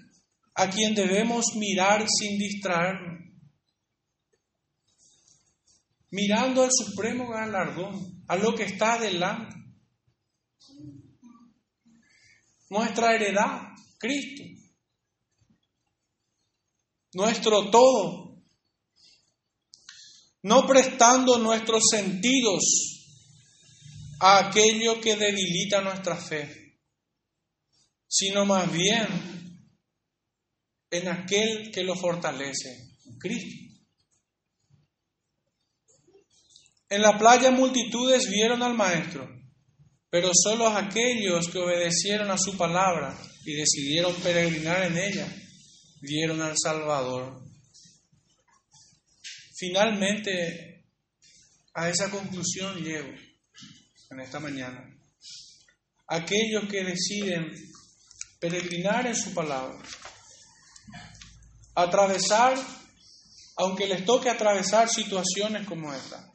a 0.57 0.71
quien 0.71 0.95
debemos 0.95 1.55
mirar 1.55 2.07
sin 2.09 2.39
distraernos, 2.39 3.23
mirando 6.11 6.63
al 6.63 6.71
supremo 6.73 7.29
galardón, 7.29 8.25
a 8.27 8.37
lo 8.37 8.55
que 8.55 8.65
está 8.65 8.99
delante, 8.99 9.55
nuestra 12.71 13.15
heredad 13.15 13.77
Cristo. 13.99 14.43
Nuestro 17.13 17.71
todo. 17.71 18.43
No 20.43 20.67
prestando 20.67 21.39
nuestros 21.39 21.83
sentidos 21.91 22.63
a 24.21 24.49
aquello 24.49 25.01
que 25.01 25.17
debilita 25.17 25.81
nuestra 25.81 26.17
fe, 26.17 26.79
sino 28.07 28.47
más 28.47 28.71
bien 28.71 29.46
en 30.91 31.09
aquel 31.09 31.71
que 31.73 31.83
lo 31.83 31.95
fortalece, 31.95 32.97
Cristo. 33.19 33.67
En 36.89 37.03
la 37.03 37.19
playa 37.19 37.51
multitudes 37.51 38.31
vieron 38.31 38.63
al 38.63 38.75
Maestro, 38.75 39.29
pero 40.09 40.31
solo 40.33 40.69
aquellos 40.69 41.49
que 41.49 41.59
obedecieron 41.59 42.31
a 42.31 42.39
su 42.39 42.57
palabra 42.57 43.19
y 43.45 43.55
decidieron 43.55 44.15
peregrinar 44.17 44.85
en 44.85 44.97
ella, 44.97 45.27
vieron 46.01 46.41
al 46.41 46.55
Salvador. 46.57 47.43
Finalmente, 49.57 50.85
a 51.75 51.89
esa 51.89 52.11
conclusión 52.11 52.83
llego 52.83 53.13
en 54.11 54.21
esta 54.21 54.41
mañana. 54.41 54.93
aquellos 56.09 56.69
que 56.71 56.85
deciden 56.85 57.53
peregrinar 58.39 59.07
en 59.09 59.17
su 59.17 59.35
palabra, 59.35 59.77
atravesar, 61.77 62.59
aunque 63.57 63.87
les 63.87 64.05
toque 64.05 64.31
atravesar 64.31 64.89
situaciones 64.89 65.67
como 65.67 65.93
esta. 65.93 66.33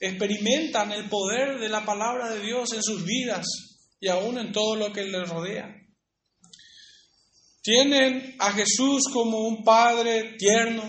Experimentan 0.00 0.90
el 0.90 1.08
poder 1.08 1.60
de 1.60 1.68
la 1.68 1.84
palabra 1.84 2.30
de 2.30 2.40
Dios 2.40 2.72
en 2.72 2.82
sus 2.82 3.04
vidas 3.04 3.46
y 4.00 4.08
aún 4.08 4.38
en 4.38 4.52
todo 4.52 4.74
lo 4.74 4.92
que 4.92 5.04
les 5.04 5.28
rodea. 5.28 5.68
Tienen 7.62 8.34
a 8.40 8.52
Jesús 8.52 9.04
como 9.12 9.46
un 9.46 9.62
Padre 9.62 10.34
tierno, 10.36 10.82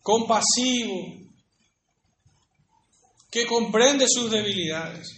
compasivo, 0.00 1.18
que 3.30 3.46
comprende 3.46 4.06
sus 4.08 4.30
debilidades 4.30 5.08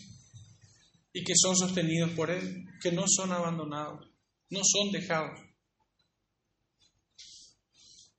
y 1.12 1.22
que 1.22 1.34
son 1.36 1.56
sostenidos 1.56 2.10
por 2.10 2.30
Él, 2.30 2.64
que 2.82 2.90
no 2.90 3.04
son 3.06 3.30
abandonados, 3.30 4.09
no 4.50 4.60
son 4.64 4.92
dejados. 4.92 5.40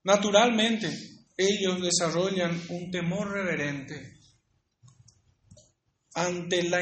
Naturalmente, 0.04 0.92
ellos 1.38 1.82
desarrollan 1.82 2.60
un 2.70 2.90
temor 2.90 3.32
reverente 3.32 4.20
ante, 6.14 6.64
la, 6.64 6.80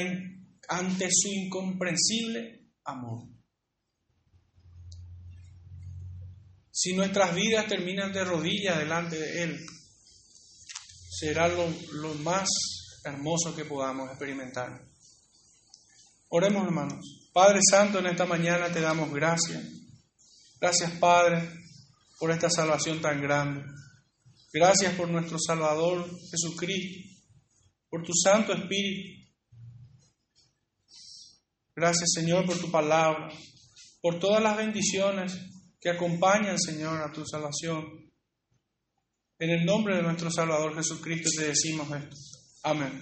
ante 0.69 1.09
su 1.11 1.27
incomprensible 1.29 2.71
amor. 2.85 3.27
Si 6.71 6.93
nuestras 6.93 7.35
vidas 7.35 7.67
terminan 7.67 8.13
de 8.13 8.23
rodillas 8.23 8.77
delante 8.77 9.19
de 9.19 9.43
Él, 9.43 9.65
será 11.09 11.49
lo, 11.49 11.67
lo 11.91 12.13
más 12.15 12.47
hermoso 13.03 13.53
que 13.53 13.65
podamos 13.65 14.09
experimentar. 14.09 14.81
Oremos, 16.29 16.63
hermanos. 16.63 17.18
Padre 17.39 17.61
Santo, 17.71 17.99
en 17.99 18.07
esta 18.07 18.25
mañana 18.25 18.69
te 18.69 18.81
damos 18.81 19.13
gracias. 19.13 19.63
Gracias, 20.59 20.91
Padre, 20.99 21.49
por 22.19 22.31
esta 22.31 22.49
salvación 22.49 22.99
tan 22.99 23.21
grande. 23.21 23.63
Gracias 24.51 24.93
por 24.95 25.07
nuestro 25.07 25.37
Salvador 25.39 26.05
Jesucristo, 26.31 26.99
por 27.89 28.03
tu 28.03 28.11
Santo 28.13 28.51
Espíritu. 28.51 29.31
Gracias, 31.73 32.09
Señor, 32.13 32.45
por 32.45 32.59
tu 32.59 32.69
palabra, 32.69 33.29
por 34.01 34.19
todas 34.19 34.43
las 34.43 34.57
bendiciones 34.57 35.39
que 35.79 35.91
acompañan, 35.91 36.59
Señor, 36.59 37.01
a 37.01 37.13
tu 37.13 37.25
salvación. 37.25 37.85
En 39.39 39.49
el 39.49 39.65
nombre 39.65 39.95
de 39.95 40.03
nuestro 40.03 40.29
Salvador 40.29 40.75
Jesucristo 40.75 41.29
te 41.37 41.47
decimos 41.47 41.87
esto. 41.89 42.17
Amén. 42.63 43.01